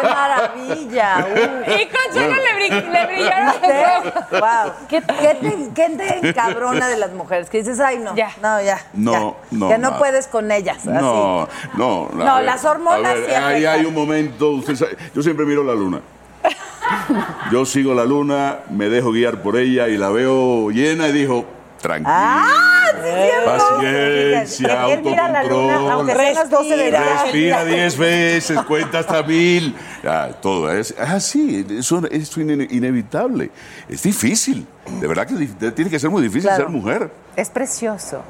¡Qué 0.00 0.08
maravilla! 0.08 1.26
Uh. 1.28 1.70
Y 1.82 1.88
Consuelo 1.88 2.36
le, 2.36 2.68
bri- 2.70 2.90
le 2.90 3.06
brillaron 3.06 3.46
los. 3.62 4.40
Wow. 4.40 4.72
¿Qué, 4.88 5.02
qué 5.02 5.34
te, 5.40 5.68
qué 5.74 5.96
te 5.96 6.28
encabrona 6.28 6.88
de 6.88 6.96
las 6.98 7.12
mujeres? 7.12 7.48
Que 7.50 7.58
dices, 7.58 7.80
ay, 7.80 7.98
no, 7.98 8.10
no, 8.10 8.16
ya. 8.16 8.30
No, 8.40 8.60
ya. 8.60 8.80
no, 8.92 9.36
Que 9.50 9.58
no 9.78 9.88
nada. 9.88 9.98
puedes 9.98 10.26
con 10.26 10.50
ellas. 10.50 10.78
así. 10.78 10.88
No, 10.90 11.48
no. 12.12 12.40
las 12.42 12.64
hormonas 12.64 13.14
ver, 13.14 13.26
sí 13.26 13.34
Ahí 13.34 13.64
hay 13.64 13.84
un 13.84 13.94
momento, 13.94 14.50
usted 14.50 14.76
sabe, 14.76 14.96
yo 15.14 15.22
siempre 15.22 15.44
miro 15.46 15.62
la 15.64 15.74
luna. 15.74 16.00
Yo 17.50 17.64
sigo 17.64 17.94
la 17.94 18.04
luna, 18.04 18.58
me 18.70 18.88
dejo 18.88 19.12
guiar 19.12 19.40
por 19.42 19.56
ella 19.56 19.88
y 19.88 19.96
la 19.96 20.10
veo 20.10 20.70
llena 20.70 21.08
y 21.08 21.12
dijo, 21.12 21.44
tranquilo. 21.80 22.12
¡Ah, 22.14 22.44
sí! 23.02 23.46
Paciencia, 23.46 24.82
autocontrol. 24.82 26.06
las 26.34 26.50
12 26.50 26.76
de 26.76 26.90
la 26.90 27.00
noche. 27.00 27.22
Respira 27.24 27.64
10 27.64 27.98
veces, 27.98 28.62
cuenta 28.62 28.98
hasta 29.00 29.22
mil. 29.22 29.74
Ya, 30.02 30.32
todo 30.40 30.70
es 30.72 30.94
así, 30.98 31.64
eso 31.70 32.02
es 32.10 32.36
ine- 32.36 32.66
inevitable. 32.70 33.50
Es 33.88 34.02
difícil, 34.02 34.66
de 35.00 35.06
verdad 35.06 35.26
que 35.26 35.70
tiene 35.70 35.90
que 35.90 35.98
ser 35.98 36.10
muy 36.10 36.22
difícil 36.22 36.48
Claro. 36.48 36.64
ser 36.64 36.68
mujer. 36.68 37.10
Es 37.36 37.48
precioso. 37.50 38.22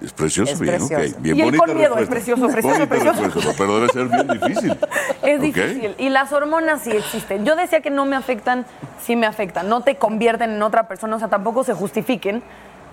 Es 0.00 0.12
precioso, 0.12 0.52
Es 0.52 0.60
bien, 0.60 0.76
precioso. 0.78 1.14
ok. 1.16 1.20
Bien 1.22 1.36
Y 1.36 1.40
él 1.42 1.56
con 1.56 1.74
miedo, 1.76 1.98
es 1.98 2.08
precioso, 2.08 2.48
precioso, 2.48 2.86
precioso. 2.88 3.22
respuesta, 3.22 3.52
pero 3.58 3.76
debe 3.80 3.88
ser 3.92 4.08
bien 4.08 4.26
difícil. 4.28 4.78
Es 5.22 5.40
difícil. 5.40 5.94
Y 5.98 6.08
las 6.08 6.32
hormonas 6.32 6.82
sí 6.82 6.90
existen. 6.90 7.44
Yo 7.44 7.54
decía 7.54 7.80
que 7.80 7.90
no 7.90 8.04
me 8.06 8.16
afectan, 8.16 8.66
sí 9.04 9.14
me 9.16 9.26
afectan. 9.26 9.68
No 9.68 9.82
te 9.82 9.96
convierten 9.96 10.50
en 10.50 10.62
otra 10.62 10.88
persona, 10.88 11.16
o 11.16 11.18
sea, 11.18 11.28
tampoco 11.28 11.62
se 11.64 11.74
justifiquen, 11.74 12.42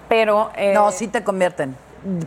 pero... 0.07 0.51
eh, 0.55 0.73
No, 0.73 0.91
sí 0.91 1.07
te 1.07 1.23
convierten. 1.23 1.75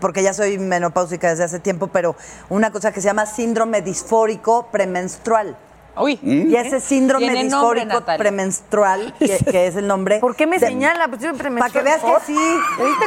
Porque 0.00 0.22
ya 0.22 0.34
soy 0.34 0.58
menopáusica 0.58 1.30
desde 1.30 1.44
hace 1.44 1.58
tiempo, 1.60 1.86
pero 1.86 2.16
una 2.50 2.70
cosa 2.72 2.92
que 2.92 3.00
se 3.00 3.06
llama 3.06 3.24
síndrome 3.26 3.80
disfórico 3.82 4.66
premenstrual. 4.72 5.56
Uy. 5.96 6.18
Y 6.22 6.56
ese 6.56 6.80
síndrome 6.80 7.26
Tiene 7.30 7.44
nombre, 7.50 7.80
disfórico 7.84 8.16
premenstrual, 8.18 9.14
que, 9.18 9.38
que 9.38 9.66
es 9.66 9.76
el 9.76 9.86
nombre. 9.86 10.18
¿Por 10.20 10.34
qué 10.36 10.46
me 10.46 10.58
de- 10.58 10.66
señala? 10.66 11.08
Pues 11.08 11.20
yo 11.20 11.32
Para 11.34 11.70
que 11.70 11.82
veas 11.82 12.00
que 12.00 12.14
sí. 12.26 12.38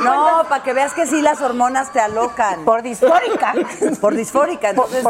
No, 0.03 0.43
para 0.47 0.63
que 0.63 0.73
veas 0.73 0.93
que 0.93 1.05
sí 1.07 1.21
las 1.21 1.41
hormonas 1.41 1.91
te 1.91 1.99
alocan. 1.99 2.63
Por 2.65 2.81
disfórica. 2.83 3.53
Por 4.01 4.15
disfórica. 4.15 4.69
Entonces, 4.69 5.03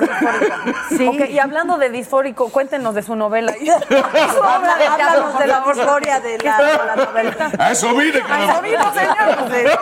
Sí. 0.90 1.08
Ok, 1.08 1.30
y 1.30 1.40
hablando 1.40 1.78
de 1.78 1.90
disfórico, 1.90 2.50
cuéntenos 2.50 2.96
de 2.96 3.04
su 3.04 3.16
novela. 3.16 3.54
Habla- 3.54 4.76
Háblanos 4.94 5.40
de 5.40 5.48
la 5.48 5.64
disforia 5.68 6.20
de 6.20 6.38
la, 6.40 6.58
de 6.58 6.86
la 6.86 6.96
novela. 7.06 7.52
A 7.60 7.72
eso 7.72 7.94
vine, 7.96 8.22
A 8.30 8.44
eso 8.52 8.62
vino, 8.62 8.94
señor. 8.94 9.80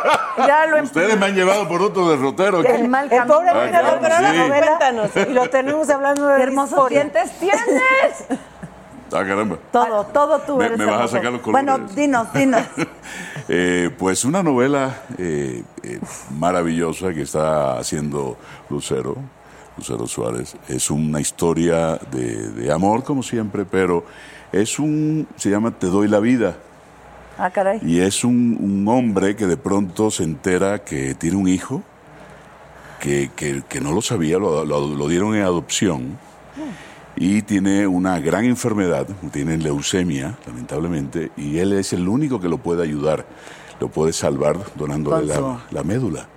Ya 0.48 0.66
lo 0.66 0.82
Ustedes 0.84 1.18
me 1.18 1.26
han 1.28 1.36
llevado 1.36 1.68
por 1.68 1.82
otro 1.82 2.10
derrotero. 2.10 2.64
El 2.64 2.88
mal 2.88 3.12
El 3.12 3.24
pobre 3.28 3.50
Ah, 3.54 3.68
claro, 3.70 3.98
pero 4.02 4.16
sí. 4.18 4.22
la 4.24 4.34
novela 4.34 4.80
y 5.28 5.34
lo 5.34 5.50
tenemos 5.50 5.90
hablando 5.90 6.28
de 6.28 6.42
hermosos 6.44 6.90
dientes 6.90 7.30
Ah, 9.16 9.24
caramba. 9.24 9.58
Todo, 9.72 10.04
todo 10.06 10.40
tú 10.40 10.58
Me- 10.58 10.66
eres 10.66 10.78
me 10.80 10.86
vas 10.86 11.02
a 11.02 11.08
sacar 11.08 11.32
los 11.32 11.42
colores. 11.42 11.66
Bueno, 11.66 11.88
dinos, 11.96 12.34
dinos. 12.34 12.62
Eh, 13.50 13.90
pues 14.00 14.24
una 14.24 14.42
novela 14.42 15.02
eh, 15.18 15.64
eh, 15.84 16.00
maravillosa 16.40 17.14
que 17.14 17.24
está 17.24 17.78
haciendo 17.78 18.38
Lucero, 18.70 19.18
Lucero 19.78 20.08
Suárez. 20.08 20.56
Es 20.70 20.90
una 20.90 21.20
historia 21.20 21.98
de, 22.10 22.50
de 22.52 22.72
amor, 22.72 23.04
como 23.04 23.22
siempre, 23.22 23.66
pero 23.66 24.06
es 24.54 24.80
un, 24.80 25.28
se 25.36 25.50
llama 25.50 25.72
Te 25.72 25.88
doy 25.88 26.08
la 26.08 26.22
vida. 26.22 26.56
Ah, 27.38 27.50
caray. 27.50 27.82
Y 27.84 28.00
es 28.00 28.24
un, 28.24 28.58
un 28.62 28.88
hombre 28.88 29.36
que 29.36 29.46
de 29.46 29.58
pronto 29.58 30.10
se 30.10 30.24
entera 30.24 30.80
que 30.86 31.14
tiene 31.16 31.36
un 31.36 31.50
hijo, 31.50 31.84
que, 33.02 33.30
que- 33.36 33.62
que 33.68 33.82
no 33.82 33.92
lo 33.92 34.02
sabía, 34.02 34.38
lo, 34.38 34.64
lo- 34.64 34.88
lo 34.96 35.08
dieron 35.10 35.36
en 35.36 35.44
adopción, 35.44 36.18
y 37.16 37.42
tiene 37.44 37.86
una 37.88 38.20
gran 38.20 38.46
enfermedad, 38.46 39.08
tiene 39.32 39.58
leucemia, 39.58 40.38
lamentablemente, 40.48 41.32
y 41.38 41.60
él 41.60 41.74
es 41.74 41.94
el 41.94 42.08
único 42.08 42.40
que 42.40 42.50
lo 42.50 42.58
puede 42.58 42.84
ayudar, 42.84 43.26
lo 43.80 43.88
puede 43.90 44.14
salvar 44.14 44.58
donándole 44.76 45.28
la, 45.72 45.84
médula. 45.84 46.28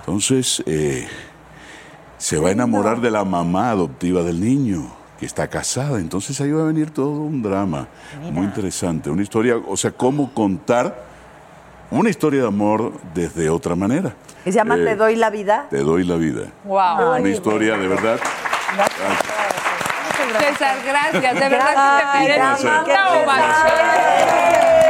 Entonces, 0.00 0.62
eh, 0.66 1.06
se 2.18 2.38
va 2.38 2.50
a 2.50 2.52
enamorar 2.52 3.00
de 3.00 3.10
la 3.10 3.24
mamá 3.24 3.70
adoptiva 3.70 4.22
del 4.22 4.40
niño, 4.40 5.00
que 5.18 5.26
está 5.26 5.48
casada. 5.48 5.98
Entonces 5.98 6.40
ahí 6.40 6.50
va 6.50 6.62
a 6.62 6.66
venir 6.66 6.90
todo 6.90 7.10
un 7.10 7.42
drama 7.42 7.88
muy 8.32 8.44
interesante. 8.46 9.10
Una 9.10 9.22
historia, 9.22 9.56
o 9.56 9.76
sea, 9.76 9.90
cómo 9.90 10.32
contar 10.32 11.04
una 11.90 12.08
historia 12.08 12.42
de 12.42 12.48
amor 12.48 12.92
desde 13.14 13.50
otra 13.50 13.74
manera. 13.74 14.14
¿Y 14.46 14.52
se 14.52 14.58
llama 14.58 14.76
Eh, 14.76 14.84
Te 14.84 14.96
doy 14.96 15.16
la 15.16 15.28
vida? 15.28 15.66
Te 15.68 15.78
doy 15.78 16.04
la 16.04 16.16
vida. 16.16 16.46
Wow. 16.64 17.20
Una 17.20 17.28
historia 17.28 17.76
de 17.76 17.86
verdad. 17.86 18.18
César, 20.38 20.76
gracias. 20.84 21.34
De 21.34 21.48
verdad 21.48 21.98
que 21.98 22.18
te 22.18 22.28
mereces 22.28 22.64
una 22.64 23.22
ovación. 23.22 24.80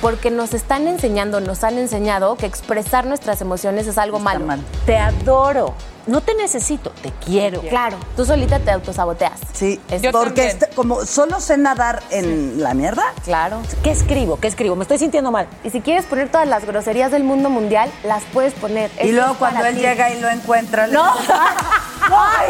Porque 0.00 0.32
nos 0.32 0.52
están 0.52 0.88
enseñando, 0.88 1.40
nos 1.40 1.62
han 1.62 1.78
enseñado 1.78 2.36
que 2.36 2.46
expresar 2.46 3.06
nuestras 3.06 3.40
emociones 3.40 3.86
es 3.86 3.98
algo 3.98 4.18
malo. 4.18 4.46
Te 4.84 4.96
adoro. 4.96 5.76
No 6.06 6.20
te 6.20 6.34
necesito, 6.34 6.90
te 7.00 7.12
quiero. 7.24 7.60
Claro, 7.60 7.96
tú 8.16 8.24
solita 8.24 8.58
te 8.58 8.72
autosaboteas. 8.72 9.38
Sí, 9.52 9.80
Es- 9.88 10.02
porque 10.10 10.46
este- 10.48 10.68
como 10.74 11.04
solo 11.04 11.38
sé 11.40 11.56
nadar 11.56 12.02
en 12.10 12.60
la 12.62 12.74
mierda. 12.74 13.04
Claro. 13.24 13.58
¿Qué 13.84 13.92
escribo? 13.92 14.40
¿Qué 14.40 14.48
escribo? 14.48 14.74
Me 14.74 14.82
estoy 14.82 14.98
sintiendo 14.98 15.30
mal. 15.30 15.46
Y 15.62 15.70
si 15.70 15.80
quieres 15.80 16.04
poner 16.06 16.28
todas 16.28 16.48
las 16.48 16.64
groserías 16.64 17.12
del 17.12 17.22
mundo 17.22 17.50
mundial, 17.50 17.88
las 18.02 18.24
puedes 18.32 18.52
poner. 18.54 18.90
Y 18.96 19.02
Esto 19.10 19.12
luego 19.12 19.34
cuando 19.38 19.64
él 19.64 19.76
ti. 19.76 19.80
llega 19.82 20.10
y 20.12 20.20
lo 20.20 20.28
encuentra, 20.28 20.88
le 20.88 20.94
No. 20.94 21.04
¡Ay! 22.10 22.48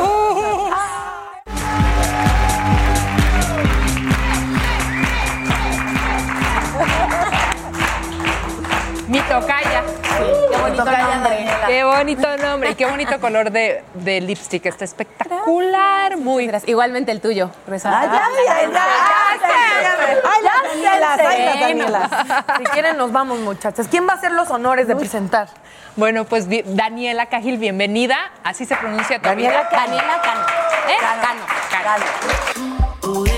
Mi 9.09 9.19
tocaya. 9.23 9.83
Bonito 10.63 10.85
Tocaya 10.85 11.15
nombre. 11.15 11.31
Daniela. 11.31 11.67
Qué 11.67 11.85
bonito 11.85 12.37
nombre 12.37 12.71
y 12.71 12.75
qué 12.75 12.87
bonito 12.87 13.21
color 13.21 13.51
de, 13.51 13.85
de 13.95 14.21
lipstick. 14.21 14.67
Está 14.67 14.85
espectacular. 14.85 16.17
Muy. 16.17 16.51
Igualmente 16.67 17.13
el 17.13 17.21
tuyo. 17.21 17.51
¡Ay, 17.71 17.79
ya, 17.83 17.91
ya, 17.91 18.71
ya! 18.71 18.85
Ay, 20.25 20.45
ay, 20.47 21.61
Danielas. 21.61 22.11
Si 22.59 22.65
quieren, 22.65 22.97
nos 22.97 23.13
vamos, 23.13 23.39
muchachas. 23.41 23.89
¿Quién 23.89 24.07
va 24.09 24.13
a 24.13 24.17
hacer 24.17 24.33
los 24.33 24.51
honores 24.51 24.87
de 24.89 24.97
presentar? 24.97 25.49
Bueno, 25.97 26.25
pues 26.25 26.47
Daniela 26.49 27.27
Cajil, 27.27 27.59
bienvenida. 27.59 28.17
Así 28.45 28.65
se 28.65 28.77
pronuncia 28.77 29.19
tu 29.19 29.29
Daniela. 29.29 29.69
Cano. 29.69 29.83
Daniela 29.83 30.23
Cano. 30.23 30.47
¿Eh? 30.89 30.97
Cano. 31.01 31.41
Cano. 33.03 33.32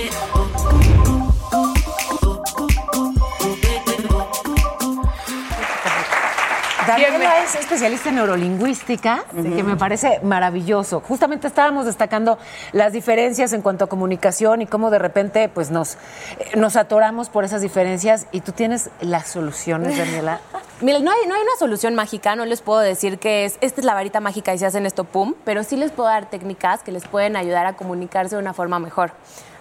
Daniela 6.86 7.42
es 7.42 7.54
especialista 7.54 8.08
en 8.10 8.16
neurolingüística, 8.16 9.24
que 9.32 9.62
me 9.62 9.76
parece 9.76 10.20
maravilloso. 10.22 11.00
Justamente 11.00 11.46
estábamos 11.46 11.86
destacando 11.86 12.38
las 12.72 12.92
diferencias 12.92 13.52
en 13.52 13.62
cuanto 13.62 13.84
a 13.84 13.88
comunicación 13.88 14.62
y 14.62 14.66
cómo 14.66 14.90
de 14.90 14.98
repente 14.98 15.48
pues 15.48 15.70
nos, 15.70 15.94
eh, 15.94 16.56
nos 16.56 16.76
atoramos 16.76 17.28
por 17.28 17.44
esas 17.44 17.62
diferencias 17.62 18.26
y 18.32 18.40
tú 18.40 18.52
tienes 18.52 18.90
las 19.00 19.28
soluciones, 19.28 19.96
Daniela. 19.96 20.40
Mira, 20.80 20.98
no 20.98 21.10
hay, 21.10 21.26
no 21.26 21.34
hay 21.34 21.42
una 21.42 21.56
solución 21.58 21.94
mágica, 21.94 22.36
no 22.36 22.44
les 22.44 22.60
puedo 22.60 22.80
decir 22.80 23.18
que 23.18 23.44
es, 23.44 23.58
esta 23.60 23.80
es 23.80 23.84
la 23.84 23.94
varita 23.94 24.20
mágica 24.20 24.52
y 24.52 24.58
se 24.58 24.66
hacen 24.66 24.86
esto, 24.86 25.04
pum, 25.04 25.34
pero 25.44 25.62
sí 25.62 25.76
les 25.76 25.92
puedo 25.92 26.08
dar 26.08 26.28
técnicas 26.28 26.82
que 26.82 26.92
les 26.92 27.06
pueden 27.06 27.36
ayudar 27.36 27.66
a 27.66 27.74
comunicarse 27.74 28.36
de 28.36 28.42
una 28.42 28.52
forma 28.52 28.78
mejor. 28.78 29.12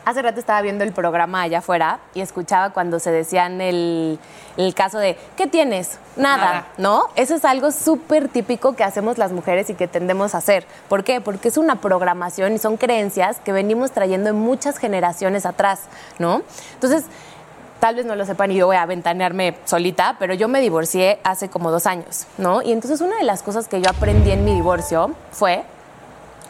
Hace 0.05 0.21
rato 0.21 0.39
estaba 0.39 0.61
viendo 0.61 0.83
el 0.83 0.91
programa 0.91 1.41
allá 1.41 1.59
afuera 1.59 1.99
y 2.13 2.21
escuchaba 2.21 2.71
cuando 2.71 2.99
se 2.99 3.11
decían 3.11 3.61
el, 3.61 4.19
el 4.57 4.73
caso 4.73 4.99
de, 4.99 5.17
¿qué 5.37 5.47
tienes? 5.47 5.97
Nada, 6.17 6.37
Nada. 6.37 6.67
¿no? 6.77 7.03
Eso 7.15 7.35
es 7.35 7.45
algo 7.45 7.71
súper 7.71 8.27
típico 8.27 8.75
que 8.75 8.83
hacemos 8.83 9.17
las 9.17 9.31
mujeres 9.31 9.69
y 9.69 9.75
que 9.75 9.87
tendemos 9.87 10.35
a 10.35 10.39
hacer. 10.39 10.65
¿Por 10.89 11.03
qué? 11.03 11.21
Porque 11.21 11.47
es 11.47 11.57
una 11.57 11.77
programación 11.77 12.53
y 12.53 12.57
son 12.57 12.75
creencias 12.75 13.37
que 13.39 13.53
venimos 13.53 13.91
trayendo 13.91 14.29
en 14.29 14.35
muchas 14.35 14.77
generaciones 14.77 15.45
atrás, 15.45 15.81
¿no? 16.19 16.41
Entonces, 16.73 17.05
tal 17.79 17.95
vez 17.95 18.05
no 18.05 18.15
lo 18.15 18.25
sepan 18.25 18.51
y 18.51 18.55
yo 18.55 18.65
voy 18.65 18.77
a 18.77 18.85
ventanearme 18.85 19.57
solita, 19.65 20.15
pero 20.19 20.33
yo 20.33 20.47
me 20.47 20.61
divorcié 20.61 21.19
hace 21.23 21.49
como 21.49 21.71
dos 21.71 21.85
años, 21.85 22.27
¿no? 22.37 22.61
Y 22.61 22.71
entonces 22.71 23.01
una 23.01 23.17
de 23.17 23.23
las 23.23 23.43
cosas 23.43 23.67
que 23.67 23.81
yo 23.81 23.89
aprendí 23.89 24.31
en 24.31 24.45
mi 24.45 24.53
divorcio 24.53 25.11
fue 25.31 25.65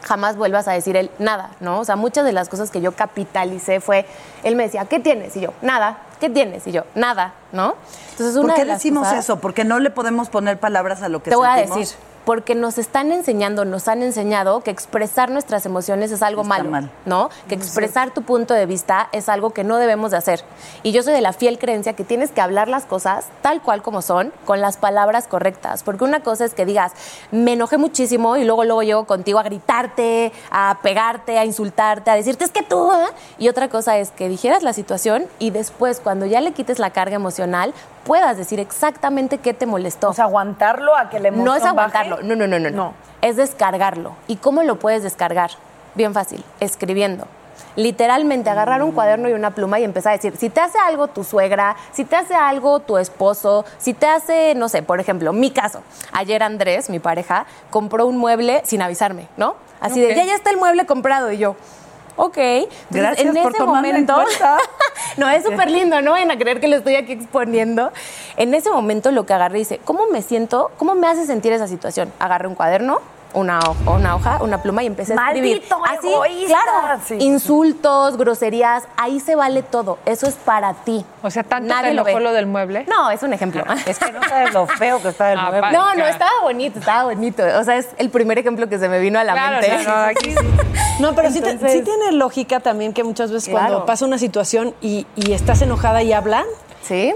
jamás 0.04 0.36
vuelvas 0.36 0.68
a 0.68 0.72
decir 0.72 0.96
él 0.96 1.10
nada, 1.18 1.50
¿no? 1.60 1.80
O 1.80 1.84
sea, 1.84 1.96
muchas 1.96 2.24
de 2.24 2.32
las 2.32 2.48
cosas 2.48 2.70
que 2.70 2.80
yo 2.80 2.92
capitalicé 2.92 3.80
fue, 3.80 4.06
él 4.42 4.54
me 4.56 4.64
decía, 4.64 4.84
¿qué 4.84 5.00
tienes? 5.00 5.36
Y 5.36 5.40
yo, 5.40 5.52
nada, 5.62 5.98
¿qué 6.20 6.28
tienes? 6.30 6.66
Y 6.66 6.72
yo, 6.72 6.82
nada, 6.94 7.32
¿no? 7.52 7.74
Entonces, 8.10 8.36
una 8.36 8.48
¿Por 8.48 8.54
qué 8.54 8.60
de 8.62 8.66
las 8.68 8.78
decimos 8.78 9.08
cosas- 9.08 9.24
eso? 9.24 9.40
Porque 9.40 9.64
no 9.64 9.80
le 9.80 9.90
podemos 9.90 10.28
poner 10.28 10.58
palabras 10.60 11.02
a 11.02 11.08
lo 11.08 11.22
que 11.22 11.30
Te 11.30 11.36
voy 11.36 11.48
a 11.48 11.54
sentimos. 11.56 11.78
decir, 11.78 11.96
porque 12.24 12.54
nos 12.54 12.78
están 12.78 13.12
enseñando, 13.12 13.64
nos 13.64 13.88
han 13.88 14.02
enseñado 14.02 14.60
que 14.62 14.70
expresar 14.70 15.30
nuestras 15.30 15.66
emociones 15.66 16.10
es 16.10 16.22
algo 16.22 16.44
malo, 16.44 16.88
¿no? 17.04 17.30
Que 17.48 17.54
expresar 17.54 18.12
tu 18.12 18.22
punto 18.22 18.54
de 18.54 18.66
vista 18.66 19.08
es 19.12 19.28
algo 19.28 19.50
que 19.50 19.64
no 19.64 19.76
debemos 19.76 20.10
de 20.10 20.16
hacer. 20.16 20.42
Y 20.82 20.92
yo 20.92 21.02
soy 21.02 21.12
de 21.12 21.20
la 21.20 21.32
fiel 21.32 21.58
creencia 21.58 21.94
que 21.94 22.04
tienes 22.04 22.30
que 22.30 22.40
hablar 22.40 22.68
las 22.68 22.86
cosas 22.86 23.26
tal 23.42 23.62
cual 23.62 23.82
como 23.82 24.02
son, 24.02 24.32
con 24.44 24.60
las 24.60 24.76
palabras 24.76 25.26
correctas, 25.26 25.82
porque 25.82 26.04
una 26.04 26.20
cosa 26.20 26.44
es 26.44 26.54
que 26.54 26.64
digas, 26.64 26.92
me 27.30 27.52
enojé 27.52 27.78
muchísimo 27.78 28.36
y 28.36 28.44
luego 28.44 28.64
luego 28.64 28.82
llego 28.82 29.04
contigo 29.04 29.38
a 29.38 29.42
gritarte, 29.42 30.32
a 30.50 30.78
pegarte, 30.82 31.38
a 31.38 31.44
insultarte, 31.44 32.10
a 32.10 32.14
decirte 32.14 32.44
es 32.44 32.50
que 32.50 32.62
tú, 32.62 32.92
¿eh?". 32.92 33.12
y 33.38 33.48
otra 33.48 33.68
cosa 33.68 33.98
es 33.98 34.10
que 34.10 34.28
dijeras 34.28 34.62
la 34.62 34.72
situación 34.72 35.26
y 35.38 35.50
después 35.50 36.00
cuando 36.00 36.26
ya 36.26 36.40
le 36.40 36.52
quites 36.52 36.78
la 36.78 36.90
carga 36.90 37.16
emocional 37.16 37.74
puedas 38.04 38.36
decir 38.36 38.60
exactamente 38.60 39.38
qué 39.38 39.54
te 39.54 39.66
molestó. 39.66 40.10
O 40.10 40.12
sea, 40.12 40.24
aguantarlo 40.24 40.96
a 40.96 41.10
que 41.10 41.20
la 41.20 41.30
No 41.30 41.54
es 41.54 41.62
baje. 41.62 41.68
aguantarlo, 41.68 42.22
no, 42.22 42.36
no, 42.36 42.46
no, 42.46 42.58
no, 42.58 42.70
no. 42.70 42.94
Es 43.22 43.36
descargarlo. 43.36 44.12
¿Y 44.26 44.36
cómo 44.36 44.62
lo 44.62 44.78
puedes 44.78 45.02
descargar? 45.02 45.50
Bien 45.94 46.12
fácil, 46.12 46.44
escribiendo. 46.60 47.26
Literalmente 47.76 48.50
agarrar 48.50 48.82
un 48.82 48.92
cuaderno 48.92 49.28
y 49.28 49.32
una 49.32 49.50
pluma 49.50 49.80
y 49.80 49.84
empezar 49.84 50.10
a 50.12 50.16
decir, 50.16 50.36
si 50.36 50.48
te 50.48 50.60
hace 50.60 50.78
algo 50.78 51.08
tu 51.08 51.24
suegra, 51.24 51.74
si 51.92 52.04
te 52.04 52.14
hace 52.14 52.34
algo 52.34 52.80
tu 52.80 52.98
esposo, 52.98 53.64
si 53.78 53.94
te 53.94 54.06
hace, 54.06 54.54
no 54.54 54.68
sé, 54.68 54.82
por 54.82 55.00
ejemplo, 55.00 55.32
mi 55.32 55.50
caso, 55.50 55.82
ayer 56.12 56.42
Andrés, 56.44 56.88
mi 56.88 57.00
pareja, 57.00 57.46
compró 57.70 58.06
un 58.06 58.16
mueble 58.16 58.62
sin 58.64 58.80
avisarme, 58.82 59.26
¿no? 59.36 59.56
Así 59.80 60.00
de, 60.00 60.14
ya, 60.14 60.24
ya 60.24 60.34
está 60.36 60.50
el 60.50 60.56
mueble 60.56 60.86
comprado 60.86 61.32
y 61.32 61.38
yo, 61.38 61.56
ok. 62.16 62.36
Entonces, 62.36 62.86
Gracias 62.90 63.36
en 63.36 63.42
por 63.42 63.54
ese 63.54 63.62
en 63.62 63.68
momento, 63.68 64.16
no, 65.16 65.28
es 65.30 65.44
súper 65.44 65.70
lindo, 65.70 66.00
no 66.02 66.12
vayan 66.12 66.30
a 66.30 66.38
creer 66.38 66.60
que 66.60 66.68
lo 66.68 66.76
estoy 66.76 66.96
aquí 66.96 67.12
exponiendo. 67.12 67.92
En 68.36 68.54
ese 68.54 68.70
momento 68.70 69.10
lo 69.10 69.26
que 69.26 69.32
agarré 69.32 69.58
dice, 69.58 69.80
¿cómo 69.84 70.06
me 70.06 70.22
siento? 70.22 70.70
¿Cómo 70.78 70.94
me 70.94 71.06
hace 71.06 71.26
sentir 71.26 71.52
esa 71.52 71.68
situación? 71.68 72.12
Agarré 72.18 72.48
un 72.48 72.54
cuaderno, 72.54 73.00
una, 73.34 73.58
ho- 73.60 73.76
una 73.94 74.16
hoja, 74.16 74.38
una 74.42 74.62
pluma 74.62 74.82
y 74.82 74.86
empecé 74.86 75.12
a 75.14 75.26
escribir. 75.28 75.62
¡Maldito 75.70 75.84
Así, 75.84 76.08
egoísta! 76.12 76.58
claro, 76.80 77.00
Sí. 77.06 77.16
insultos, 77.20 78.16
groserías, 78.16 78.84
ahí 78.96 79.20
se 79.20 79.34
vale 79.36 79.62
todo. 79.62 79.98
Eso 80.06 80.26
es 80.26 80.34
para 80.34 80.72
ti. 80.74 81.04
O 81.22 81.30
sea, 81.30 81.42
¿tanto 81.44 81.68
Nadie 81.72 81.90
te 81.90 81.94
lo 81.94 82.04
ve. 82.04 82.20
lo 82.20 82.32
del 82.32 82.46
mueble? 82.46 82.86
No, 82.88 83.10
es 83.10 83.22
un 83.22 83.32
ejemplo. 83.32 83.64
Es 83.86 83.98
que 83.98 84.12
no 84.12 84.22
sabes 84.28 84.52
lo 84.52 84.66
feo 84.66 85.00
que 85.02 85.08
está 85.08 85.32
el 85.32 85.38
Ah, 85.38 85.42
mueble. 85.50 85.60
padre. 85.60 85.76
No, 85.78 85.94
no, 85.94 86.06
estaba 86.06 86.30
bonito, 86.42 86.78
estaba 86.78 87.04
bonito. 87.04 87.42
O 87.60 87.64
sea, 87.64 87.76
es 87.76 87.88
el 87.98 88.10
primer 88.10 88.38
ejemplo 88.38 88.68
que 88.68 88.78
se 88.78 88.88
me 88.88 88.98
vino 88.98 89.18
a 89.18 89.24
la 89.24 89.32
Claro, 89.32 89.60
mente. 89.60 89.84
no, 89.84 89.96
no, 89.96 90.02
aquí 90.04 90.34
No, 91.00 91.14
pero 91.14 91.30
sí, 91.30 91.40
tiene 91.40 92.12
lógica 92.12 92.60
también 92.60 92.92
que 92.92 93.02
muchas 93.02 93.32
veces 93.32 93.48
Claro. 93.48 93.66
cuando 93.66 93.86
pasa 93.86 94.04
una 94.04 94.16
situación 94.18 94.74
y, 94.80 95.06
y 95.16 95.32
estás 95.32 95.60
enojada 95.60 96.02
y 96.02 96.12
hablan, 96.12 96.44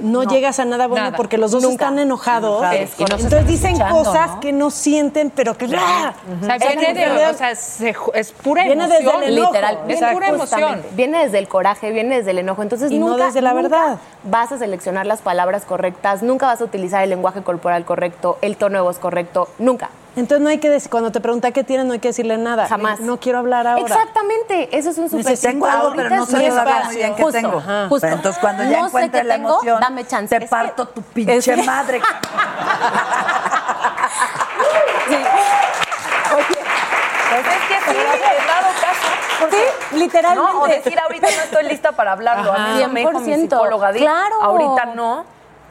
no, 0.02 0.24
llegas 0.24 0.58
a 0.58 0.64
nada 0.64 0.86
bueno 0.86 1.04
Nada. 1.06 1.16
porque 1.16 1.38
los 1.38 1.50
dos 1.50 1.62
Nunca. 1.62 1.86
están 1.86 1.98
enojados. 1.98 2.64
Es. 2.72 2.98
Entonces 2.98 3.20
Y 3.20 3.24
no 3.24 3.30
se 3.30 3.44
dicen 3.44 3.78
cosas 3.78 4.30
¿no? 4.34 4.40
que 4.40 4.52
no 4.52 4.70
sienten, 4.70 5.30
pero 5.30 5.56
que... 5.56 5.66
¡ah! 5.76 6.14
O 6.40 6.44
sea, 6.44 6.56
Es 6.56 6.76
viene 6.78 6.94
de, 6.94 7.26
o 7.26 7.34
sea, 7.34 7.54
se 7.54 7.94
es 8.14 8.32
pura 8.32 8.64
Viene 8.64 8.84
emoción. 8.84 9.04
desde 9.20 9.26
el 9.28 9.38
enojo. 9.38 9.52
Literal, 9.52 9.78
Es 9.88 10.00
pura 10.12 10.28
emoción. 10.28 10.60
Justamente. 10.60 10.88
Viene 10.92 11.24
desde 11.24 11.38
el 11.38 11.48
coraje, 11.48 11.90
viene 11.92 12.16
desde 12.16 12.30
el 12.32 12.38
enojo. 12.38 12.62
Entonces 12.62 12.90
Y 12.90 12.98
no 12.98 13.08
nunca, 13.10 13.26
desde 13.26 13.40
la 13.42 13.52
nunca 13.54 13.62
verdad. 13.62 13.98
vas 14.24 14.52
a 14.52 14.58
seleccionar 14.58 15.06
las 15.06 15.20
palabras 15.20 15.64
correctas, 15.64 16.22
nunca 16.22 16.46
vas 16.46 16.60
a 16.60 16.64
utilizar 16.64 17.02
el 17.02 17.10
lenguaje 17.10 17.42
corporal 17.42 17.84
correcto, 17.84 18.38
el 18.42 18.56
tono 18.56 18.76
de 18.78 18.82
voz 18.82 18.98
correcto, 18.98 19.48
nunca. 19.58 19.90
Entonces 20.18 20.42
no 20.42 20.48
hay 20.48 20.58
que 20.58 20.68
decir, 20.68 20.90
cuando 20.90 21.12
te 21.12 21.20
pregunta 21.20 21.52
qué 21.52 21.62
tienes, 21.62 21.86
no 21.86 21.92
hay 21.92 22.00
que 22.00 22.08
decirle 22.08 22.36
nada. 22.38 22.66
Jamás. 22.66 22.98
No 22.98 23.20
quiero 23.20 23.38
hablar 23.38 23.68
ahora. 23.68 23.82
Exactamente, 23.82 24.76
eso 24.76 24.90
es 24.90 24.98
un 24.98 25.08
súper 25.08 25.24
Necesito 25.26 25.48
Tengo 25.52 25.66
algo, 25.66 25.92
pero 25.94 26.10
no 26.10 26.26
sé 26.26 26.32
muy 26.32 26.96
bien 26.96 27.14
qué 27.14 27.22
Justo, 27.22 27.40
tengo. 27.40 27.62
Pero 28.00 28.14
entonces 28.16 28.38
cuando 28.40 28.64
ya 28.64 28.70
No 28.78 28.82
sé 28.82 28.86
encuentre 28.88 29.20
qué 29.20 29.26
la 29.28 29.34
tengo, 29.36 29.48
emoción, 29.50 29.80
dame 29.80 30.06
chance. 30.08 30.36
te 30.36 30.44
Es 30.44 30.50
que- 30.50 30.56
parto 30.56 30.88
tu 30.88 31.02
pinche 31.02 31.36
es 31.36 31.44
que- 31.44 31.62
madre. 31.62 32.00
Pues 37.30 37.46
es 37.46 37.62
que 37.68 37.92
sí, 37.92 37.96
dado 38.46 38.68
caso. 38.80 39.50
Sí, 39.50 39.96
literalmente. 39.98 40.52
No, 40.52 40.62
o 40.62 40.66
decir 40.66 40.98
ahorita 40.98 41.26
no 41.36 41.42
estoy 41.42 41.64
lista 41.64 41.92
para 41.92 42.12
hablarlo. 42.12 42.52
A 42.52 42.58
mí 42.58 42.84
me 42.92 43.00
dijo 43.00 43.12
mi 43.20 43.32
100%. 43.32 43.40
psicóloga. 43.42 43.92
Claro. 43.92 44.42
Ahorita 44.42 44.86
no. 44.94 45.24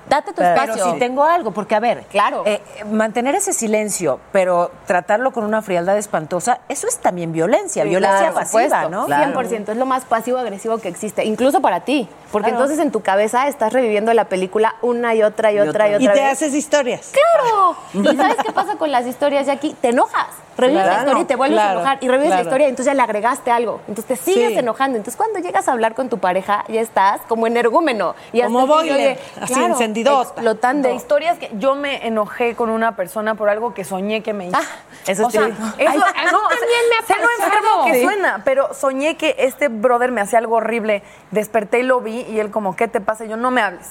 Date 0.10 0.32
tu 0.32 0.41
Pero 0.41 0.49
espacio. 0.74 0.93
si 0.93 0.99
tengo 0.99 1.24
algo, 1.24 1.51
porque 1.51 1.76
a 1.76 1.80
ver, 1.80 2.05
Claro. 2.10 2.43
eh, 2.45 2.62
mantener 2.91 3.36
ese 3.36 3.51
silencio, 3.53 4.20
pero 4.32 4.72
tratarlo 4.86 5.32
con 5.32 5.43
una 5.43 5.62
frialdad 5.62 5.97
espantosa, 5.97 6.60
eso 6.70 6.88
es 6.88 6.97
también 6.99 7.32
violencia, 7.34 7.84
violencia 7.84 8.20
Claro, 8.32 8.36
pasiva, 8.36 8.64
supuesto, 8.64 8.89
¿no? 8.89 9.08
100%, 9.08 9.70
es 9.72 9.78
lo 9.78 9.86
más 9.86 10.05
pasivo-agresivo 10.05 10.78
que 10.78 10.88
existe, 10.88 11.26
incluso 11.26 11.62
para 11.62 11.82
ti, 11.82 12.08
porque 12.32 12.49
Claro. 12.49 12.64
entonces 12.64 12.84
en 12.86 12.91
tu 12.91 13.01
cabeza 13.01 13.47
estás 13.47 13.74
reviviendo 13.74 14.14
la 14.14 14.26
película 14.26 14.76
una 14.82 15.14
y 15.16 15.24
otra 15.24 15.51
y, 15.51 15.60
otra 15.60 15.89
y 15.89 15.95
otra 15.95 16.03
Y 16.03 16.08
te 16.08 16.22
vez. 16.24 16.32
haces 16.32 16.53
historias. 16.53 17.12
¡Claro! 17.14 17.76
¿Y 18.14 18.16
sabes 18.16 18.38
qué 18.45 18.51
pasa 18.53 18.76
con 18.78 18.91
las 18.91 19.05
historias 19.05 19.45
de 19.47 19.51
aquí? 19.51 19.76
Te 19.82 19.89
enojas. 19.89 20.28
Revives 20.58 20.86
la 20.86 20.97
historia 20.99 21.22
y 21.22 21.26
te 21.26 21.36
vuelves 21.36 21.55
claro, 21.60 21.70
a 21.70 21.82
enojar. 21.82 21.97
Y 22.01 22.08
revives 22.08 22.30
la 22.32 22.41
historia 22.41 22.66
y 22.68 22.70
entonces 22.70 22.86
ya 22.91 22.93
le 22.95 23.01
agregaste 23.01 23.51
algo. 23.51 23.82
Entonces 23.88 24.05
te 24.05 24.16
sigues 24.16 24.49
Sí. 24.53 24.58
enojando. 24.58 24.97
Entonces 24.97 25.16
cuando 25.18 25.39
llegas 25.39 25.68
a 25.68 25.72
hablar 25.72 25.93
con 25.95 26.10
tu 26.10 26.18
pareja, 26.18 26.64
ya 26.68 26.82
estás 26.82 27.22
como 27.28 27.47
energúmeno. 27.47 28.16
Y 28.34 28.41
Como 28.41 28.66
boiler, 28.68 29.20
así 29.41 29.53
claro, 29.53 29.68
encendidota. 29.74 30.22
Explotando. 30.32 30.89
De 30.89 30.95
historias 30.95 31.38
que 31.38 31.51
yo 31.53 31.76
me 31.76 32.05
enojé 32.08 32.55
con 32.55 32.70
una 32.70 32.95
persona 32.95 33.36
por 33.36 33.49
algo 33.49 33.74
que 33.74 33.84
soñé 33.84 34.22
que 34.24 34.34
me 34.34 34.47
hizo. 34.47 34.58
eso 35.05 35.28
o 35.28 35.30
sea, 35.32 35.47
eso, 35.47 35.58
Ay, 35.78 35.86
no, 35.88 36.38
o 36.39 36.49
sea, 36.49 36.60
me 36.89 36.95
ha 36.95 37.45
enfermo 37.45 37.86
que 37.86 37.93
Sí. 37.93 38.03
suena, 38.03 38.41
pero 38.43 38.74
soñé 38.74 39.16
que 39.16 39.36
este 39.39 39.68
brother 39.68 40.12
me 40.12 40.22
hacía 40.22 40.39
algo 40.39 40.55
horrible. 40.55 41.03
Desperté 41.32 41.80
y 41.80 41.84
lo 41.84 42.01
vi 42.01 42.22
y 42.30 42.39
él 42.39 42.51
como, 42.51 42.76
¿qué 42.76 42.88
te 42.88 42.99
pasa? 43.01 43.26
Y 43.26 43.30
yo, 43.30 43.38
no 43.38 43.51
me 43.51 43.62
hables. 43.62 43.88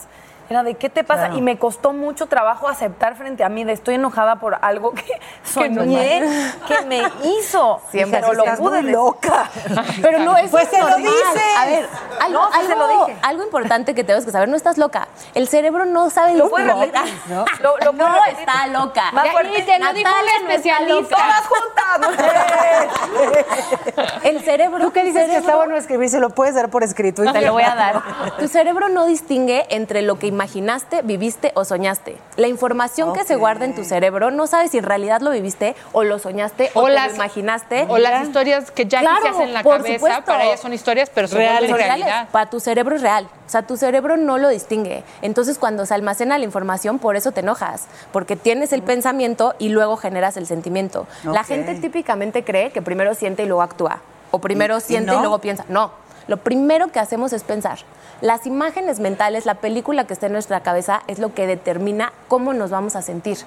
Era 0.49 0.63
de, 0.63 0.75
¿qué 0.75 0.89
te 0.89 1.03
pasa? 1.05 1.23
Claro. 1.27 1.39
Y 1.39 1.43
me 1.43 1.59
costó 1.59 1.93
mucho 1.93 2.27
trabajo 2.27 2.69
aceptar 2.69 3.17
frente 3.17 3.43
a 3.45 3.49
mí 3.49 3.65
de 3.65 3.73
estoy 3.73 3.97
enojada 3.97 4.37
por 4.37 4.57
algo 4.63 4.93
que 4.93 5.05
soñé 5.45 6.23
que 6.69 6.83
me 6.87 7.03
hizo. 7.25 7.81
Siempre 7.91 8.21
pero 8.21 8.33
lo 8.35 8.45
estás 8.45 8.59
pude 8.59 8.83
muy 8.83 8.91
loca. 8.93 9.51
Pero 10.03 10.19
no 10.21 10.37
es 10.37 10.51
Pues 10.51 10.69
se 10.69 10.79
lo 10.79 10.89
normal. 10.91 11.03
dices. 11.03 11.43
A 11.59 11.67
ver, 11.67 11.89
algo, 12.21 12.39
No, 12.41 12.53
sí 12.53 12.67
se 12.67 12.73
algo- 12.73 12.87
lo 12.87 13.07
dije. 13.07 13.19
algo 13.23 13.43
importante 13.45 13.95
que 13.95 14.05
tenemos 14.05 14.25
que 14.25 14.31
saber, 14.33 14.49
no 14.49 14.57
estás 14.57 14.79
loca. 14.79 15.09
El 15.35 15.49
cerebro 15.49 15.85
no 15.85 16.11
sabe 16.11 16.35
Lo 16.35 16.45
distinguir. 16.49 16.93
¿no? 17.29 17.45
Lo- 17.61 17.77
lo 17.79 17.93
No 17.93 18.25
está 18.27 18.67
loca. 18.69 19.11
Más 19.13 19.29
fuerte. 19.31 19.63
te 19.63 19.79
lo 19.79 19.93
dijo 19.93 20.09
Natalia 20.11 20.33
un 20.41 20.45
no 20.47 20.51
está 20.53 20.71
especialista. 20.77 21.17
loca. 21.17 22.27
El 24.23 24.41
cerebro. 24.45 24.79
Tú 24.85 24.93
que 24.93 25.05
dices 25.05 25.29
que 25.29 25.37
está 25.37 25.57
bueno 25.57 25.77
escribir, 25.77 26.09
se 26.09 26.21
lo 26.21 26.31
puedes 26.31 26.55
dar 26.55 26.69
por 26.71 26.83
escrito. 26.83 27.25
y 27.25 27.33
Te 27.33 27.41
lo 27.43 27.53
voy 27.53 27.63
a 27.63 27.75
dar. 27.75 28.03
Tu 28.39 28.49
cerebro 28.49 28.89
no 28.89 29.07
distingue 29.07 29.67
entre 29.71 30.03
lo 30.03 30.19
que 30.19 30.27
imaginaste, 30.37 31.01
viviste 31.03 31.51
o 31.55 31.65
soñaste. 31.65 32.17
La 32.37 32.47
información 32.47 33.13
que 33.15 33.25
se 33.25 33.37
guarda 33.37 33.65
en 33.65 33.75
tu 33.75 33.85
cerebro 33.85 34.31
no 34.31 34.47
sabes 34.47 34.71
si 34.71 34.79
en 34.79 34.85
realidad 34.85 35.21
lo 35.23 35.31
viviste 35.31 35.75
o 35.93 36.05
lo 36.05 36.19
soñaste 36.19 36.71
o, 36.75 36.83
O 36.83 36.89
las- 36.89 37.09
lo 37.09 37.15
imaginaste. 37.17 37.87
O 37.89 37.97
las 37.99 38.23
historias 38.27 38.71
que 38.71 38.85
ya 38.87 39.01
Claro, 39.01 39.23
se 39.23 39.29
hacen 39.31 39.43
en 39.49 39.55
la 39.55 39.63
por 39.63 39.79
cabeza, 39.79 39.95
supuesto. 39.95 40.25
para 40.25 40.45
ellas 40.45 40.61
son 40.61 40.73
historias, 40.75 41.11
pero 41.13 41.27
se 41.27 41.37
Reales. 41.37 41.71
Reales. 41.71 42.07
Para 42.31 42.51
tu 42.51 42.61
cerebro 42.61 42.97
es 42.97 43.03
real. 43.03 43.29
O 43.47 43.49
sea, 43.49 43.63
tu 43.63 43.77
cerebro 43.77 44.17
no 44.17 44.39
lo 44.39 44.49
distingue. 44.49 45.05
Entonces, 45.23 45.57
cuando 45.59 45.87
se 45.87 45.95
almacena 45.95 46.37
la 46.37 46.45
información, 46.45 46.99
por 46.99 47.17
eso 47.17 47.33
te 47.33 47.41
enojas. 47.41 47.87
Porque 48.13 48.37
tienes 48.37 48.73
el 48.73 48.83
pensamiento 48.83 49.55
y 49.59 49.71
luego 49.71 49.97
generas 49.97 50.37
el 50.37 50.47
sentimiento. 50.47 51.07
La 51.25 51.45
gente 51.45 51.75
típicamente 51.77 52.45
cree 52.45 52.71
que 52.73 52.83
primero 52.83 53.15
siente 53.15 53.45
y 53.45 53.47
luego 53.47 53.63
actúa. 53.63 54.01
O 54.33 54.41
primero 54.41 54.75
¿Y- 54.75 54.79
y 54.79 54.81
siente 54.83 55.13
y, 55.13 55.15
no? 55.15 55.21
luego 55.21 55.39
piensa. 55.39 55.65
No. 55.69 55.93
Lo 56.29 56.39
primero 56.39 56.89
que 56.89 56.99
hacemos 56.99 57.33
es 57.33 57.45
pensar. 57.45 57.79
Las 58.21 58.47
imágenes 58.47 59.01
mentales, 59.01 59.47
la 59.47 59.55
película 59.57 60.07
que 60.07 60.13
está 60.13 60.27
en 60.27 60.33
nuestra 60.33 60.61
cabeza, 60.61 61.03
es 61.07 61.19
lo 61.19 61.35
que 61.35 61.47
determina 61.47 62.13
cómo 62.29 62.53
nos 62.53 62.71
vamos 62.71 62.97
a 62.97 63.03
sentir. 63.03 63.39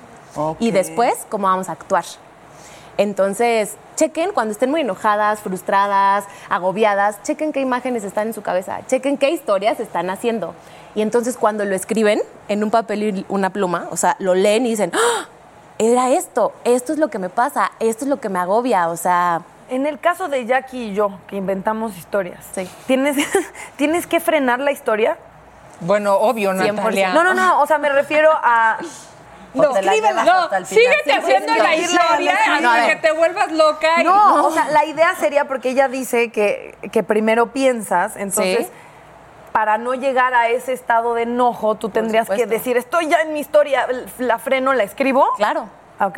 Y 0.60 0.72
después, 0.72 1.14
cómo 1.30 1.48
vamos 1.48 1.70
a 1.70 1.74
actuar. 1.74 2.06
Entonces, 2.98 3.76
chequen 3.96 4.32
cuando 4.34 4.52
estén 4.52 4.70
muy 4.70 4.82
enojadas, 4.82 5.40
frustradas, 5.40 6.26
agobiadas, 6.50 7.24
chequen 7.24 7.54
qué 7.54 7.62
imágenes 7.62 8.04
están 8.04 8.28
en 8.28 8.34
su 8.34 8.42
cabeza, 8.42 8.82
chequen 8.88 9.18
qué 9.18 9.30
historias 9.32 9.80
están 9.80 10.10
haciendo. 10.10 10.54
Y 10.96 11.02
entonces 11.02 11.38
cuando 11.38 11.64
lo 11.66 11.76
escriben 11.76 12.22
en 12.50 12.64
un 12.64 12.72
papel 12.72 13.04
y 13.04 13.26
una 13.30 13.52
pluma, 13.52 13.88
o 13.92 13.98
sea, 13.98 14.18
lo 14.20 14.36
leen 14.36 14.66
y 14.66 14.72
dicen, 14.72 14.92
¡Ah! 14.94 15.28
era 15.78 16.12
esto, 16.12 16.52
esto 16.66 16.92
es 16.92 17.00
lo 17.00 17.08
que 17.08 17.20
me 17.20 17.30
pasa, 17.30 17.72
esto 17.80 18.04
es 18.04 18.10
lo 18.10 18.20
que 18.20 18.28
me 18.28 18.40
agobia, 18.40 18.90
o 18.90 18.98
sea, 18.98 19.44
En 19.70 19.86
el 19.86 20.00
caso 20.00 20.28
de 20.28 20.46
Jackie 20.46 20.90
y 20.90 20.94
yo, 20.96 21.20
que 21.28 21.36
inventamos 21.36 21.96
historias, 21.98 22.46
¿tienes, 22.88 23.16
¿tienes 23.78 24.08
que 24.08 24.20
frenar 24.20 24.60
la 24.60 24.72
historia? 24.72 25.18
Bueno, 25.82 26.16
obvio, 26.16 26.54
Natalia. 26.54 27.14
No, 27.14 27.24
no, 27.24 27.34
no, 27.34 27.62
o 27.62 27.66
sea, 27.68 27.78
me 27.78 27.90
refiero 27.90 28.32
a... 28.34 28.78
No, 29.54 29.72
Te 29.72 29.82
la 29.82 29.94
llevas 29.96 30.26
no, 30.26 30.66
síguete 30.66 31.04
Sí, 31.06 31.12
haciendo 31.12 31.56
la 31.56 31.76
historia 31.76 32.34
hasta 32.56 32.88
que 32.88 32.96
te 32.98 33.12
vuelvas 33.14 33.52
loca. 33.52 34.00
y- 34.00 34.04
No, 34.04 34.46
o 34.46 34.52
sea, 34.52 34.66
la 34.70 34.86
idea 34.86 35.16
sería 35.16 35.46
porque 35.48 35.70
ella 35.70 35.88
dice 35.88 36.32
que, 36.32 36.76
que 36.92 37.02
primero 37.02 37.48
piensas, 37.52 38.16
entonces, 38.16 38.68
Sí. 38.68 38.72
para 39.52 39.80
no 39.80 39.96
llegar 39.96 40.36
a 40.36 40.50
ese 40.50 40.74
estado 40.74 41.16
de 41.16 41.24
enojo, 41.24 41.76
tú 41.76 41.90
tendrías 41.90 42.30
que 42.30 42.46
decir, 42.46 42.78
estoy 42.78 43.08
ya 43.08 43.22
en 43.22 43.34
mi 43.34 43.40
historia, 43.40 43.88
la 44.20 44.38
freno, 44.38 44.74
la 44.74 44.84
escribo. 44.84 45.26
Claro. 45.38 45.68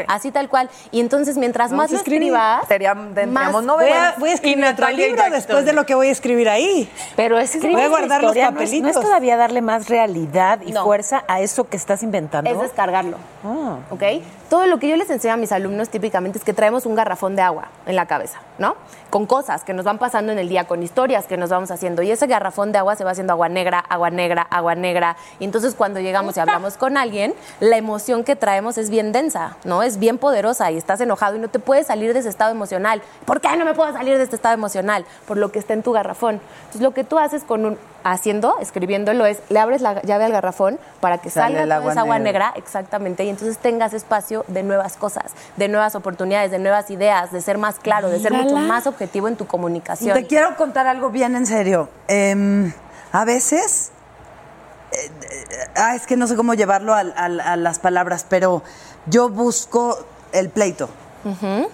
Así 0.07 0.31
tal 0.31 0.47
cual. 0.49 0.69
Y 0.91 0.99
entonces, 0.99 1.37
mientras 1.37 1.71
más 1.71 1.91
lo 1.91 1.97
escribas, 1.97 2.67
tendríamos 2.67 3.07
más 3.27 3.63
novelas. 3.63 3.77
Voy 3.77 3.91
a, 3.91 4.15
voy 4.19 4.29
a 4.29 4.33
escribir 4.33 4.65
otro 4.65 4.89
libro 4.91 5.23
después 5.31 5.65
de 5.65 5.73
lo 5.73 5.85
que 5.85 5.95
voy 5.95 6.07
a 6.07 6.11
escribir 6.11 6.49
ahí. 6.49 6.89
Pero 7.15 7.39
escribir 7.39 7.71
Voy 7.73 7.81
a 7.85 7.89
guardar 7.89 8.21
los 8.21 8.31
historia, 8.31 8.51
¿no 8.51 8.59
es- 8.59 8.69
papelitos. 8.69 8.93
¿no 8.95 8.99
es, 9.01 9.05
todavía 9.05 9.37
darle 9.37 9.61
más 9.61 9.89
realidad 9.89 10.59
y 10.65 10.71
No. 10.71 10.83
fuerza 10.83 11.23
a 11.27 11.41
eso 11.41 11.67
que 11.67 11.77
estás 11.77 12.03
inventando? 12.03 12.49
es 12.49 12.59
descargarlo. 12.59 13.17
Ah. 13.43 13.77
¿Ok? 13.89 14.03
Todo 14.51 14.67
lo 14.67 14.79
que 14.79 14.89
yo 14.89 14.97
les 14.97 15.09
enseño 15.09 15.35
a 15.35 15.37
mis 15.37 15.53
alumnos 15.53 15.87
típicamente 15.87 16.37
es 16.37 16.43
que 16.43 16.51
traemos 16.51 16.85
un 16.85 16.93
garrafón 16.93 17.37
de 17.37 17.41
agua 17.41 17.69
en 17.85 17.95
la 17.95 18.05
cabeza, 18.05 18.41
¿no? 18.57 18.75
Con 19.09 19.25
cosas 19.25 19.63
que 19.63 19.73
nos 19.73 19.85
van 19.85 19.97
pasando 19.97 20.33
en 20.33 20.39
el 20.39 20.49
día, 20.49 20.65
con 20.65 20.83
historias 20.83 21.25
que 21.25 21.37
nos 21.37 21.49
vamos 21.49 21.71
haciendo. 21.71 22.01
Y 22.01 22.11
ese 22.11 22.27
garrafón 22.27 22.73
de 22.73 22.79
agua 22.79 22.97
se 22.97 23.05
va 23.05 23.11
haciendo 23.11 23.31
agua 23.31 23.47
negra, 23.47 23.79
agua 23.79 24.09
negra, 24.09 24.45
agua 24.49 24.75
negra. 24.75 25.15
Y 25.39 25.45
entonces 25.45 25.73
cuando 25.73 26.01
llegamos 26.01 26.35
y 26.35 26.41
hablamos 26.41 26.75
con 26.75 26.97
alguien, 26.97 27.33
la 27.61 27.77
emoción 27.77 28.25
que 28.25 28.35
traemos 28.35 28.77
es 28.77 28.89
bien 28.89 29.13
densa, 29.13 29.55
¿no? 29.63 29.83
Es 29.83 29.99
bien 29.99 30.17
poderosa 30.17 30.69
y 30.69 30.75
estás 30.75 30.99
enojado 30.99 31.37
y 31.37 31.39
no 31.39 31.47
te 31.47 31.59
puedes 31.59 31.87
salir 31.87 32.11
de 32.11 32.19
ese 32.19 32.27
estado 32.27 32.51
emocional. 32.51 33.01
¿Por 33.23 33.39
qué 33.39 33.55
no 33.55 33.63
me 33.63 33.73
puedo 33.73 33.93
salir 33.93 34.17
de 34.17 34.23
este 34.25 34.35
estado 34.35 34.53
emocional? 34.53 35.05
Por 35.29 35.37
lo 35.37 35.53
que 35.53 35.59
está 35.59 35.75
en 35.75 35.81
tu 35.81 35.93
garrafón. 35.93 36.41
Entonces 36.63 36.81
lo 36.81 36.91
que 36.91 37.05
tú 37.05 37.19
haces 37.19 37.45
con 37.45 37.65
un 37.65 37.77
haciendo, 38.03 38.55
escribiéndolo 38.59 39.25
es, 39.25 39.39
le 39.49 39.59
abres 39.59 39.81
la 39.81 40.01
llave 40.01 40.25
al 40.25 40.31
garrafón 40.31 40.79
para 40.99 41.19
que 41.19 41.29
Sale 41.29 41.47
salga 41.47 41.63
el 41.63 41.69
toda 41.69 41.75
agua 41.77 41.91
esa 41.91 42.01
agua 42.01 42.19
negra. 42.19 42.47
negra 42.49 42.53
exactamente, 42.63 43.23
y 43.23 43.29
entonces 43.29 43.57
tengas 43.57 43.93
espacio 43.93 44.43
de 44.47 44.63
nuevas 44.63 44.97
cosas, 44.97 45.31
de 45.57 45.67
nuevas 45.67 45.95
oportunidades, 45.95 46.51
de 46.51 46.59
nuevas 46.59 46.89
ideas, 46.91 47.31
de 47.31 47.41
ser 47.41 47.57
más 47.57 47.79
claro, 47.79 48.09
de 48.09 48.19
ser 48.19 48.33
mucho 48.33 48.55
más 48.57 48.87
objetivo 48.87 49.27
en 49.27 49.35
tu 49.35 49.45
comunicación. 49.47 50.15
Te 50.15 50.25
quiero 50.27 50.55
contar 50.55 50.87
algo 50.87 51.09
bien 51.09 51.35
en 51.35 51.45
serio. 51.45 51.89
Em, 52.07 52.73
a 53.11 53.25
veces, 53.25 53.91
eh, 54.91 55.09
eh, 55.21 55.57
ah, 55.75 55.95
es 55.95 56.05
que 56.07 56.17
no 56.17 56.27
sé 56.27 56.35
cómo 56.35 56.53
llevarlo 56.53 56.93
al- 56.93 57.13
al- 57.15 57.39
a, 57.39 57.55
las 57.55 57.79
palabras, 57.79 58.25
pero 58.27 58.63
yo 59.05 59.29
busco 59.29 59.97
el 60.33 60.49
pleito. 60.49 60.89
Ujú. 61.23 61.69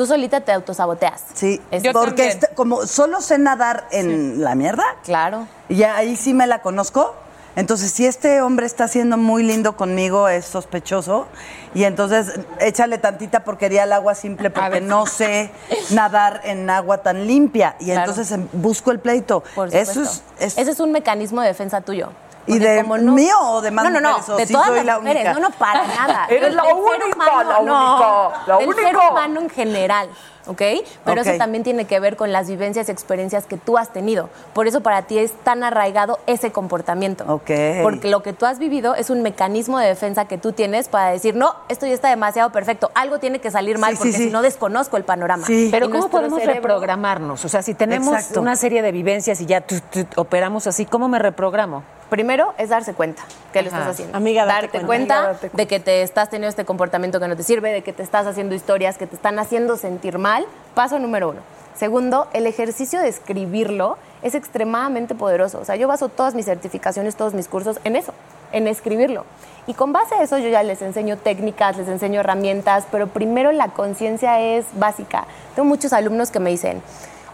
Tú 0.00 0.06
solita 0.06 0.40
te 0.40 0.50
autosaboteas. 0.52 1.20
Sí, 1.34 1.60
Yo 1.82 1.92
porque 1.92 2.06
también. 2.08 2.28
este- 2.30 2.48
como 2.54 2.86
solo 2.86 3.20
sé 3.20 3.36
nadar 3.36 3.86
en 3.90 4.42
la 4.42 4.54
mierda. 4.54 4.82
Claro. 5.04 5.46
Y 5.68 5.82
ahí 5.82 6.16
sí 6.16 6.32
me 6.32 6.46
la 6.46 6.62
conozco. 6.62 7.14
Entonces, 7.54 7.92
si 7.92 8.06
este 8.06 8.40
hombre 8.40 8.64
está 8.64 8.88
siendo 8.88 9.18
muy 9.18 9.42
lindo 9.42 9.76
conmigo, 9.76 10.26
es 10.30 10.46
sospechoso. 10.46 11.26
Y 11.74 11.84
entonces, 11.84 12.32
échale 12.60 12.96
tantita 12.96 13.44
porquería 13.44 13.82
al 13.82 13.92
agua 13.92 14.14
simple 14.14 14.48
porque 14.48 14.80
no 14.80 15.04
sé 15.04 15.50
nadar 15.90 16.40
en 16.44 16.70
agua 16.70 17.02
tan 17.02 17.26
limpia. 17.26 17.76
Y 17.78 17.84
Claro. 17.84 18.00
entonces 18.00 18.32
em, 18.32 18.48
busco 18.54 18.92
el 18.92 19.00
pleito. 19.00 19.44
Por 19.54 19.68
Eso 19.74 20.00
es, 20.00 20.22
Ese 20.56 20.70
es 20.70 20.80
un 20.80 20.92
mecanismo 20.92 21.42
de 21.42 21.48
defensa 21.48 21.82
tuyo. 21.82 22.08
¿Y 22.46 22.52
Porque 22.52 22.68
de 22.68 22.82
como 22.82 22.98
no- 22.98 23.12
mío 23.12 23.38
o 23.38 23.60
de 23.60 23.70
más 23.70 23.84
No, 23.84 23.90
no, 23.90 24.00
no, 24.00 24.08
mujeres? 24.10 24.28
¿O 24.30 24.36
de 24.36 24.46
sí 24.46 24.52
todas 24.52 24.70
las 24.70 24.84
la 24.84 24.98
mujeres. 24.98 25.22
única? 25.24 25.32
No, 25.34 25.48
no, 25.48 25.50
para 25.56 25.86
nada. 25.86 26.26
Eres 26.28 26.54
la 26.54 26.64
única, 26.64 27.06
humano, 27.14 27.42
la 27.52 27.58
única, 27.60 28.42
la 28.46 28.56
Del 28.58 28.74
ser 28.74 28.84
única. 28.96 29.10
humano 29.10 29.40
en 29.40 29.50
general, 29.50 30.08
¿ok? 30.46 30.62
Pero 31.04 31.20
eso 31.20 31.32
también 31.38 31.62
tiene 31.64 31.84
que 31.86 32.00
ver 32.00 32.16
con 32.16 32.32
las 32.32 32.48
vivencias 32.48 32.88
y 32.88 32.92
experiencias 32.92 33.46
que 33.46 33.56
tú 33.56 33.78
has 33.78 33.92
tenido. 33.92 34.28
Por 34.54 34.66
eso 34.66 34.80
para 34.80 35.02
ti 35.02 35.18
es 35.18 35.32
tan 35.44 35.62
arraigado 35.64 36.18
ese 36.26 36.52
comportamiento. 36.52 37.24
Ok. 37.28 37.50
Porque 37.82 38.08
lo 38.10 38.22
que 38.22 38.32
tú 38.32 38.46
has 38.46 38.58
vivido 38.58 38.94
es 38.94 39.10
un 39.10 39.22
mecanismo 39.22 39.78
de 39.78 39.86
defensa 39.86 40.24
que 40.26 40.38
tú 40.38 40.52
tienes 40.52 40.88
para 40.88 41.10
decir, 41.10 41.34
no, 41.36 41.54
esto 41.68 41.86
ya 41.86 41.94
está 41.94 42.08
demasiado 42.08 42.50
perfecto, 42.50 42.90
algo 42.94 43.18
tiene 43.18 43.38
que 43.40 43.50
salir 43.50 43.78
mal 43.78 43.92
Sí, 43.92 43.96
porque 43.98 44.12
sí. 44.12 44.24
si 44.24 44.30
no 44.30 44.42
desconozco 44.42 44.96
el 44.96 45.04
panorama. 45.04 45.44
Pero 45.46 45.86
Y 45.86 45.90
¿cómo 45.90 46.08
podemos 46.08 46.40
cerebro- 46.40 46.54
reprogramarnos? 46.62 47.44
O 47.44 47.48
sea, 47.48 47.62
si 47.62 47.74
tenemos 47.74 48.14
Exacto. 48.14 48.40
una 48.40 48.56
serie 48.56 48.82
de 48.82 48.92
vivencias 48.92 49.40
y 49.40 49.46
ya 49.46 49.60
tu, 49.60 49.76
tu, 49.80 50.06
operamos 50.20 50.66
así, 50.66 50.86
¿cómo 50.86 51.08
me 51.08 51.18
reprogramo? 51.18 51.82
Primero 52.10 52.54
es 52.58 52.70
darse 52.70 52.92
cuenta 52.92 53.22
que 53.52 53.62
lo 53.62 53.68
Ajá. 53.68 53.78
estás 53.78 53.92
haciendo. 53.94 54.16
Amiga, 54.16 54.44
date 54.44 54.62
darte 54.62 54.68
cuenta. 54.84 54.86
cuenta, 54.86 55.14
Amiga, 55.18 55.32
date 55.34 55.50
de 55.52 55.66
que 55.68 55.78
te 55.78 56.02
estás 56.02 56.28
teniendo 56.28 56.48
este 56.48 56.64
comportamiento 56.64 57.20
que 57.20 57.28
no 57.28 57.36
te 57.36 57.44
sirve, 57.44 57.70
de 57.72 57.82
que 57.82 57.92
te 57.92 58.02
estás 58.02 58.26
haciendo 58.26 58.56
historias 58.56 58.98
que 58.98 59.06
te 59.06 59.14
están 59.14 59.38
haciendo 59.38 59.76
sentir 59.76 60.18
mal. 60.18 60.29
Paso 60.74 60.98
número 60.98 61.30
uno. 61.30 61.40
Segundo, 61.74 62.28
el 62.32 62.46
ejercicio 62.46 63.00
de 63.00 63.08
escribirlo 63.08 63.96
es 64.22 64.34
extremadamente 64.34 65.14
poderoso. 65.14 65.58
O 65.58 65.64
sea, 65.64 65.76
yo 65.76 65.88
baso 65.88 66.08
todas 66.08 66.34
mis 66.34 66.46
certificaciones, 66.46 67.16
todos 67.16 67.34
mis 67.34 67.48
cursos 67.48 67.80
en 67.84 67.96
eso, 67.96 68.12
en 68.52 68.68
escribirlo. 68.68 69.24
Y 69.66 69.74
con 69.74 69.92
base 69.92 70.14
a 70.14 70.22
eso 70.22 70.38
yo 70.38 70.48
ya 70.48 70.62
les 70.62 70.82
enseño 70.82 71.16
técnicas, 71.16 71.76
les 71.76 71.88
enseño 71.88 72.20
herramientas, 72.20 72.86
pero 72.90 73.08
primero 73.08 73.50
la 73.52 73.68
conciencia 73.68 74.40
es 74.40 74.66
básica. 74.74 75.26
Tengo 75.54 75.68
muchos 75.68 75.92
alumnos 75.92 76.30
que 76.30 76.40
me 76.40 76.50
dicen, 76.50 76.82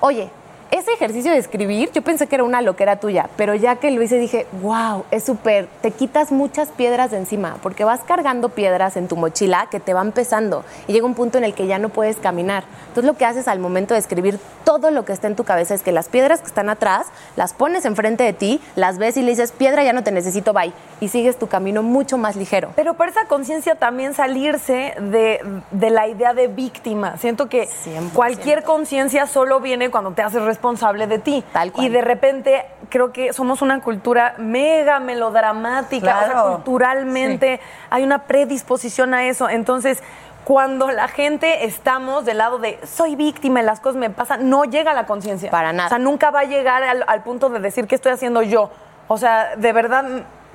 oye, 0.01 0.31
ese 0.71 0.93
ejercicio 0.93 1.33
de 1.33 1.39
escribir, 1.39 1.91
yo 1.93 2.03
pensé 2.03 2.27
que 2.27 2.37
era 2.37 2.45
una 2.45 2.63
loquera 2.63 2.97
tuya, 2.97 3.29
pero 3.37 3.55
ya 3.55 3.77
que 3.77 3.91
lo 3.91 4.03
hice 4.03 4.19
dije, 4.19 4.47
wow, 4.63 5.05
es 5.11 5.25
súper, 5.25 5.69
te 5.81 5.91
quitas 5.91 6.33
muchas 6.33 6.69
piedras 6.69 7.11
de 7.11 7.19
encima, 7.19 7.57
porque 7.63 7.85
vas 7.85 8.01
cargando 8.01 8.49
piedras 8.51 8.97
en 8.97 9.09
tu 9.09 9.17
mochila 9.17 9.69
que 9.71 9.81
te 9.81 9.95
van 9.95 10.13
pesando 10.13 10.65
y 10.89 10.93
llega 10.93 11.07
un 11.07 11.15
punto 11.15 11.39
en 11.39 11.45
el 11.45 11.55
que 11.55 11.67
ya 11.67 11.79
no 11.79 11.89
puedes 11.89 12.17
caminar. 12.17 12.65
Entonces 12.89 13.05
lo 13.05 13.17
que 13.17 13.25
haces 13.25 13.49
al 13.49 13.59
momento 13.59 13.95
de 13.95 14.01
escribir 14.01 14.39
todo 14.65 14.91
lo 14.91 15.05
que 15.05 15.13
está 15.13 15.29
en 15.29 15.37
tu 15.37 15.45
cabeza 15.45 15.75
es 15.75 15.83
que 15.83 15.93
las 15.93 16.09
piedras 16.09 16.41
que 16.41 16.47
están 16.47 16.69
atrás 16.69 17.07
las 17.37 17.53
pones 17.53 17.85
enfrente 17.85 18.25
de 18.25 18.33
ti, 18.33 18.61
las 18.75 18.99
ves 18.99 19.17
y 19.17 19.23
le 19.23 19.31
dices, 19.31 19.53
piedra, 19.53 19.85
ya 19.85 19.93
no 19.93 20.03
te 20.03 20.11
necesito, 20.11 20.53
bye, 20.53 20.73
y 21.01 21.09
sigues 21.09 21.39
tu 21.39 21.47
camino 21.47 21.83
mucho 21.83 22.19
más 22.19 22.37
ligero. 22.37 22.73
Pero 22.75 22.95
para 22.95 23.11
esa 23.11 23.27
conciencia 23.27 23.77
también 23.77 24.15
salirse 24.15 24.95
de, 25.01 25.41
de 25.71 25.91
la 25.91 26.09
idea 26.09 26.35
de 26.35 26.49
víctima. 26.49 27.17
Siento 27.19 27.49
que 27.49 27.69
cualquier 28.15 28.65
conciencia 28.65 29.27
solo 29.27 29.61
viene 29.61 29.91
cuando 29.91 30.13
te 30.13 30.23
haces 30.23 30.43
responsable 30.61 31.07
de 31.07 31.19
ti. 31.19 31.45
Y 31.77 31.89
de 31.89 32.01
repente 32.01 32.65
creo 32.89 33.13
que 33.13 33.33
somos 33.33 33.63
una 33.63 33.81
cultura 33.81 34.35
mega 34.39 34.99
melodramática. 35.01 36.17
O 36.17 36.21
sea, 36.21 36.31
Claro. 36.33 36.53
culturalmente 36.55 37.61
hay 37.91 38.03
una 38.03 38.25
predisposición 38.25 39.13
a 39.15 39.27
eso. 39.27 39.49
Entonces, 39.49 40.03
cuando 40.45 40.91
la 40.91 41.09
gente 41.09 41.65
estamos 41.67 42.25
del 42.25 42.39
lado 42.39 42.59
de 42.59 42.79
soy 42.87 43.17
víctima 43.17 43.61
y 43.61 43.65
las 43.65 43.81
cosas 43.81 43.97
me 43.97 44.11
pasan, 44.11 44.49
no 44.49 44.65
llega 44.65 44.93
a 44.93 44.95
la 44.95 45.05
conciencia. 45.07 45.51
Para 45.51 45.73
nada. 45.73 45.87
O 45.87 45.91
sea, 45.91 45.99
nunca 45.99 46.31
va 46.31 46.41
a 46.41 46.45
llegar 46.45 46.83
al, 46.83 47.05
al 47.07 47.23
punto 47.23 47.49
de 47.49 47.59
decir 47.61 47.87
qué 47.87 47.95
estoy 47.97 48.13
haciendo 48.13 48.43
yo. 48.43 48.71
O 49.09 49.19
sea, 49.19 49.57
de 49.57 49.73
verdad 49.73 50.05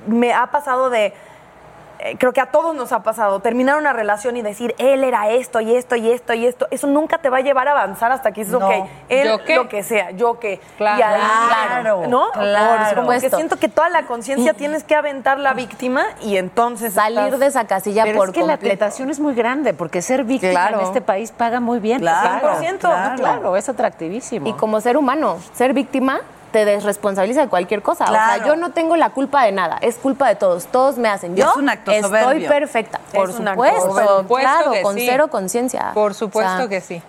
me 0.06 0.32
ha 0.32 0.46
pasado 0.48 0.90
de 0.90 1.12
creo 2.18 2.32
que 2.32 2.40
a 2.40 2.46
todos 2.46 2.74
nos 2.74 2.92
ha 2.92 3.02
pasado, 3.02 3.40
terminar 3.40 3.76
una 3.78 3.92
relación 3.92 4.36
y 4.36 4.42
decir, 4.42 4.74
él 4.78 5.04
era 5.04 5.30
esto 5.30 5.60
y 5.60 5.74
esto 5.74 5.96
y 5.96 6.10
esto 6.10 6.34
y 6.34 6.46
esto, 6.46 6.66
eso 6.70 6.86
nunca 6.86 7.18
te 7.18 7.30
va 7.30 7.38
a 7.38 7.40
llevar 7.40 7.68
a 7.68 7.72
avanzar 7.72 8.10
hasta 8.12 8.32
que 8.32 8.44
dices, 8.44 8.58
No. 8.58 8.66
ok, 8.66 8.88
él 9.08 9.28
¿Yo 9.28 9.44
qué? 9.44 9.56
lo 9.56 9.68
que 9.68 9.82
sea, 9.82 10.10
yo 10.10 10.38
qué. 10.40 10.60
Claro. 10.78 10.98
Y 10.98 11.02
ahí, 11.02 11.20
Claro, 11.48 12.06
¿no? 12.08 12.30
claro. 12.32 12.96
Como 13.02 13.10
que 13.18 13.30
siento 13.30 13.56
que 13.56 13.68
toda 13.68 13.88
la 13.88 14.02
conciencia 14.06 14.54
tienes 14.54 14.84
que 14.84 14.94
aventar 14.94 15.38
la 15.38 15.54
víctima 15.54 16.04
y 16.22 16.36
entonces... 16.36 16.94
Salir 16.94 17.18
estás- 17.20 17.38
de 17.40 17.46
esa 17.46 17.66
casilla 17.66 18.04
Pero 18.04 18.18
por 18.18 18.28
es 18.30 18.34
que 18.34 18.42
la 18.42 18.56
tentación 18.56 19.10
es 19.10 19.20
muy 19.20 19.34
grande, 19.34 19.72
porque 19.74 20.02
ser 20.02 20.24
víctima 20.24 20.52
Claro. 20.52 20.80
en 20.80 20.86
este 20.86 21.00
país 21.00 21.32
paga 21.32 21.60
muy 21.60 21.78
bien. 21.78 22.00
Claro, 22.00 22.58
100%, 22.60 22.78
claro, 22.78 23.16
claro. 23.16 23.56
es 23.56 23.68
atractivísimo. 23.68 24.48
Y 24.48 24.52
como 24.54 24.80
ser 24.80 24.96
humano, 24.96 25.38
ser 25.54 25.72
víctima 25.72 26.20
te 26.52 26.64
desresponsabiliza 26.64 27.40
de 27.40 27.48
cualquier 27.48 27.82
cosa. 27.82 28.04
O 28.04 28.12
sea, 28.12 28.44
yo 28.46 28.54
no 28.56 28.70
tengo 28.70 28.96
la 28.96 29.10
culpa 29.10 29.44
de 29.44 29.52
nada, 29.52 29.78
es 29.80 29.96
culpa 29.96 30.28
de 30.28 30.36
todos. 30.36 30.66
Todos 30.66 30.98
me 30.98 31.08
hacen. 31.08 31.34
Yo 31.34 31.50
es 31.50 31.56
un 31.56 31.68
acto 31.68 31.90
estoy 31.90 32.08
soberbio. 32.08 32.48
perfecta. 32.48 33.00
Por 33.12 33.30
Es 33.30 33.36
supuesto. 33.36 33.86
Por 33.88 34.18
supuesto 34.20 34.28
claro, 34.40 34.72
con 34.82 34.94
sí. 34.94 35.06
cero 35.08 35.28
conciencia. 35.28 35.90
Por 35.94 36.14
supuesto 36.14 36.52
O 36.52 36.56
sea, 36.58 36.68
que 36.68 36.80
sí. 36.80 37.02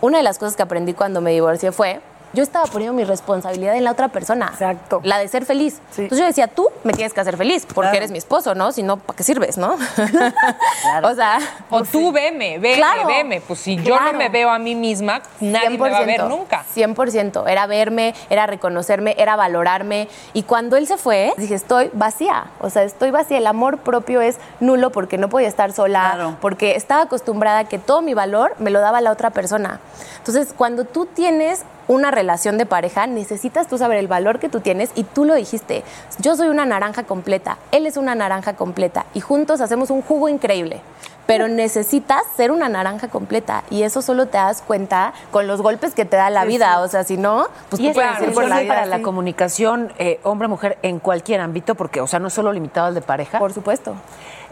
Una 0.00 0.18
de 0.18 0.22
las 0.24 0.38
cosas 0.38 0.56
que 0.56 0.62
aprendí 0.62 0.94
cuando 0.94 1.20
me 1.20 1.30
divorcié 1.32 1.72
fue, 1.72 2.00
yo 2.34 2.42
estaba 2.42 2.66
poniendo 2.66 2.94
mi 2.94 3.04
responsabilidad 3.04 3.76
en 3.76 3.84
la 3.84 3.92
otra 3.92 4.08
persona. 4.08 4.48
Exacto. 4.52 5.00
La 5.04 5.18
de 5.18 5.28
ser 5.28 5.44
feliz. 5.46 5.80
Entonces 5.96 6.18
yo 6.18 6.26
decía, 6.26 6.48
tú 6.48 6.68
me 6.82 6.92
tienes 6.92 7.12
que 7.14 7.20
hacer 7.20 7.36
feliz 7.36 7.64
porque 7.66 7.82
Claro. 7.90 7.96
eres 7.98 8.10
mi 8.10 8.18
esposo, 8.18 8.54
¿no? 8.54 8.72
Si 8.72 8.82
no, 8.82 8.96
¿para 8.98 9.16
qué 9.16 9.22
sirves, 9.22 9.56
no? 9.56 9.76
O 11.02 11.14
sea... 11.14 11.38
O 11.70 11.82
tú 11.82 12.12
veme, 12.12 12.58
veme, 12.58 12.76
Claro. 12.76 13.06
veme. 13.06 13.40
Pues 13.40 13.60
si 13.60 13.76
yo 13.76 13.94
no 13.94 14.00
Claro. 14.00 14.18
me 14.18 14.28
veo 14.28 14.50
a 14.50 14.58
mí 14.58 14.74
misma, 14.74 15.22
nadie 15.40 15.70
me 15.70 15.90
va 15.90 15.98
a 15.98 16.04
ver 16.04 16.24
nunca. 16.24 16.64
100%. 16.74 17.46
Era 17.48 17.66
verme, 17.66 18.14
era 18.30 18.46
reconocerme, 18.46 19.14
era 19.18 19.36
valorarme. 19.36 20.08
Y 20.32 20.42
cuando 20.42 20.76
él 20.76 20.86
se 20.86 20.96
fue, 20.96 21.32
dije, 21.36 21.54
estoy 21.54 21.90
vacía. 21.92 22.46
O 22.60 22.70
sea, 22.70 22.82
estoy 22.82 23.10
vacía. 23.10 23.38
El 23.38 23.46
amor 23.46 23.78
propio 23.78 24.20
es 24.20 24.36
nulo 24.60 24.90
porque 24.90 25.18
no 25.18 25.28
podía 25.28 25.48
estar 25.48 25.72
sola, 25.72 26.36
porque 26.40 26.76
estaba 26.76 27.02
acostumbrada 27.02 27.60
a 27.60 27.64
que 27.64 27.78
todo 27.78 28.02
mi 28.02 28.14
valor 28.14 28.54
me 28.58 28.70
lo 28.70 28.80
daba 28.80 29.00
la 29.00 29.10
otra 29.10 29.30
persona. 29.30 29.80
Entonces, 30.18 30.54
cuando 30.56 30.84
tú 30.84 31.06
tienes 31.06 31.62
una 31.88 32.10
relación 32.10 32.58
de 32.58 32.66
pareja, 32.66 33.06
necesitas 33.06 33.66
tú 33.68 33.78
saber 33.78 33.98
el 33.98 34.08
valor 34.08 34.38
que 34.38 34.48
tú 34.48 34.60
tienes 34.60 34.90
y 34.94 35.04
tú 35.04 35.24
lo 35.24 35.34
dijiste. 35.34 35.82
Yo 36.18 36.36
soy 36.36 36.48
una 36.48 36.64
naranja 36.66 37.02
completa, 37.04 37.58
él 37.72 37.86
es 37.86 37.96
una 37.96 38.14
naranja 38.14 38.54
completa 38.54 39.06
y 39.14 39.20
juntos 39.20 39.60
hacemos 39.60 39.90
un 39.90 40.02
jugo 40.02 40.28
increíble. 40.28 40.80
pero 41.26 41.48
necesitas 41.48 42.20
ser 42.36 42.50
una 42.50 42.68
naranja 42.68 43.08
completa 43.08 43.64
y 43.70 43.82
eso 43.84 44.02
solo 44.02 44.26
te 44.26 44.36
das 44.36 44.60
cuenta 44.60 45.14
con 45.30 45.46
los 45.46 45.62
golpes 45.62 45.94
que 45.94 46.04
te 46.04 46.16
da 46.18 46.28
la 46.28 46.42
Sí, 46.42 46.48
vida, 46.48 46.74
sí. 46.74 46.80
o 46.82 46.88
sea, 46.88 47.02
si 47.04 47.16
no, 47.16 47.46
pues 47.70 47.80
y 47.80 47.84
tú 47.84 47.88
es 47.88 47.94
puedes 47.94 48.20
ir 48.20 48.34
por 48.34 48.46
la 48.46 48.60
vida 48.60 48.74
para 48.74 48.84
la 48.84 49.00
comunicación 49.00 49.90
eh, 49.98 50.20
hombre-mujer 50.22 50.76
en 50.82 50.98
cualquier 50.98 51.40
ámbito, 51.40 51.76
porque, 51.76 52.02
o 52.02 52.06
sea, 52.06 52.18
no 52.18 52.28
solo 52.28 52.52
limitado 52.52 52.88
al 52.88 52.94
de 52.94 53.00
pareja. 53.00 53.38
Por 53.38 53.54
supuesto. 53.54 53.94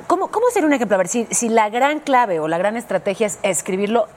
¿Cómo, 0.06 0.28
cómo 0.28 0.46
sería 0.52 0.66
un 0.66 0.72
ejemplo? 0.72 0.94
A 0.94 0.98
ver, 0.98 1.08
si, 1.08 1.26
si 1.30 1.48
la 1.48 1.70
gran 1.70 2.00
clave 2.00 2.40
o 2.40 2.48
la 2.48 2.58
gran 2.58 2.76
estrategia 2.76 3.26
es 3.26 3.38
escribirlo, 3.42 4.08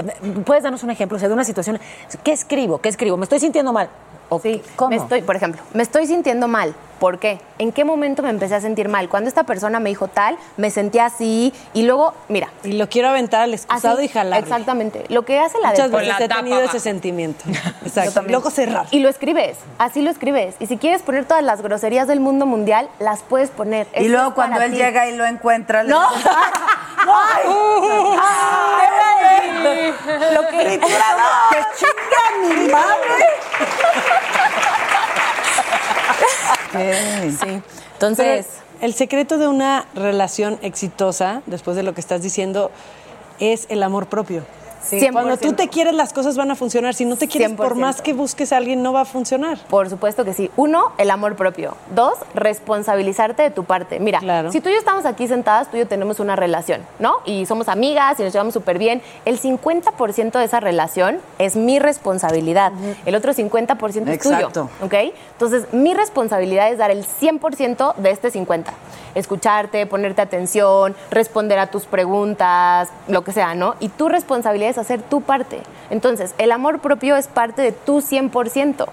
¿puedes 0.46 0.64
darnos 0.64 0.84
un 0.84 0.92
ejemplo? 0.92 1.18
O 1.18 1.20
sea, 1.20 1.28
de 1.28 1.34
una 1.34 1.44
situación, 1.44 1.80
¿qué 2.24 2.32
escribo? 2.34 2.80
¿Qué 2.80 2.90
escribo? 2.90 3.18
¿Me 3.18 3.24
estoy 3.24 3.40
sintiendo 3.40 3.72
mal? 3.74 3.90
¿O 4.30 4.40
Sí, 4.40 4.62
¿Cómo? 4.76 4.90
Me 4.90 4.96
estoy, 4.96 5.22
por 5.22 5.36
ejemplo, 5.36 5.62
me 5.74 5.84
estoy 5.84 6.08
sintiendo 6.08 6.48
mal. 6.48 6.74
¿Por 7.00 7.20
qué? 7.20 7.40
¿En 7.60 7.72
qué 7.72 7.84
momento 7.84 8.24
me 8.24 8.30
empecé 8.30 8.56
a 8.56 8.62
sentir 8.62 8.88
mal? 8.90 9.10
Cuando 9.10 9.28
esta 9.28 9.44
persona 9.44 9.80
me 9.80 9.90
dijo 9.90 10.08
tal, 10.08 10.38
me 10.58 10.70
sentí 10.72 11.00
así 11.00 11.54
y 11.74 11.84
luego, 11.84 12.14
mira. 12.30 12.50
Y 12.64 12.74
lo 12.74 12.88
quiero 12.90 13.10
aventar 13.10 13.42
al 13.42 13.54
excusado 13.54 13.96
así, 13.98 14.06
y 14.06 14.08
jalarle. 14.08 14.40
Exactamente. 14.44 15.04
Lo 15.10 15.26
que 15.26 15.40
hace 15.40 15.60
la 15.60 15.70
Muchas 15.72 15.92
de- 15.92 15.98
veces 15.98 16.20
he 16.22 16.28
tenido 16.30 16.60
ese 16.62 16.80
sentimiento. 16.80 17.44
Exacto. 17.86 18.22
Luego 18.28 18.50
cerrar. 18.50 18.86
Y 18.92 19.00
lo 19.00 19.10
escribes, 19.10 19.58
así 19.78 20.02
lo 20.02 20.10
escribes. 20.10 20.56
Y 20.60 20.68
si 20.68 20.78
quieres 20.78 21.02
poner 21.02 21.26
todas 21.26 21.44
las 21.44 21.62
groserías 21.62 22.08
del 22.08 22.20
mundo 22.22 22.46
mundial, 22.46 22.88
las 23.00 23.22
puedes 23.24 23.50
poner. 23.50 23.88
Y 23.94 24.00
Esto 24.00 24.10
luego 24.12 24.34
cuando 24.34 24.62
él 24.62 24.72
ti. 24.72 24.78
llega 24.78 25.08
y 25.10 25.16
lo 25.18 25.26
encuentra, 25.26 25.84
le 25.84 25.90
No. 25.90 26.02
¡Ay! 27.08 27.44
¡Ay! 28.20 29.94
Lo 30.34 30.42
que 30.48 30.58
¡Que 30.80 31.60
chinga 31.78 32.56
mi 32.56 32.72
madre! 32.72 33.26
Sí. 37.32 37.62
Entonces, 37.94 38.46
Pero 38.48 38.86
el 38.86 38.94
secreto 38.94 39.38
de 39.38 39.48
una 39.48 39.86
relación 39.96 40.60
exitosa, 40.62 41.42
después 41.46 41.76
de 41.76 41.84
lo 41.84 41.94
que 41.94 42.02
estás 42.02 42.22
diciendo, 42.22 42.72
es 43.40 43.68
el 43.70 43.84
amor 43.84 44.08
propio. 44.08 44.44
Sí. 44.86 45.00
Cuando 45.12 45.38
tú 45.38 45.50
100%. 45.50 45.56
te 45.56 45.68
quieres, 45.70 45.94
las 45.94 46.14
cosas 46.14 46.38
van 46.38 46.52
a 46.52 46.56
funcionar. 46.56 46.94
Si 46.94 47.06
no 47.06 47.16
te 47.16 47.28
quieres, 47.28 47.52
por 47.54 47.74
100%. 47.74 47.76
más 47.76 48.02
que 48.02 48.14
busques 48.14 48.52
a 48.54 48.58
alguien, 48.58 48.84
no 48.84 48.94
va 48.94 49.02
a 49.02 49.06
funcionar. 49.06 49.58
Por 49.70 49.90
supuesto 49.90 50.24
que 50.26 50.34
sí. 50.34 50.52
Uno, 50.56 50.92
el 50.98 51.10
amor 51.12 51.36
propio. 51.36 51.76
Dos, 51.94 52.14
responsabilizarte 52.34 53.44
de 53.44 53.52
tu 53.52 53.64
parte. 53.64 54.00
Mira, 54.00 54.20
si 54.52 54.62
tú 54.62 54.70
y 54.70 54.74
yo 54.74 54.78
estamos 54.78 55.06
aquí 55.06 55.28
sentadas, 55.28 55.70
tú 55.70 55.78
y 55.78 55.80
yo 55.80 55.88
tenemos 55.88 56.20
una 56.20 56.36
relación, 56.36 56.82
¿no? 57.00 57.18
Y 57.26 57.46
somos 57.46 57.68
amigas 57.68 58.20
y 58.20 58.24
nos 58.24 58.34
llevamos 58.34 58.54
súper 58.54 58.78
bien. 58.78 59.02
El 59.26 59.40
50% 59.40 60.32
de 60.38 60.44
esa 60.44 60.60
relación 60.60 61.20
es 61.40 61.56
mi 61.56 61.80
responsabilidad. 61.80 62.72
El 63.06 63.16
otro 63.16 63.34
50% 63.34 64.08
es 64.08 64.16
Exacto. 64.16 64.50
tuyo, 64.50 64.70
¿ok? 64.82 65.14
Entonces, 65.34 65.72
mi 65.74 65.94
responsabilidad 65.94 66.72
es 66.72 66.78
dar 66.78 66.92
el 66.92 67.06
100% 67.06 67.96
de 67.96 68.12
este 68.12 68.32
50%. 68.32 68.66
Escucharte, 69.16 69.86
ponerte 69.86 70.22
atención, 70.22 70.94
responder 71.10 71.58
a 71.58 71.68
tus 71.68 71.86
preguntas, 71.86 72.90
lo 73.08 73.24
que 73.24 73.32
sea, 73.32 73.56
¿no? 73.56 73.76
Y 73.80 73.88
tu 73.88 74.10
responsabilidad 74.10 74.72
es 74.72 74.75
hacer 74.78 75.02
tu 75.02 75.22
parte. 75.22 75.62
Entonces, 75.90 76.34
el 76.38 76.52
amor 76.52 76.80
propio 76.80 77.16
es 77.16 77.28
parte 77.28 77.62
de 77.62 77.72
tu 77.72 78.02
100%. 78.02 78.88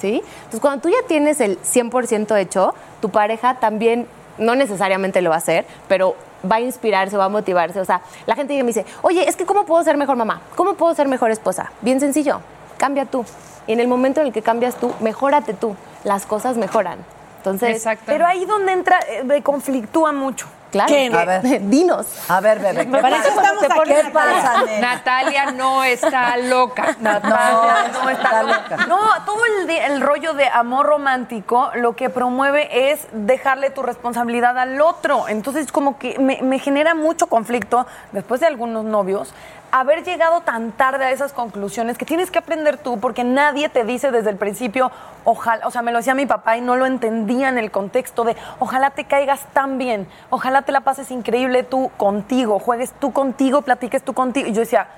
¿Sí? 0.00 0.22
Entonces, 0.36 0.60
cuando 0.60 0.82
tú 0.82 0.90
ya 0.90 1.06
tienes 1.08 1.40
el 1.40 1.58
100% 1.60 2.38
hecho, 2.38 2.74
tu 3.00 3.10
pareja 3.10 3.54
también, 3.54 4.06
no 4.38 4.54
necesariamente 4.54 5.22
lo 5.22 5.30
va 5.30 5.36
a 5.36 5.38
hacer, 5.38 5.66
pero 5.88 6.14
va 6.48 6.56
a 6.56 6.60
inspirarse, 6.60 7.16
va 7.16 7.24
a 7.24 7.28
motivarse. 7.28 7.80
O 7.80 7.84
sea, 7.84 8.00
la 8.26 8.36
gente 8.36 8.54
me 8.62 8.68
dice, 8.68 8.86
oye, 9.02 9.28
es 9.28 9.36
que 9.36 9.44
¿cómo 9.44 9.66
puedo 9.66 9.82
ser 9.82 9.96
mejor 9.96 10.16
mamá? 10.16 10.40
¿Cómo 10.54 10.74
puedo 10.74 10.94
ser 10.94 11.08
mejor 11.08 11.30
esposa? 11.30 11.72
Bien 11.80 11.98
sencillo, 12.00 12.40
cambia 12.76 13.06
tú. 13.06 13.24
Y 13.66 13.72
en 13.72 13.80
el 13.80 13.88
momento 13.88 14.20
en 14.20 14.28
el 14.28 14.32
que 14.32 14.42
cambias 14.42 14.76
tú, 14.76 14.92
mejórate 15.00 15.52
tú. 15.52 15.76
Las 16.04 16.26
cosas 16.26 16.56
mejoran. 16.56 16.98
Entonces, 17.38 17.86
Pero 18.06 18.26
ahí 18.26 18.44
donde 18.44 18.72
entra, 18.72 19.00
eh, 19.08 19.42
conflictúa 19.42 20.12
mucho. 20.12 20.46
Claro. 20.70 20.88
¿Qué? 20.88 21.10
A 21.12 21.24
ver. 21.24 21.60
Dinos. 21.68 22.06
A 22.28 22.40
ver, 22.40 22.58
bebé. 22.58 22.86
¿qué 22.86 22.98
Para 22.98 23.16
eso 23.16 23.28
pasa? 23.34 23.42
estamos 23.42 23.64
¿Qué 23.64 23.92
aquí, 23.92 24.06
¿Qué 24.06 24.10
pasa, 24.10 24.64
nena? 24.64 24.94
Natalia 24.94 25.50
no 25.52 25.84
está 25.84 26.36
loca. 26.36 26.96
Natalia 27.00 27.90
no 27.92 28.10
está 28.10 28.42
loca. 28.42 28.76
No, 28.86 28.98
todo 29.24 29.40
el, 29.62 29.70
el 29.70 30.00
rollo 30.00 30.34
de 30.34 30.46
amor 30.48 30.86
romántico 30.86 31.70
lo 31.74 31.96
que 31.96 32.10
promueve 32.10 32.90
es 32.90 33.06
dejarle 33.12 33.70
tu 33.70 33.82
responsabilidad 33.82 34.58
al 34.58 34.80
otro. 34.80 35.28
Entonces, 35.28 35.72
como 35.72 35.98
que 35.98 36.18
me, 36.18 36.40
me 36.42 36.58
genera 36.58 36.94
mucho 36.94 37.26
conflicto 37.28 37.86
después 38.12 38.40
de 38.40 38.46
algunos 38.46 38.84
novios 38.84 39.32
haber 39.72 40.04
llegado 40.04 40.40
tan 40.42 40.72
tarde 40.72 41.04
a 41.04 41.10
esas 41.10 41.32
conclusiones 41.32 41.98
que 41.98 42.04
tienes 42.04 42.30
que 42.30 42.38
aprender 42.38 42.78
tú 42.78 42.98
porque 43.00 43.24
nadie 43.24 43.68
te 43.68 43.84
dice 43.84 44.10
desde 44.10 44.30
el 44.30 44.36
principio, 44.36 44.90
ojalá, 45.24 45.66
o 45.66 45.70
sea, 45.70 45.82
me 45.82 45.92
lo 45.92 45.98
decía 45.98 46.14
mi 46.14 46.26
papá 46.26 46.56
y 46.56 46.60
no 46.60 46.76
lo 46.76 46.86
entendía 46.86 47.48
en 47.48 47.58
el 47.58 47.70
contexto 47.70 48.24
de, 48.24 48.36
ojalá 48.60 48.90
te 48.90 49.04
caigas 49.04 49.40
tan 49.52 49.76
bien, 49.78 50.08
ojalá 50.30 50.62
te 50.62 50.72
la 50.72 50.80
pases 50.80 51.10
increíble 51.10 51.62
tú 51.64 51.90
contigo, 51.96 52.58
juegues 52.58 52.92
tú 52.98 53.12
contigo, 53.12 53.62
platiques 53.62 54.02
tú 54.02 54.14
contigo. 54.14 54.48
Y 54.48 54.52
yo 54.52 54.60
decía, 54.60 54.88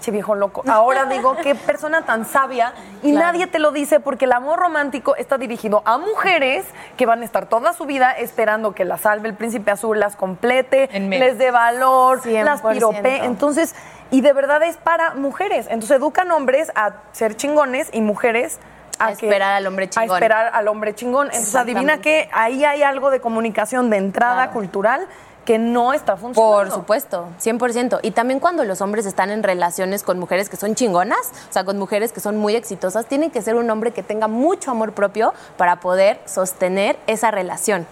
che 0.00 0.10
viejo 0.10 0.34
loco. 0.34 0.62
Ahora 0.68 1.04
digo, 1.04 1.36
qué 1.36 1.54
persona 1.54 2.02
tan 2.02 2.24
sabia 2.24 2.72
y 3.02 3.12
Claro. 3.12 3.26
nadie 3.26 3.46
te 3.46 3.58
lo 3.58 3.70
dice 3.70 4.00
porque 4.00 4.24
el 4.24 4.32
amor 4.32 4.58
romántico 4.58 5.14
está 5.16 5.38
dirigido 5.38 5.82
a 5.84 5.98
mujeres 5.98 6.64
que 6.96 7.06
van 7.06 7.22
a 7.22 7.24
estar 7.24 7.46
toda 7.46 7.72
su 7.72 7.86
vida 7.86 8.12
esperando 8.12 8.72
que 8.74 8.84
las 8.84 9.02
salve 9.02 9.28
el 9.28 9.34
príncipe 9.34 9.70
azul, 9.70 10.00
las 10.00 10.16
complete, 10.16 10.88
les 10.92 11.38
dé 11.38 11.50
valor, 11.50 12.26
las 12.26 12.62
100%. 12.62 12.72
pirope. 12.72 13.24
Entonces, 13.24 13.74
y 14.10 14.20
de 14.20 14.32
verdad 14.32 14.62
es 14.62 14.76
para 14.76 15.14
mujeres. 15.14 15.66
Entonces 15.68 15.96
educan 15.98 16.30
hombres 16.30 16.70
a 16.74 16.94
ser 17.12 17.36
chingones 17.36 17.88
y 17.92 18.00
mujeres 18.00 18.58
a, 18.98 19.06
A 19.06 19.14
que- 19.14 19.26
esperar 19.26 19.52
al 19.54 19.66
hombre 19.66 19.88
chingón. 19.90 20.10
A 20.10 20.14
esperar 20.14 20.50
al 20.54 20.68
hombre 20.68 20.94
chingón. 20.94 21.26
Entonces 21.26 21.54
adivina 21.54 22.00
que 22.00 22.28
ahí 22.32 22.64
hay 22.64 22.82
algo 22.82 23.10
de 23.10 23.20
comunicación 23.20 23.90
de 23.90 23.98
entrada 23.98 24.50
cultural 24.50 25.06
que 25.44 25.58
no 25.60 25.92
está 25.92 26.16
funcionando. 26.16 26.56
Por 26.56 26.70
supuesto, 26.72 27.28
100%. 27.40 28.00
Y 28.02 28.10
también 28.10 28.40
cuando 28.40 28.64
los 28.64 28.80
hombres 28.80 29.06
están 29.06 29.30
en 29.30 29.44
relaciones 29.44 30.02
con 30.02 30.18
mujeres 30.18 30.48
que 30.48 30.56
son 30.56 30.74
chingonas, 30.74 31.20
o 31.48 31.52
sea, 31.52 31.62
con 31.64 31.78
mujeres 31.78 32.10
que 32.10 32.18
son 32.18 32.36
muy 32.36 32.56
exitosas, 32.56 33.06
tiene 33.06 33.30
que 33.30 33.40
ser 33.42 33.54
un 33.54 33.70
hombre 33.70 33.92
que 33.92 34.02
tenga 34.02 34.26
mucho 34.26 34.72
amor 34.72 34.92
propio 34.92 35.34
para 35.56 35.76
poder 35.76 36.18
sostener 36.24 36.98
esa 37.06 37.30
relación. 37.30 37.86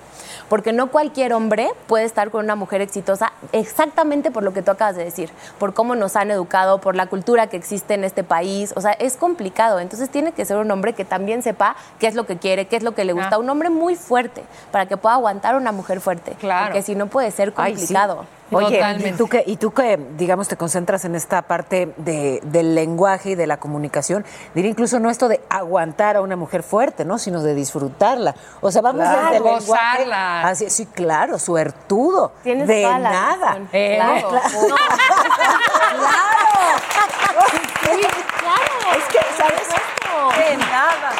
Porque 0.54 0.72
no 0.72 0.86
cualquier 0.86 1.32
hombre 1.32 1.68
puede 1.88 2.04
estar 2.04 2.30
con 2.30 2.44
una 2.44 2.54
mujer 2.54 2.80
exitosa 2.80 3.32
exactamente 3.50 4.30
por 4.30 4.44
lo 4.44 4.52
que 4.52 4.62
tú 4.62 4.70
acabas 4.70 4.94
de 4.94 5.02
decir, 5.02 5.30
por 5.58 5.74
cómo 5.74 5.96
nos 5.96 6.14
han 6.14 6.30
educado, 6.30 6.80
por 6.80 6.94
la 6.94 7.06
cultura 7.06 7.48
que 7.48 7.56
existe 7.56 7.94
en 7.94 8.04
este 8.04 8.22
país. 8.22 8.72
O 8.76 8.80
sea, 8.80 8.92
es 8.92 9.16
complicado. 9.16 9.80
Entonces 9.80 10.10
tiene 10.10 10.30
que 10.30 10.44
ser 10.44 10.58
un 10.58 10.70
hombre 10.70 10.92
que 10.92 11.04
también 11.04 11.42
sepa 11.42 11.74
qué 11.98 12.06
es 12.06 12.14
lo 12.14 12.24
que 12.24 12.36
quiere, 12.36 12.68
qué 12.68 12.76
es 12.76 12.84
lo 12.84 12.94
que 12.94 13.04
le 13.04 13.14
gusta. 13.14 13.30
Ah. 13.32 13.38
Un 13.38 13.50
hombre 13.50 13.68
muy 13.68 13.96
fuerte 13.96 14.44
para 14.70 14.86
que 14.86 14.96
pueda 14.96 15.16
aguantar 15.16 15.56
a 15.56 15.58
una 15.58 15.72
mujer 15.72 16.00
fuerte. 16.00 16.36
Claro. 16.38 16.66
Porque 16.66 16.82
si 16.82 16.94
no 16.94 17.08
puede 17.08 17.32
ser 17.32 17.52
Ay, 17.56 17.76
sí. 17.76 17.92
Oye, 18.50 18.76
Totalmente. 18.76 19.08
¿y 19.08 19.12
tú, 19.16 19.28
que, 19.28 19.42
y 19.46 19.56
tú 19.56 19.72
que, 19.72 19.98
digamos, 20.16 20.48
te 20.48 20.56
concentras 20.56 21.04
en 21.04 21.14
esta 21.14 21.42
parte 21.42 21.92
de- 21.96 22.40
del 22.44 22.74
lenguaje 22.74 23.30
y 23.30 23.34
de 23.34 23.46
la 23.46 23.56
comunicación, 23.56 24.24
diría 24.54 24.70
incluso 24.70 25.00
no 25.00 25.10
esto 25.10 25.28
de 25.28 25.40
aguantar 25.48 26.16
a 26.16 26.20
una 26.20 26.36
mujer 26.36 26.62
fuerte, 26.62 27.04
¿no? 27.04 27.18
Sino 27.18 27.42
de 27.42 27.54
disfrutarla. 27.54 28.34
O 28.60 28.70
sea, 28.70 28.82
vamos 28.82 29.02
Claro, 29.02 29.20
desde 29.22 29.36
el 29.38 29.42
lenguaje. 29.44 29.66
gozarla. 29.66 30.42
Así, 30.48 30.70
sí, 30.70 30.86
claro, 30.86 31.38
suertudo. 31.38 32.32
Tienes 32.42 32.68
de 32.68 32.82
toda 32.82 32.98
la 32.98 33.10
nada. 33.10 33.46
razón. 33.48 33.68
Eh, 33.72 33.94
Claro. 33.96 34.28
claro. 34.28 34.48
No. 35.94 37.40
claro. 38.40 38.98
Es 38.98 39.04
que, 39.08 39.18
¿sabes? 39.36 39.68
De 40.38 40.56
nada. 40.56 41.12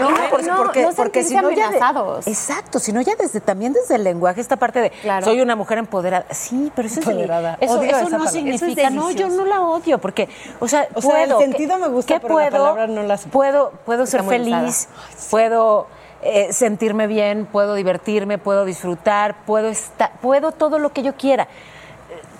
No, 0.00 0.10
No, 0.10 0.16
por- 0.30 0.44
no, 0.44 0.56
porque, 0.56 0.82
no 0.82 0.92
porque 0.92 1.24
si 1.24 1.34
no 1.34 1.50
ya 1.50 1.56
de- 1.56 1.62
amenazados. 1.78 2.26
exacto, 2.26 2.78
si 2.78 2.92
no 2.92 3.00
ya 3.00 3.14
desde 3.16 3.40
también 3.40 3.72
desde 3.72 3.94
el 3.96 4.04
lenguaje 4.04 4.40
esta 4.40 4.56
parte 4.56 4.80
de 4.80 4.92
soy 5.22 5.40
una 5.40 5.56
mujer 5.56 5.78
empoderada. 5.78 6.26
Sí, 6.30 6.70
pero 6.74 6.88
eso, 6.88 7.00
es 7.00 7.06
deli- 7.06 7.22
Empoderada. 7.22 7.58
eso, 7.60 7.72
Odio 7.78 7.82
eso 7.88 7.96
esa 7.96 8.04
no 8.04 8.10
palabra. 8.10 8.30
significa, 8.30 8.82
Eso 8.82 8.88
es 8.88 8.92
no, 8.94 9.10
yo 9.10 9.28
no 9.28 9.44
la 9.44 9.60
odio 9.60 9.98
porque, 9.98 10.28
o 10.60 10.68
sea, 10.68 10.86
O 10.94 11.00
sea, 11.00 11.22
el 11.22 11.28
puedo, 11.30 11.40
sentido 11.40 11.78
me 11.78 11.88
gusta, 11.88 12.14
¿qué 12.14 12.20
pero 12.20 12.38
la 12.38 12.50
puedo, 12.50 12.62
palabra 12.64 12.86
no 12.88 13.02
la 13.02 13.16
puedo, 13.16 13.72
puedo 13.84 14.06
ser 14.06 14.22
feliz, 14.24 14.88
puedo 15.30 15.86
eh, 16.22 16.52
sentirme 16.52 17.06
bien, 17.06 17.46
puedo 17.46 17.74
divertirme, 17.74 18.38
puedo 18.38 18.64
disfrutar, 18.64 19.36
puedo 19.46 19.68
estar, 19.68 20.12
puedo 20.20 20.50
todo 20.52 20.78
lo 20.78 20.90
que 20.92 21.02
yo 21.02 21.14
quiera. 21.16 21.46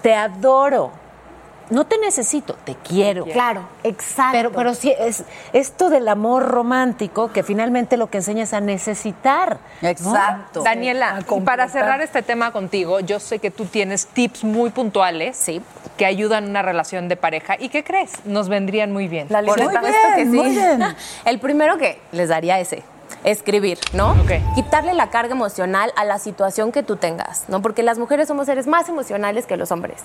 Te 0.02 0.14
adoro. 0.14 0.90
No 1.70 1.84
te 1.84 1.98
necesito, 1.98 2.54
te 2.64 2.74
quiero. 2.74 3.24
Claro, 3.24 3.62
exacto. 3.82 4.32
Pero, 4.32 4.52
pero 4.52 4.74
sí, 4.74 4.94
es 4.98 5.24
esto 5.52 5.90
del 5.90 6.08
amor 6.08 6.44
romántico 6.44 7.32
que 7.32 7.42
finalmente 7.42 7.96
lo 7.96 8.08
que 8.08 8.18
enseña 8.18 8.44
es 8.44 8.52
a 8.52 8.60
necesitar. 8.60 9.58
¿no? 9.82 10.62
Daniela, 10.62 11.24
y 11.28 11.40
para 11.40 11.68
cerrar 11.68 12.00
este 12.00 12.22
tema 12.22 12.52
contigo, 12.52 13.00
yo 13.00 13.20
sé 13.20 13.38
que 13.38 13.50
tú 13.50 13.64
tienes 13.64 14.06
tips 14.06 14.44
muy 14.44 14.70
puntuales 14.70 15.50
que 15.96 16.06
ayudan 16.06 16.44
a 16.44 16.48
una 16.48 16.62
relación 16.62 17.08
de 17.08 17.16
pareja. 17.16 17.56
¿Y 17.58 17.68
qué 17.68 17.82
crees? 17.82 18.12
Nos 18.24 18.48
vendrían 18.48 18.92
muy 18.92 19.08
bien. 19.08 19.26
La 19.30 19.42
Por 19.42 19.58
supuesto 19.58 20.08
que 20.14 20.26
sí. 20.26 20.58
El 21.24 21.38
primero 21.40 21.78
que 21.78 22.00
les 22.12 22.28
daría 22.28 22.60
ese. 22.60 22.82
Escribir, 23.24 23.78
¿no? 23.92 24.14
Quitarle 24.54 24.94
la 24.94 25.10
carga 25.10 25.32
emocional 25.32 25.92
a 25.96 26.04
la 26.04 26.18
situación 26.18 26.72
que 26.72 26.82
tú 26.82 26.96
tengas, 26.96 27.48
¿no? 27.48 27.62
Porque 27.62 27.82
las 27.82 27.98
mujeres 27.98 28.28
somos 28.28 28.46
seres 28.46 28.66
más 28.66 28.88
emocionales 28.88 29.46
que 29.46 29.56
los 29.56 29.70
hombres. 29.72 30.02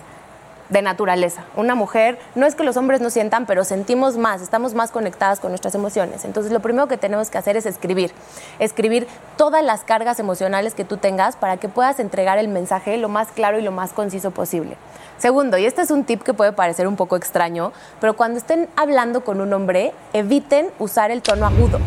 De 0.71 0.81
naturaleza. 0.81 1.43
Una 1.55 1.75
mujer, 1.75 2.17
no 2.33 2.47
es 2.47 2.55
que 2.55 2.63
los 2.63 2.77
hombres 2.77 3.01
no 3.01 3.09
sientan, 3.09 3.45
pero 3.45 3.63
sentimos 3.63 4.17
más, 4.17 4.41
estamos 4.41 4.73
más 4.73 4.89
conectadas 4.89 5.39
con 5.39 5.51
nuestras 5.51 5.75
emociones. 5.75 6.25
Entonces, 6.25 6.51
lo 6.51 6.61
primero 6.61 6.87
que 6.87 6.97
tenemos 6.97 7.29
que 7.29 7.37
hacer 7.37 7.57
es 7.57 7.65
escribir. 7.65 8.11
Escribir 8.57 9.07
todas 9.37 9.63
las 9.63 9.83
cargas 9.83 10.19
emocionales 10.19 10.73
que 10.73 10.85
tú 10.85 10.97
tengas 10.97 11.35
para 11.35 11.57
que 11.57 11.69
puedas 11.69 11.99
entregar 11.99 12.39
el 12.39 12.47
mensaje 12.47 12.97
lo 12.97 13.09
más 13.09 13.27
claro 13.29 13.59
y 13.59 13.61
lo 13.61 13.71
más 13.71 13.91
conciso 13.91 14.31
posible. 14.31 14.77
Segundo, 15.17 15.57
y 15.57 15.65
este 15.65 15.81
es 15.81 15.91
un 15.91 16.03
tip 16.03 16.23
que 16.23 16.33
puede 16.33 16.51
parecer 16.53 16.87
un 16.87 16.95
poco 16.95 17.15
extraño, 17.15 17.73
pero 17.99 18.15
cuando 18.15 18.39
estén 18.39 18.67
hablando 18.75 19.23
con 19.23 19.39
un 19.39 19.53
hombre, 19.53 19.93
eviten 20.13 20.71
usar 20.79 21.11
el 21.11 21.21
tono 21.21 21.45
agudo. 21.45 21.79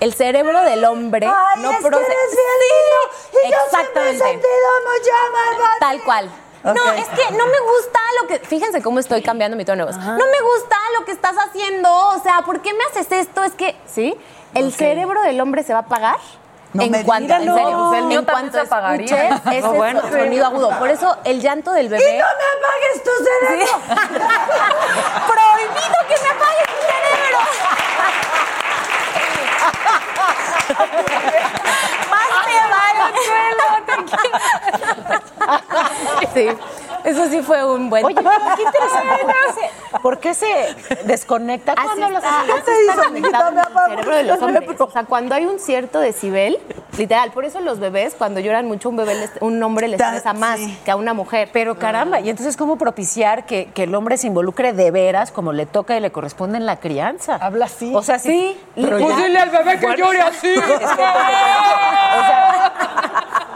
El 0.00 0.12
cerebro 0.12 0.60
del 0.62 0.84
hombre 0.84 1.26
Ay, 1.26 1.62
no 1.62 1.70
es 1.70 1.76
que 1.76 1.86
procesa. 1.86 2.12
he 3.44 3.48
exactamente. 3.48 4.40
Tal 5.78 6.00
ti. 6.00 6.43
No, 6.64 6.92
es 6.92 7.06
que 7.08 7.30
no 7.32 7.46
me 7.46 7.60
gusta 7.60 8.00
lo 8.22 8.26
que. 8.28 8.38
Fíjense 8.40 8.80
cómo 8.82 8.98
estoy 8.98 9.22
cambiando 9.22 9.56
mi 9.56 9.64
tono 9.64 9.84
de 9.86 9.92
voz. 9.92 10.00
No 10.02 10.14
me 10.14 10.40
gusta 10.40 10.76
lo 10.98 11.04
que 11.04 11.12
estás 11.12 11.36
haciendo. 11.36 11.90
O 12.08 12.18
sea, 12.22 12.42
¿por 12.42 12.60
qué 12.62 12.72
me 12.72 12.82
haces 12.84 13.12
esto? 13.12 13.42
Es 13.44 13.52
que, 13.52 13.76
¿sí? 13.86 14.16
El 14.54 14.72
cerebro 14.72 15.20
del 15.22 15.40
hombre 15.40 15.62
se 15.62 15.72
va 15.74 15.80
a 15.80 15.82
apagar. 15.82 16.16
No 16.72 16.82
en 16.82 16.90
me 16.90 17.04
cuanto, 17.04 17.34
en 17.34 17.40
serio, 17.54 17.94
el 17.94 18.04
mío 18.06 18.18
en 18.20 18.24
cuanto 18.24 18.52
se 18.58 18.60
apagaría. 18.66 19.04
escuches 19.28 19.52
ese 19.52 19.60
No, 19.68 19.72
bueno. 19.74 20.00
sonido 20.10 20.46
agudo. 20.46 20.70
Por 20.78 20.90
eso 20.90 21.16
el 21.24 21.40
llanto 21.40 21.70
del 21.70 21.86
¡Y 21.86 21.88
bebé. 21.90 22.18
no 22.18 22.24
me 22.24 22.44
apagues 22.58 23.02
tu 23.04 23.10
cerebro! 23.24 23.78
¡Prohibido 25.28 25.98
que 26.08 26.16
me 26.20 26.28
apagues 26.30 26.66
tu 26.66 26.80
cerebro! 26.88 27.38
Te. 36.32 36.34
Sí, 36.34 36.48
eso 37.04 37.26
sí 37.28 37.42
fue 37.42 37.64
un 37.64 37.90
buen. 37.90 38.04
Oye, 38.04 38.14
pero 38.16 38.30
qué 38.56 38.62
interesante. 38.62 39.24
¿Por 40.02 40.18
qué 40.18 40.34
se, 40.34 40.74
desconecta 41.04 41.72
Así 41.72 41.82
cuando 41.86 42.08
los 42.10 42.24
el 42.24 42.30
cerebro 43.90 44.16
de 44.16 44.22
los 44.24 44.42
hombres. 44.42 44.80
O 44.80 44.90
sea, 44.90 45.04
cuando 45.04 45.34
hay 45.34 45.44
un 45.46 45.58
cierto 45.58 46.00
decibel, 46.00 46.58
literal, 46.96 47.30
por 47.32 47.44
eso 47.44 47.60
los 47.60 47.78
bebés, 47.78 48.14
cuando 48.16 48.40
lloran 48.40 48.66
mucho, 48.66 48.88
un 48.88 48.96
bebé, 48.96 49.14
les- 49.14 49.32
un 49.40 49.62
hombre 49.62 49.88
les 49.88 50.00
estresa 50.00 50.32
más 50.32 50.58
que 50.84 50.90
a 50.90 50.96
una 50.96 51.12
mujer. 51.14 51.50
Pero 51.52 51.78
caramba, 51.78 52.20
y 52.20 52.30
entonces 52.30 52.56
cómo 52.56 52.76
propiciar 52.76 53.44
que, 53.46 53.66
que 53.66 53.82
el 53.84 53.94
hombre 53.94 54.16
se 54.16 54.26
involucre 54.26 54.72
de 54.72 54.90
veras 54.90 55.30
como 55.30 55.52
le 55.52 55.66
toca 55.66 55.96
y 55.96 56.00
le 56.00 56.10
corresponde 56.10 56.56
en 56.58 56.66
la 56.66 56.76
crianza. 56.80 57.36
Habla 57.40 57.66
así. 57.66 57.92
O 57.94 58.02
sea, 58.02 58.18
sí. 58.18 58.58
pero 58.74 58.98
Pues 58.98 59.16
ya- 59.16 59.24
dile 59.24 59.38
al 59.38 59.50
bebé 59.50 59.78
que 59.78 59.96
llore 59.96 60.20
así. 60.22 60.54
es 60.54 60.62
que- 60.62 60.72
o 60.82 60.86
sea, 62.26 62.72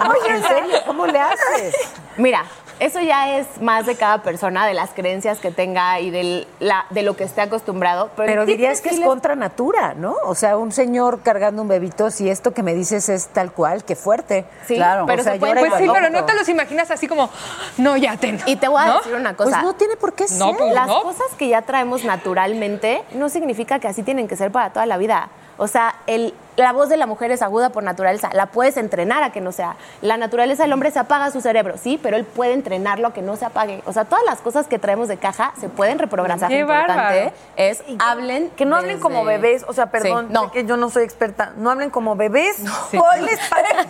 no, 0.04 0.14
en 0.34 0.42
serio, 0.42 0.76
¿cómo 0.86 1.06
le 1.06 1.18
haces? 1.18 1.74
Mira, 2.16 2.44
eso 2.80 3.00
ya 3.00 3.36
es 3.38 3.46
más 3.60 3.86
de 3.86 3.96
cada 3.96 4.22
persona, 4.22 4.64
de 4.66 4.72
las 4.74 4.90
creencias 4.90 5.38
que 5.40 5.50
tenga 5.50 5.98
y 5.98 6.10
del- 6.10 6.46
la- 6.60 6.86
de 6.90 7.02
lo 7.02 7.16
que 7.16 7.24
esté 7.24 7.40
acostumbrado. 7.40 8.10
Pero, 8.16 8.28
Pero 8.28 8.46
dirías 8.46 8.80
que 8.80 8.90
es 8.90 9.00
contra 9.00 9.34
natura, 9.34 9.94
¿no? 9.94 10.14
O 10.24 10.34
sea, 10.36 10.56
un 10.56 10.70
señor 10.70 11.20
cargando 11.22 11.62
un 11.62 11.68
bebito, 11.68 12.10
si 12.12 12.30
esto 12.30 12.52
que 12.54 12.62
me 12.62 12.74
dices 12.74 13.08
es 13.08 13.28
tal 13.28 13.50
cual, 13.52 13.84
qué 13.84 13.96
fuerte. 13.96 14.44
Sí, 14.66 14.76
claro. 14.76 15.06
pero 15.06 15.22
o 15.22 15.24
sea, 15.24 15.32
se 15.34 15.38
puede- 15.40 15.58
Pues 15.58 15.72
sí, 15.78 15.88
pero 15.92 16.08
no 16.10 16.24
te 16.24 16.34
los 16.34 16.48
imaginas 16.48 16.88
así 16.92 17.08
como, 17.08 17.30
no, 17.78 17.96
ya 17.96 18.16
ten. 18.16 18.38
Y 18.46 18.54
te 18.56 18.68
voy 18.68 18.80
a 18.82 18.86
¿No? 18.86 18.98
decir 18.98 19.14
una 19.14 19.34
cosa. 19.34 19.50
Pues 19.50 19.62
no 19.62 19.74
tiene 19.74 19.96
por 19.96 20.12
qué 20.12 20.24
No, 20.38 20.48
ser. 20.48 20.56
pues 20.56 20.72
Las 20.74 20.86
no. 20.86 21.02
cosas 21.02 21.26
que 21.36 21.48
ya 21.48 21.62
traemos 21.62 22.04
naturalmente 22.04 23.02
no 23.14 23.28
significa 23.28 23.80
que 23.80 23.88
así 23.88 24.02
tienen 24.04 24.28
que 24.28 24.36
ser 24.36 24.52
para 24.52 24.70
toda 24.72 24.86
la 24.86 24.96
vida. 24.98 25.30
O 25.58 25.66
sea, 25.66 25.96
el, 26.06 26.34
la 26.56 26.72
voz 26.72 26.88
de 26.88 26.96
la 26.96 27.06
mujer 27.06 27.30
es 27.32 27.42
aguda 27.42 27.70
por 27.70 27.82
naturaleza. 27.82 28.30
La 28.32 28.46
puedes 28.46 28.76
entrenar 28.76 29.22
a 29.24 29.32
que 29.32 29.40
no 29.40 29.50
sea. 29.52 29.76
La 30.02 30.16
naturaleza 30.16 30.62
del 30.62 30.72
hombre 30.72 30.90
se 30.92 30.98
apaga 31.00 31.30
su 31.32 31.40
cerebro, 31.40 31.74
sí, 31.76 31.98
pero 32.02 32.16
él 32.16 32.24
puede 32.24 32.52
entrenarlo 32.52 33.08
a 33.08 33.12
que 33.12 33.22
no 33.22 33.36
se 33.36 33.44
apague. 33.44 33.82
O 33.84 33.92
sea, 33.92 34.04
todas 34.04 34.24
las 34.24 34.38
cosas 34.40 34.66
que 34.68 34.78
traemos 34.78 35.08
de 35.08 35.16
caja 35.16 35.52
se 35.60 35.68
pueden 35.68 35.98
reprogramar. 35.98 36.48
Qué 36.48 36.60
importante 36.60 37.32
es 37.56 37.82
hablen. 37.98 38.50
Que 38.50 38.64
no 38.64 38.76
hablen 38.76 38.96
desde- 38.96 39.02
como 39.02 39.24
bebés, 39.24 39.64
o 39.68 39.72
sea, 39.72 39.86
perdón, 39.90 40.26
Sí, 40.28 40.32
no. 40.32 40.44
sé 40.44 40.50
que 40.52 40.64
yo 40.64 40.76
no 40.76 40.90
soy 40.90 41.02
experta, 41.04 41.52
no 41.56 41.70
hablen 41.70 41.90
como 41.90 42.14
bebés. 42.16 42.56
Sí. 42.90 42.96
Hoy 42.98 43.20
les 43.22 43.38
parece. 43.48 43.88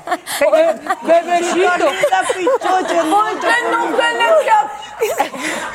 Bebecito. 1.03 1.87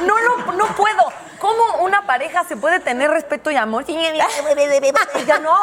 No, 0.06 0.14
no, 0.20 0.52
no 0.54 0.66
puedo. 0.76 1.23
¿Cómo 1.44 1.84
una 1.84 2.06
pareja 2.08 2.46
se 2.46 2.56
puede 2.56 2.80
tener 2.80 3.12
respeto 3.12 3.52
y 3.52 3.58
amor? 3.58 3.84
Ya 5.28 5.40
no. 5.40 5.54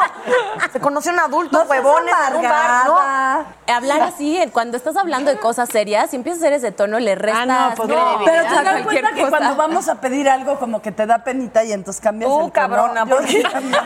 Se 0.71 0.79
conocen 0.79 1.17
adultos, 1.17 1.67
huevones, 1.67 2.13
en 2.29 2.35
un 2.35 2.43
bar. 2.43 2.85
No. 2.85 3.73
Hablar 3.75 4.01
así, 4.03 4.37
eh, 4.37 4.51
cuando 4.51 4.77
estás 4.77 4.95
hablando 4.95 5.31
de 5.31 5.39
cosas 5.39 5.69
serias, 5.69 6.11
si 6.11 6.17
empiezas 6.17 6.43
a 6.43 6.45
hacer 6.45 6.53
ese 6.53 6.71
tono, 6.71 6.99
le 6.99 7.15
restas 7.15 7.47
no, 7.47 7.73
pues 7.75 7.89
no. 7.89 7.95
credibilidad 7.95 8.25
Pero 8.25 8.43
te 8.43 8.63
das 8.63 8.83
cuenta 8.83 9.09
que 9.13 9.21
cosa. 9.23 9.29
cuando 9.37 9.55
vamos 9.55 9.89
a 9.89 9.95
pedir 9.95 10.29
algo 10.29 10.59
como 10.59 10.83
que 10.83 10.91
te 10.91 11.07
da 11.07 11.23
penita 11.23 11.63
y 11.63 11.71
entonces 11.73 11.99
cambias 11.99 12.29
Tú, 12.29 12.35
el 12.45 12.51
tono. 12.51 12.53
cabrona, 12.53 13.05
Yo 13.07 13.15
porque- 13.15 13.31
sí 13.31 13.41
también. 13.41 13.81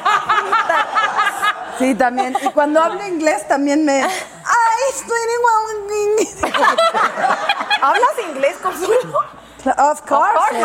Sí, 1.80 1.96
también. 1.96 2.38
Y 2.42 2.48
cuando 2.50 2.82
hablo 2.82 3.08
inglés 3.08 3.48
también 3.48 3.86
me... 3.86 4.04
Ay, 4.04 4.82
estoy 4.90 5.18
igual. 5.40 5.56
¿Hablas 7.82 8.12
inglés, 8.30 8.58
Consuelo? 8.62 9.45
Of 9.72 10.02
course. 10.02 10.34
course. 10.34 10.62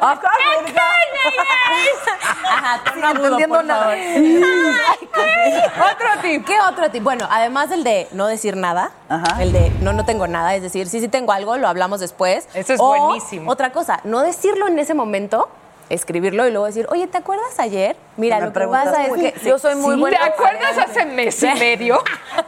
Of 0.00 0.20
course. 0.20 0.38
Ajá, 2.48 2.80
entendiendo 3.10 3.62
nada. 3.62 3.94
otro 5.92 6.08
tip. 6.22 6.44
¿Qué 6.46 6.60
otro 6.60 6.90
tip? 6.90 7.02
Bueno, 7.02 7.28
además 7.30 7.68
del 7.70 7.84
de 7.84 8.08
no 8.12 8.26
decir 8.26 8.56
nada, 8.56 8.92
el 9.38 9.52
de 9.52 9.70
no, 9.80 9.92
no 9.92 10.04
tengo 10.04 10.26
nada, 10.26 10.54
es 10.54 10.62
decir, 10.62 10.88
sí, 10.88 11.00
sí 11.00 11.08
tengo 11.08 11.32
algo, 11.32 11.56
lo 11.56 11.68
hablamos 11.68 12.00
después. 12.00 12.48
Eso 12.54 12.74
es 12.74 12.80
O, 12.80 12.88
buenísimo. 12.88 13.50
Otra 13.50 13.70
cosa, 13.70 14.00
no 14.04 14.20
decirlo 14.20 14.66
en 14.66 14.78
ese 14.78 14.94
momento, 14.94 15.48
escribirlo 15.90 16.46
y 16.46 16.50
luego 16.50 16.66
decir, 16.66 16.86
oye, 16.90 17.06
¿te 17.06 17.18
acuerdas 17.18 17.58
ayer? 17.58 17.96
Mira, 18.16 18.40
lo 18.40 18.52
que 18.52 18.66
pasa 18.66 19.04
es 19.06 19.12
que 19.14 19.34
Yo 19.48 19.58
soy 19.58 19.74
muy 19.76 19.94
Sí. 19.94 20.00
buena. 20.00 20.18
¿Te 20.18 20.24
acuerdas 20.24 20.78
hace 20.78 21.04
mes 21.06 21.42
y 21.42 21.46
medio? 21.58 22.02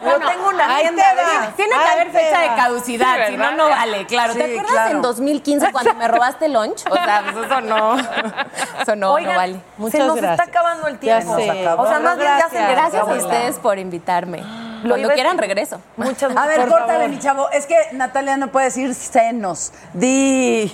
Yo 0.04 0.18
tengo 0.28 0.48
una 0.48 0.74
Ahí 0.76 0.82
tienda. 0.82 1.02
te. 1.46 1.52
Tiene 1.56 1.74
que 1.76 1.88
haber 1.90 2.10
fecha 2.10 2.40
de 2.40 2.46
caducidad, 2.56 3.16
Sí, 3.26 3.32
si 3.32 3.36
no, 3.36 3.52
no 3.52 3.68
vale, 3.68 4.06
claro. 4.06 4.34
¿Te 4.34 4.44
acuerdas 4.44 4.70
claro. 4.72 4.90
en 4.96 5.02
2015 5.02 5.72
cuando 5.72 5.94
me 5.94 6.08
robaste 6.08 6.48
lunch? 6.48 6.84
O 6.90 6.94
sea, 6.94 7.22
pues 7.32 7.46
eso 7.46 7.60
no, 7.60 7.96
eso 7.98 8.96
no, 8.96 9.12
Oigan, 9.12 9.32
no 9.32 9.38
vale. 9.38 9.54
se 9.54 9.60
Muchas 9.78 10.00
nos 10.06 10.16
gracias. 10.16 10.40
está 10.48 10.58
acabando 10.58 10.88
el 10.88 10.98
tiempo. 10.98 11.32
O 11.32 11.86
sea, 11.86 12.00
más 12.00 12.16
bien 12.18 12.30
ya 12.38 12.48
se 12.48 12.60
Gracias 12.72 13.02
a 13.08 13.12
ustedes 13.14 13.58
por 13.58 13.78
invitarme. 13.78 14.42
Lo 14.82 14.90
Cuando 14.94 15.10
quieran, 15.10 15.36
regreso. 15.36 15.78
Muchas 15.98 16.34
A 16.36 16.46
ver, 16.46 16.66
córtale, 16.66 16.92
favor. 16.94 17.08
mi 17.10 17.18
chavo. 17.18 17.50
Es 17.50 17.66
que 17.66 17.76
Natalia 17.92 18.38
no 18.38 18.48
puede 18.48 18.66
decir 18.66 18.94
senos. 18.94 19.72
Di. 19.92 20.72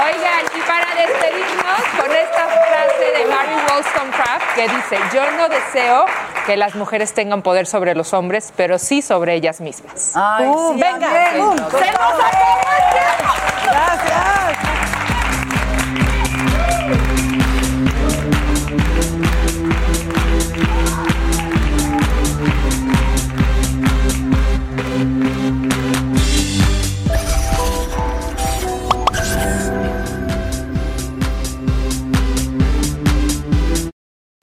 Oigan, 0.00 0.44
y 0.56 0.60
para 0.62 0.86
despedirnos 0.94 1.80
con 2.00 2.10
esta 2.10 2.46
frase 2.48 3.04
de 3.18 3.26
Mary 3.26 3.56
Wollstonecraft 3.68 4.51
que 4.68 4.76
dice, 4.76 4.98
yo 5.12 5.28
no 5.32 5.48
deseo 5.48 6.04
que 6.46 6.56
las 6.56 6.74
mujeres 6.76 7.12
tengan 7.14 7.42
poder 7.42 7.66
sobre 7.66 7.94
los 7.94 8.12
hombres, 8.14 8.52
pero 8.56 8.78
sí 8.78 9.02
sobre 9.02 9.34
ellas 9.34 9.60
mismas. 9.60 10.12
Ay, 10.14 10.46
Pum, 10.46 10.74
sí, 10.76 10.80
venga. 10.80 11.08
amén. 11.08 11.30
Pum. 11.38 11.56
Se 11.56 11.62
nos 11.62 11.74
acabó 11.74 12.68
el 12.78 12.92
tiempo. 12.92 13.34
Gracias. 13.64 15.01